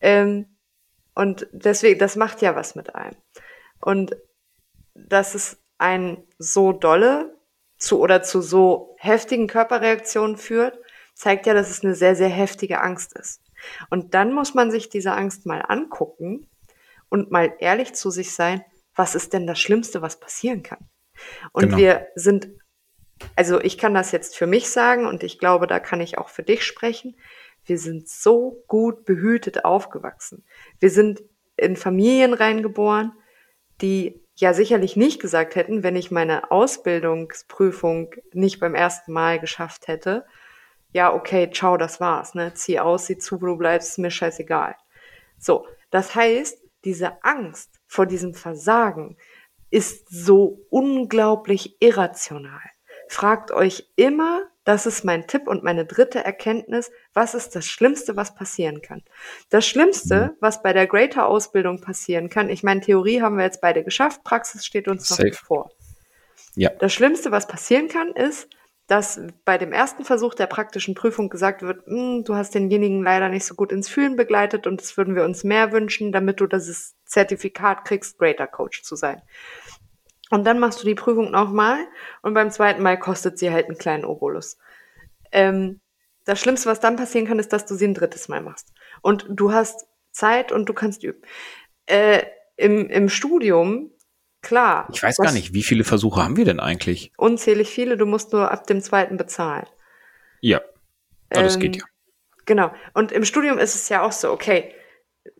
Ähm, 0.00 0.46
und 1.18 1.48
deswegen, 1.50 1.98
das 1.98 2.14
macht 2.14 2.42
ja 2.42 2.54
was 2.54 2.76
mit 2.76 2.94
einem. 2.94 3.16
Und 3.80 4.16
dass 4.94 5.34
es 5.34 5.60
ein 5.76 6.22
so 6.38 6.72
dolle 6.72 7.36
zu 7.76 7.98
oder 7.98 8.22
zu 8.22 8.40
so 8.40 8.94
heftigen 9.00 9.48
Körperreaktionen 9.48 10.36
führt, 10.36 10.78
zeigt 11.14 11.46
ja, 11.46 11.54
dass 11.54 11.70
es 11.70 11.82
eine 11.82 11.96
sehr, 11.96 12.14
sehr 12.14 12.28
heftige 12.28 12.80
Angst 12.82 13.18
ist. 13.18 13.42
Und 13.90 14.14
dann 14.14 14.32
muss 14.32 14.54
man 14.54 14.70
sich 14.70 14.90
diese 14.90 15.10
Angst 15.10 15.44
mal 15.44 15.64
angucken 15.66 16.46
und 17.08 17.32
mal 17.32 17.52
ehrlich 17.58 17.94
zu 17.94 18.10
sich 18.10 18.32
sein, 18.32 18.64
was 18.94 19.16
ist 19.16 19.32
denn 19.32 19.48
das 19.48 19.58
Schlimmste, 19.58 20.00
was 20.00 20.20
passieren 20.20 20.62
kann? 20.62 20.88
Und 21.50 21.64
genau. 21.64 21.78
wir 21.78 22.06
sind, 22.14 22.48
also 23.34 23.60
ich 23.60 23.76
kann 23.76 23.92
das 23.92 24.12
jetzt 24.12 24.36
für 24.36 24.46
mich 24.46 24.70
sagen 24.70 25.04
und 25.04 25.24
ich 25.24 25.40
glaube, 25.40 25.66
da 25.66 25.80
kann 25.80 26.00
ich 26.00 26.16
auch 26.16 26.28
für 26.28 26.44
dich 26.44 26.62
sprechen. 26.62 27.16
Wir 27.68 27.78
sind 27.78 28.08
so 28.08 28.64
gut 28.66 29.04
behütet 29.04 29.64
aufgewachsen. 29.64 30.44
Wir 30.80 30.90
sind 30.90 31.22
in 31.56 31.76
Familien 31.76 32.34
reingeboren, 32.34 33.12
die 33.80 34.22
ja 34.36 34.54
sicherlich 34.54 34.96
nicht 34.96 35.20
gesagt 35.20 35.56
hätten, 35.56 35.82
wenn 35.82 35.96
ich 35.96 36.10
meine 36.10 36.50
Ausbildungsprüfung 36.50 38.14
nicht 38.32 38.60
beim 38.60 38.74
ersten 38.74 39.12
Mal 39.12 39.38
geschafft 39.38 39.88
hätte, 39.88 40.24
ja, 40.92 41.12
okay, 41.12 41.50
ciao, 41.52 41.76
das 41.76 42.00
war's, 42.00 42.34
ne? 42.34 42.54
Zieh 42.54 42.80
aus, 42.80 43.06
sieh 43.06 43.18
zu, 43.18 43.42
wo 43.42 43.46
du 43.46 43.56
bleibst, 43.56 43.90
ist 43.90 43.98
mir 43.98 44.10
scheißegal. 44.10 44.74
So, 45.38 45.66
das 45.90 46.14
heißt, 46.14 46.58
diese 46.84 47.22
Angst 47.22 47.78
vor 47.86 48.06
diesem 48.06 48.32
Versagen 48.32 49.18
ist 49.70 50.08
so 50.08 50.64
unglaublich 50.70 51.76
irrational. 51.82 52.62
Fragt 53.08 53.50
euch 53.50 53.88
immer, 53.96 54.42
das 54.64 54.84
ist 54.84 55.04
mein 55.04 55.26
Tipp 55.26 55.46
und 55.46 55.64
meine 55.64 55.86
dritte 55.86 56.22
Erkenntnis, 56.22 56.90
was 57.14 57.34
ist 57.34 57.56
das 57.56 57.66
Schlimmste, 57.66 58.16
was 58.16 58.34
passieren 58.34 58.82
kann? 58.82 59.02
Das 59.48 59.66
Schlimmste, 59.66 60.26
mhm. 60.26 60.36
was 60.40 60.62
bei 60.62 60.72
der 60.72 60.86
Greater-Ausbildung 60.86 61.80
passieren 61.80 62.28
kann, 62.28 62.50
ich 62.50 62.62
meine, 62.62 62.82
Theorie 62.82 63.22
haben 63.22 63.38
wir 63.38 63.44
jetzt 63.44 63.62
beide 63.62 63.82
geschafft, 63.82 64.24
Praxis 64.24 64.66
steht 64.66 64.86
uns 64.86 65.08
Safe. 65.08 65.22
noch 65.22 65.30
bevor. 65.30 65.70
Ja. 66.54 66.70
Das 66.78 66.92
Schlimmste, 66.92 67.30
was 67.30 67.46
passieren 67.46 67.88
kann, 67.88 68.12
ist, 68.12 68.48
dass 68.88 69.20
bei 69.44 69.58
dem 69.58 69.72
ersten 69.72 70.04
Versuch 70.04 70.34
der 70.34 70.46
praktischen 70.46 70.94
Prüfung 70.94 71.28
gesagt 71.28 71.62
wird, 71.62 71.86
hm, 71.86 72.24
du 72.24 72.34
hast 72.34 72.54
denjenigen 72.54 73.02
leider 73.02 73.28
nicht 73.28 73.44
so 73.44 73.54
gut 73.54 73.70
ins 73.70 73.88
Fühlen 73.88 74.16
begleitet 74.16 74.66
und 74.66 74.80
das 74.80 74.96
würden 74.96 75.14
wir 75.14 75.24
uns 75.24 75.44
mehr 75.44 75.72
wünschen, 75.72 76.10
damit 76.10 76.40
du 76.40 76.46
das 76.46 76.94
Zertifikat 77.04 77.84
kriegst, 77.84 78.18
Greater 78.18 78.46
Coach 78.46 78.82
zu 78.82 78.96
sein. 78.96 79.20
Und 80.30 80.44
dann 80.44 80.58
machst 80.58 80.82
du 80.82 80.86
die 80.86 80.94
Prüfung 80.94 81.30
nochmal 81.30 81.78
und 82.22 82.34
beim 82.34 82.50
zweiten 82.50 82.82
Mal 82.82 82.98
kostet 82.98 83.38
sie 83.38 83.50
halt 83.50 83.66
einen 83.66 83.78
kleinen 83.78 84.04
Obolus. 84.04 84.58
Ähm, 85.32 85.80
das 86.24 86.40
Schlimmste, 86.40 86.68
was 86.68 86.80
dann 86.80 86.96
passieren 86.96 87.26
kann, 87.26 87.38
ist, 87.38 87.52
dass 87.52 87.64
du 87.64 87.74
sie 87.74 87.86
ein 87.86 87.94
drittes 87.94 88.28
Mal 88.28 88.42
machst. 88.42 88.72
Und 89.00 89.26
du 89.28 89.52
hast 89.52 89.86
Zeit 90.10 90.52
und 90.52 90.68
du 90.68 90.74
kannst 90.74 91.02
üben. 91.02 91.22
Äh, 91.86 92.24
im, 92.56 92.90
Im 92.90 93.08
Studium 93.08 93.90
Klar. 94.40 94.88
Ich 94.92 95.02
weiß 95.02 95.16
gar 95.16 95.32
nicht, 95.32 95.52
wie 95.52 95.62
viele 95.62 95.84
Versuche 95.84 96.22
haben 96.22 96.36
wir 96.36 96.44
denn 96.44 96.60
eigentlich? 96.60 97.12
Unzählig 97.16 97.70
viele, 97.70 97.96
du 97.96 98.06
musst 98.06 98.32
nur 98.32 98.50
ab 98.50 98.66
dem 98.66 98.80
zweiten 98.80 99.16
bezahlen. 99.16 99.66
Ja. 100.40 100.60
Aber 101.30 101.40
ähm, 101.40 101.44
das 101.44 101.58
geht 101.58 101.76
ja. 101.76 101.84
Genau. 102.46 102.72
Und 102.94 103.12
im 103.12 103.24
Studium 103.24 103.58
ist 103.58 103.74
es 103.74 103.88
ja 103.88 104.02
auch 104.02 104.12
so, 104.12 104.30
okay, 104.30 104.72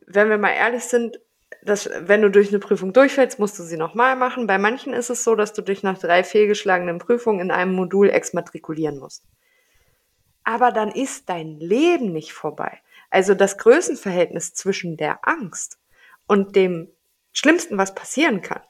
wenn 0.07 0.29
wir 0.29 0.37
mal 0.37 0.51
ehrlich 0.51 0.85
sind, 0.85 1.21
dass, 1.63 1.91
wenn 2.01 2.23
du 2.23 2.31
durch 2.31 2.49
eine 2.49 2.59
Prüfung 2.59 2.93
durchfällst, 2.93 3.39
musst 3.39 3.59
du 3.59 3.63
sie 3.63 3.77
nochmal 3.77 4.17
machen. 4.17 4.47
Bei 4.47 4.59
manchen 4.59 4.93
ist 4.93 5.11
es 5.11 5.25
so, 5.25 5.35
dass 5.35 5.53
du 5.53 5.63
dich 5.63 5.83
nach 5.83 5.99
drei 5.99 6.25
fehlgeschlagenen 6.25 6.99
Prüfungen 6.99 7.41
in 7.41 7.51
einem 7.51 7.75
Modul 7.75 8.11
exmatrikulieren 8.11 8.99
musst. 8.99 9.25
Aber 10.45 10.73
dann 10.73 10.91
ist 10.91 11.29
dein 11.29 11.59
Leben 11.59 12.13
nicht 12.13 12.33
vorbei. 12.33 12.81
Also 13.11 13.35
das 13.35 13.59
Größenverhältnis 13.59 14.55
zwischen 14.55 14.97
der 14.97 15.27
Angst 15.27 15.79
und 16.27 16.57
dem 16.57 16.89
Schlimmsten, 17.33 17.79
was 17.79 17.95
passieren 17.95 18.41
kann, 18.41 18.63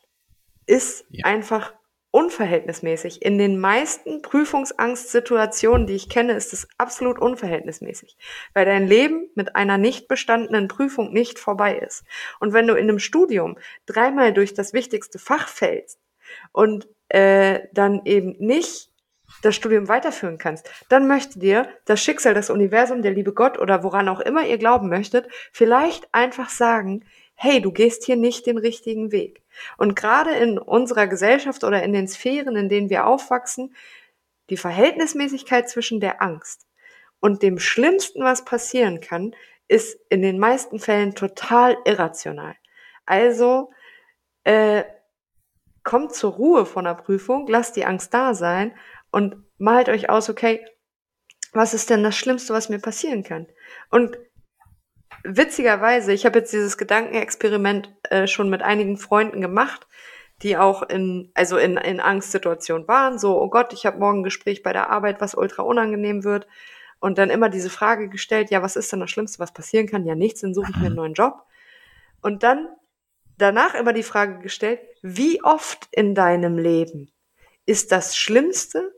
ist 0.67 1.07
ja. 1.11 1.25
einfach 1.25 1.73
unverhältnismäßig. 2.11 3.23
In 3.23 3.39
den 3.39 3.59
meisten 3.59 4.23
Prüfungsangstsituationen, 4.23 5.87
die 5.87 5.95
ich 5.95 6.09
kenne, 6.09 6.33
ist 6.33 6.53
es 6.53 6.69
absolut 6.79 7.19
unverhältnismäßig, 7.19 8.17
weil 8.55 8.65
dein 8.65 8.87
Leben 8.87 9.29
mit 9.35 9.57
einer 9.57 9.79
nicht 9.79 10.09
bestandenen 10.09 10.69
Prüfung 10.69 11.13
nicht 11.13 11.39
vorbei 11.39 11.77
ist. 11.79 12.05
Und 12.41 12.53
wenn 12.53 12.67
du 12.67 12.75
in 12.75 12.89
einem 12.89 12.99
Studium 12.99 13.59
dreimal 13.87 14.33
durch 14.33 14.55
das 14.55 14.73
wichtigste 14.73 15.19
Fach 15.19 15.49
fällst 15.49 16.01
und 16.53 16.89
äh, 17.09 17.61
dann 17.73 18.03
eben 18.05 18.37
nicht 18.39 18.91
das 19.43 19.55
Studium 19.55 19.89
weiterführen 19.89 20.39
kannst, 20.39 20.69
dann 20.89 21.07
möchte 21.07 21.39
dir 21.39 21.69
das 21.85 22.03
Schicksal, 22.03 22.35
das 22.35 22.51
Universum, 22.51 23.03
der 23.03 23.13
liebe 23.13 23.35
Gott 23.35 23.59
oder 23.59 23.83
woran 23.83 24.09
auch 24.09 24.21
immer 24.21 24.47
ihr 24.47 24.59
glauben 24.59 24.89
möchtet, 24.89 25.29
vielleicht 25.53 26.09
einfach 26.13 26.49
sagen, 26.49 27.05
hey, 27.41 27.61
du 27.61 27.71
gehst 27.71 28.05
hier 28.05 28.17
nicht 28.17 28.47
den 28.47 28.59
richtigen 28.59 29.13
Weg. 29.13 29.45
Und 29.77 29.95
gerade 29.95 30.33
in 30.33 30.59
unserer 30.59 31.07
Gesellschaft 31.07 31.63
oder 31.63 31.85
in 31.85 31.93
den 31.93 32.09
Sphären, 32.09 32.57
in 32.57 32.69
denen 32.69 32.91
wir 32.91 33.07
aufwachsen, 33.07 33.77
die 34.51 34.57
Verhältnismäßigkeit 34.57 35.71
zwischen 35.71 36.01
der 36.01 36.21
Angst 36.21 36.67
und 37.21 37.45
dem 37.45 37.61
Schlimmsten, 37.61 38.25
was 38.25 38.45
passieren 38.45 39.01
kann, 39.01 39.37
ist 39.69 40.01
in 40.09 40.21
den 40.21 40.41
meisten 40.41 40.81
Fällen 40.81 41.15
total 41.15 41.77
irrational. 41.85 42.57
Also 43.07 43.71
äh, 44.43 44.83
kommt 45.85 46.15
zur 46.15 46.33
Ruhe 46.33 46.67
von 46.67 46.87
der 46.87 46.95
Prüfung, 46.95 47.47
lasst 47.47 47.77
die 47.77 47.85
Angst 47.85 48.13
da 48.13 48.35
sein 48.35 48.75
und 49.13 49.37
malt 49.59 49.89
euch 49.89 50.11
aus, 50.11 50.29
okay, 50.29 50.67
was 51.53 51.73
ist 51.73 51.89
denn 51.89 52.03
das 52.03 52.17
Schlimmste, 52.17 52.53
was 52.53 52.69
mir 52.69 52.81
passieren 52.81 53.23
kann? 53.23 53.47
Und 53.91 54.19
witzigerweise, 55.25 56.13
ich 56.13 56.27
habe 56.27 56.39
jetzt 56.39 56.53
dieses 56.53 56.79
Gedankenexperiment 56.79 57.93
äh, 58.11 58.27
schon 58.27 58.51
mit 58.51 58.63
einigen 58.63 58.97
Freunden 58.97 59.41
gemacht, 59.41 59.87
die 60.43 60.57
auch 60.57 60.83
in, 60.83 61.31
also 61.35 61.57
in, 61.59 61.77
in 61.77 62.01
Angstsituationen 62.01 62.87
waren, 62.87 63.19
so, 63.19 63.41
oh 63.41 63.49
Gott, 63.49 63.73
ich 63.73 63.87
habe 63.87 63.99
morgen 63.99 64.21
ein 64.21 64.25
Gespräch 64.25 64.63
bei 64.63 64.73
der 64.73 64.91
Arbeit, 64.91 65.21
was 65.21 65.35
ultra 65.35 65.63
unangenehm 65.63 66.25
wird. 66.25 66.47
Und 67.01 67.19
dann 67.19 67.31
immer 67.31 67.49
diese 67.49 67.71
Frage 67.71 68.09
gestellt, 68.09 68.51
ja, 68.51 68.63
was 68.63 68.77
ist 68.77 68.93
denn 68.93 69.01
das 69.01 69.11
Schlimmste, 69.11 69.39
was 69.39 69.53
passieren 69.53 69.87
kann? 69.87 70.05
Ja, 70.05 70.15
nichts, 70.15 70.41
dann 70.41 70.55
suche 70.55 70.71
ich 70.71 70.77
mir 70.77 70.87
einen 70.87 70.97
neuen 70.97 71.15
Job. 71.15 71.45
Und 72.23 72.43
dann 72.43 72.69
danach 73.37 73.75
immer 73.75 73.93
die 73.93 74.03
Frage 74.03 74.41
gestellt, 74.41 74.81
wie 75.03 75.43
oft 75.43 75.89
in 75.93 76.15
deinem 76.15 76.59
Leben 76.59 77.13
ist 77.67 77.93
das 77.93 78.17
Schlimmste, 78.17 78.93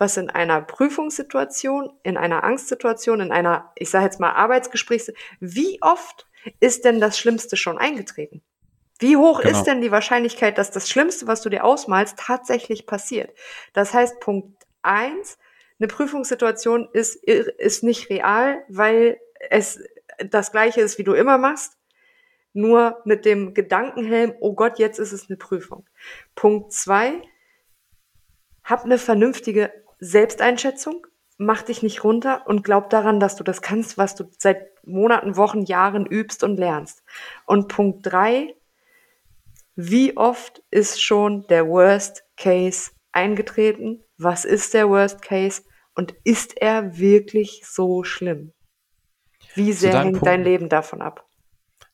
was 0.00 0.16
in 0.16 0.30
einer 0.30 0.62
Prüfungssituation, 0.62 1.92
in 2.02 2.16
einer 2.16 2.42
Angstsituation, 2.42 3.20
in 3.20 3.32
einer, 3.32 3.70
ich 3.76 3.90
sage 3.90 4.06
jetzt 4.06 4.18
mal, 4.18 4.32
Arbeitsgespräch, 4.32 5.12
wie 5.40 5.78
oft 5.82 6.26
ist 6.58 6.86
denn 6.86 7.00
das 7.00 7.18
Schlimmste 7.18 7.58
schon 7.58 7.76
eingetreten? 7.76 8.42
Wie 8.98 9.18
hoch 9.18 9.42
genau. 9.42 9.58
ist 9.58 9.64
denn 9.64 9.82
die 9.82 9.90
Wahrscheinlichkeit, 9.90 10.56
dass 10.56 10.70
das 10.70 10.88
Schlimmste, 10.88 11.26
was 11.26 11.42
du 11.42 11.50
dir 11.50 11.64
ausmalst, 11.64 12.18
tatsächlich 12.18 12.86
passiert? 12.86 13.30
Das 13.74 13.92
heißt, 13.92 14.20
Punkt 14.20 14.66
eins, 14.80 15.38
eine 15.78 15.88
Prüfungssituation 15.88 16.88
ist, 16.94 17.16
ist 17.16 17.82
nicht 17.82 18.08
real, 18.08 18.64
weil 18.68 19.20
es 19.50 19.82
das 20.18 20.50
gleiche 20.50 20.80
ist, 20.80 20.96
wie 20.96 21.04
du 21.04 21.12
immer 21.12 21.36
machst, 21.36 21.76
nur 22.54 23.00
mit 23.04 23.26
dem 23.26 23.52
Gedankenhelm, 23.52 24.34
oh 24.40 24.54
Gott, 24.54 24.78
jetzt 24.78 24.98
ist 24.98 25.12
es 25.12 25.28
eine 25.28 25.36
Prüfung. 25.36 25.86
Punkt 26.34 26.72
zwei, 26.72 27.22
hab 28.64 28.84
eine 28.84 28.98
vernünftige 28.98 29.72
Selbsteinschätzung, 30.00 31.06
mach 31.38 31.62
dich 31.62 31.82
nicht 31.82 32.04
runter 32.04 32.42
und 32.46 32.64
glaub 32.64 32.90
daran, 32.90 33.20
dass 33.20 33.36
du 33.36 33.44
das 33.44 33.62
kannst, 33.62 33.98
was 33.98 34.14
du 34.14 34.24
seit 34.38 34.66
Monaten, 34.84 35.36
Wochen, 35.36 35.62
Jahren 35.62 36.06
übst 36.06 36.42
und 36.42 36.56
lernst. 36.56 37.02
Und 37.46 37.68
Punkt 37.68 38.06
drei, 38.06 38.54
wie 39.76 40.16
oft 40.16 40.62
ist 40.70 41.02
schon 41.02 41.46
der 41.48 41.66
Worst 41.68 42.24
Case 42.36 42.90
eingetreten? 43.12 44.02
Was 44.18 44.44
ist 44.44 44.74
der 44.74 44.88
Worst 44.88 45.22
Case? 45.22 45.62
Und 45.94 46.14
ist 46.24 46.60
er 46.60 46.98
wirklich 46.98 47.62
so 47.66 48.04
schlimm? 48.04 48.52
Wie 49.54 49.72
sehr 49.72 49.98
hängt 49.98 50.12
Punkt, 50.12 50.26
dein 50.26 50.44
Leben 50.44 50.68
davon 50.68 51.02
ab? 51.02 51.26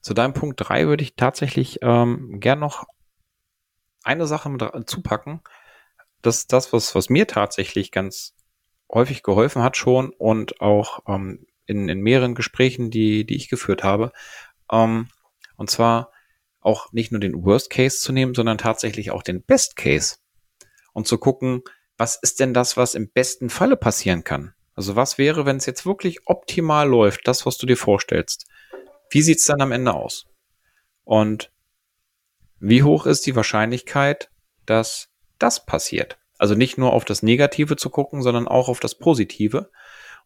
Zu 0.00 0.14
deinem 0.14 0.34
Punkt 0.34 0.56
drei 0.58 0.86
würde 0.86 1.02
ich 1.02 1.16
tatsächlich 1.16 1.78
ähm, 1.82 2.38
gern 2.40 2.58
noch 2.58 2.84
eine 4.04 4.26
Sache 4.26 4.48
mit 4.50 4.62
zupacken, 4.88 5.40
das 6.26 6.38
ist 6.38 6.52
das, 6.52 6.72
was, 6.72 6.94
was 6.94 7.08
mir 7.08 7.26
tatsächlich 7.26 7.90
ganz 7.92 8.34
häufig 8.92 9.22
geholfen 9.22 9.62
hat 9.62 9.76
schon 9.76 10.10
und 10.10 10.60
auch 10.60 11.00
ähm, 11.08 11.46
in, 11.66 11.88
in 11.88 12.00
mehreren 12.00 12.34
Gesprächen, 12.34 12.90
die, 12.90 13.24
die 13.24 13.36
ich 13.36 13.48
geführt 13.48 13.82
habe. 13.82 14.12
Ähm, 14.70 15.08
und 15.56 15.70
zwar 15.70 16.12
auch 16.60 16.92
nicht 16.92 17.12
nur 17.12 17.20
den 17.20 17.44
Worst 17.44 17.70
Case 17.70 17.98
zu 17.98 18.12
nehmen, 18.12 18.34
sondern 18.34 18.58
tatsächlich 18.58 19.10
auch 19.10 19.22
den 19.22 19.42
Best 19.42 19.76
Case 19.76 20.16
und 20.92 21.06
zu 21.06 21.18
gucken, 21.18 21.62
was 21.96 22.16
ist 22.16 22.40
denn 22.40 22.52
das, 22.52 22.76
was 22.76 22.94
im 22.94 23.10
besten 23.10 23.48
Falle 23.50 23.76
passieren 23.76 24.24
kann? 24.24 24.54
Also 24.74 24.96
was 24.96 25.16
wäre, 25.16 25.46
wenn 25.46 25.56
es 25.56 25.66
jetzt 25.66 25.86
wirklich 25.86 26.26
optimal 26.26 26.88
läuft, 26.88 27.26
das, 27.26 27.46
was 27.46 27.56
du 27.56 27.66
dir 27.66 27.76
vorstellst? 27.76 28.46
Wie 29.10 29.22
sieht's 29.22 29.46
dann 29.46 29.62
am 29.62 29.72
Ende 29.72 29.94
aus? 29.94 30.26
Und 31.04 31.50
wie 32.58 32.82
hoch 32.82 33.06
ist 33.06 33.26
die 33.26 33.36
Wahrscheinlichkeit, 33.36 34.30
dass 34.66 35.08
das 35.38 35.64
passiert. 35.66 36.18
Also 36.38 36.54
nicht 36.54 36.78
nur 36.78 36.92
auf 36.92 37.04
das 37.04 37.22
Negative 37.22 37.76
zu 37.76 37.90
gucken, 37.90 38.22
sondern 38.22 38.46
auch 38.48 38.68
auf 38.68 38.80
das 38.80 38.94
Positive. 38.94 39.70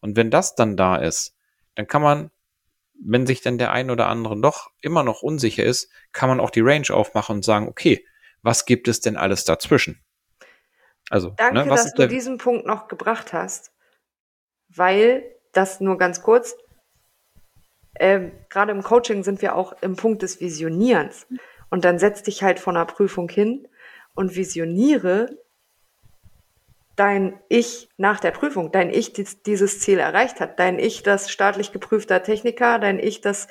Und 0.01 0.15
wenn 0.15 0.29
das 0.29 0.55
dann 0.55 0.75
da 0.75 0.97
ist, 0.97 1.35
dann 1.75 1.87
kann 1.87 2.01
man, 2.01 2.31
wenn 2.93 3.25
sich 3.25 3.41
dann 3.41 3.57
der 3.57 3.71
ein 3.71 3.89
oder 3.89 4.07
andere 4.07 4.39
doch 4.39 4.71
immer 4.81 5.03
noch 5.03 5.21
unsicher 5.21 5.63
ist, 5.63 5.89
kann 6.11 6.29
man 6.29 6.39
auch 6.39 6.49
die 6.49 6.61
Range 6.61 6.89
aufmachen 6.89 7.37
und 7.37 7.45
sagen, 7.45 7.67
okay, 7.67 8.05
was 8.41 8.65
gibt 8.65 8.87
es 8.87 8.99
denn 8.99 9.15
alles 9.15 9.45
dazwischen? 9.45 10.03
Also, 11.09 11.29
ne, 11.29 11.35
Danke, 11.37 11.59
ne, 11.59 11.65
dass 11.67 11.93
du 11.93 12.07
diesen 12.07 12.37
Punkt 12.37 12.65
noch 12.65 12.87
gebracht 12.87 13.33
hast, 13.33 13.71
weil 14.69 15.23
das 15.51 15.79
nur 15.79 15.97
ganz 15.97 16.21
kurz, 16.21 16.55
äh, 17.93 18.29
gerade 18.49 18.71
im 18.71 18.83
Coaching 18.83 19.23
sind 19.23 19.41
wir 19.41 19.55
auch 19.55 19.73
im 19.81 19.95
Punkt 19.95 20.21
des 20.21 20.39
Visionierens. 20.39 21.27
Und 21.69 21.85
dann 21.85 21.99
setz 21.99 22.23
dich 22.23 22.43
halt 22.43 22.59
von 22.59 22.75
einer 22.75 22.85
Prüfung 22.85 23.29
hin 23.29 23.67
und 24.15 24.35
visioniere 24.35 25.37
dein 26.95 27.39
Ich 27.49 27.89
nach 27.97 28.19
der 28.19 28.31
Prüfung, 28.31 28.71
dein 28.71 28.89
Ich, 28.89 29.13
das 29.13 29.41
dieses 29.41 29.79
Ziel 29.79 29.99
erreicht 29.99 30.39
hat, 30.39 30.59
dein 30.59 30.77
Ich, 30.77 31.03
das 31.03 31.31
staatlich 31.31 31.71
geprüfter 31.71 32.21
Techniker, 32.21 32.79
dein 32.79 32.99
Ich, 32.99 33.21
das 33.21 33.47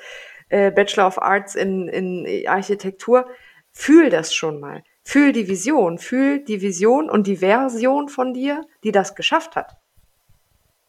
äh, 0.49 0.71
Bachelor 0.71 1.07
of 1.07 1.21
Arts 1.21 1.55
in, 1.55 1.87
in 1.87 2.47
Architektur, 2.47 3.27
fühl 3.71 4.09
das 4.09 4.33
schon 4.33 4.59
mal. 4.59 4.83
Fühl 5.03 5.33
die 5.33 5.47
Vision, 5.47 5.97
fühl 5.97 6.43
die 6.43 6.61
Vision 6.61 7.09
und 7.09 7.25
die 7.25 7.37
Version 7.37 8.07
von 8.07 8.33
dir, 8.33 8.61
die 8.83 8.91
das 8.91 9.15
geschafft 9.15 9.55
hat. 9.55 9.77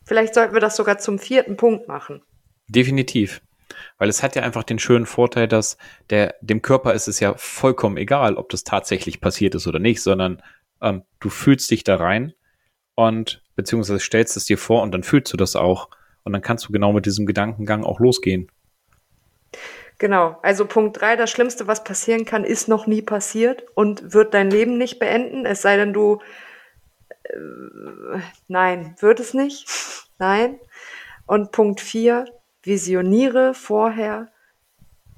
Vielleicht 0.04 0.34
sollten 0.34 0.54
wir 0.54 0.60
das 0.60 0.76
sogar 0.76 0.98
zum 0.98 1.18
vierten 1.18 1.56
Punkt 1.56 1.88
machen. 1.88 2.22
Definitiv. 2.68 3.40
Weil 3.98 4.08
es 4.08 4.22
hat 4.22 4.36
ja 4.36 4.42
einfach 4.42 4.62
den 4.62 4.78
schönen 4.78 5.06
Vorteil, 5.06 5.48
dass 5.48 5.76
der, 6.10 6.34
dem 6.40 6.62
Körper 6.62 6.94
ist 6.94 7.08
es 7.08 7.20
ja 7.20 7.34
vollkommen 7.36 7.96
egal, 7.96 8.36
ob 8.36 8.48
das 8.48 8.64
tatsächlich 8.64 9.20
passiert 9.20 9.54
ist 9.54 9.66
oder 9.66 9.78
nicht, 9.78 10.02
sondern 10.02 10.42
ähm, 10.80 11.02
du 11.20 11.30
fühlst 11.30 11.70
dich 11.70 11.84
da 11.84 11.96
rein 11.96 12.34
und 12.94 13.42
beziehungsweise 13.56 14.00
stellst 14.00 14.36
es 14.36 14.44
dir 14.44 14.58
vor 14.58 14.82
und 14.82 14.92
dann 14.92 15.02
fühlst 15.02 15.32
du 15.32 15.36
das 15.36 15.56
auch. 15.56 15.88
Und 16.24 16.32
dann 16.32 16.42
kannst 16.42 16.68
du 16.68 16.72
genau 16.72 16.92
mit 16.92 17.06
diesem 17.06 17.26
Gedankengang 17.26 17.84
auch 17.84 17.98
losgehen. 17.98 18.50
Genau, 19.98 20.38
also 20.42 20.66
Punkt 20.66 21.00
drei: 21.00 21.16
das 21.16 21.30
Schlimmste, 21.30 21.66
was 21.66 21.84
passieren 21.84 22.24
kann, 22.24 22.44
ist 22.44 22.68
noch 22.68 22.86
nie 22.86 23.02
passiert 23.02 23.64
und 23.74 24.14
wird 24.14 24.34
dein 24.34 24.50
Leben 24.50 24.78
nicht 24.78 24.98
beenden, 24.98 25.46
es 25.46 25.62
sei 25.62 25.76
denn, 25.76 25.92
du 25.92 26.20
äh, 27.24 28.18
nein, 28.48 28.96
wird 29.00 29.20
es 29.20 29.34
nicht. 29.34 29.68
Nein. 30.18 30.58
Und 31.26 31.52
Punkt 31.52 31.80
vier: 31.80 32.24
visioniere 32.62 33.54
vorher 33.54 34.30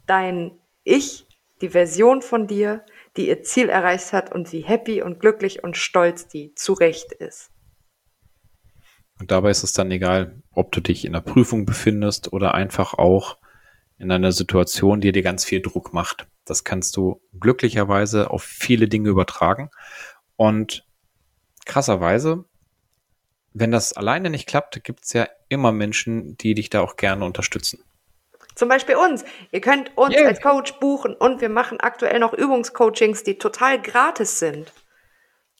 dein 0.07 0.59
Ich, 0.83 1.27
die 1.61 1.71
Version 1.71 2.23
von 2.23 2.47
dir, 2.47 2.85
die 3.17 3.29
ihr 3.29 3.43
Ziel 3.43 3.69
erreicht 3.69 4.13
hat 4.13 4.35
und 4.35 4.53
wie 4.53 4.63
happy 4.63 5.03
und 5.03 5.21
glücklich 5.21 5.63
und 5.63 5.77
stolz 5.77 6.27
die 6.29 6.55
zurecht 6.55 7.13
ist. 7.13 7.51
Und 9.21 9.31
dabei 9.31 9.51
ist 9.51 9.63
es 9.63 9.73
dann 9.73 9.91
egal, 9.91 10.43
ob 10.51 10.73
du 10.73 10.81
dich 10.81 11.05
in 11.05 11.13
der 11.13 11.21
Prüfung 11.21 11.65
befindest 11.67 12.33
oder 12.33 12.55
einfach 12.55 12.95
auch 12.95 13.39
in 13.97 14.11
einer 14.11 14.33
Situation, 14.33 15.01
die 15.01 15.13
dir 15.13 15.23
ganz 15.23 15.45
viel 15.45 15.63
Druck 15.63 15.93
macht. 15.93 16.27
Das 16.45 16.65
kannst 16.65 16.97
du 16.97 17.23
glücklicherweise 17.39 18.31
auf 18.31 18.43
viele 18.43 18.89
Dinge 18.89 19.09
übertragen. 19.09 19.71
Und 20.37 20.85
krasserweise 21.65 22.45
wenn 23.55 23.71
das 23.71 23.93
alleine 23.93 24.31
nicht 24.31 24.49
klappt, 24.49 24.83
gibt 24.85 25.05
es 25.05 25.13
ja 25.13 25.29
immer 25.49 25.73
Menschen, 25.73 26.37
die 26.37 26.55
dich 26.55 26.71
da 26.71 26.81
auch 26.81 26.97
gerne 26.97 27.25
unterstützen. 27.25 27.83
Zum 28.57 28.69
Beispiel 28.69 28.97
uns. 28.97 29.25
Ihr 29.53 29.61
könnt 29.61 29.97
uns 29.97 30.15
yeah. 30.15 30.27
als 30.27 30.41
Coach 30.41 30.73
buchen 30.75 31.15
und 31.15 31.41
wir 31.41 31.49
machen 31.49 31.81
aktuell 31.81 32.19
noch 32.19 32.33
Übungscoachings, 32.33 33.23
die 33.23 33.39
total 33.39 33.81
gratis 33.81 34.39
sind. 34.39 34.73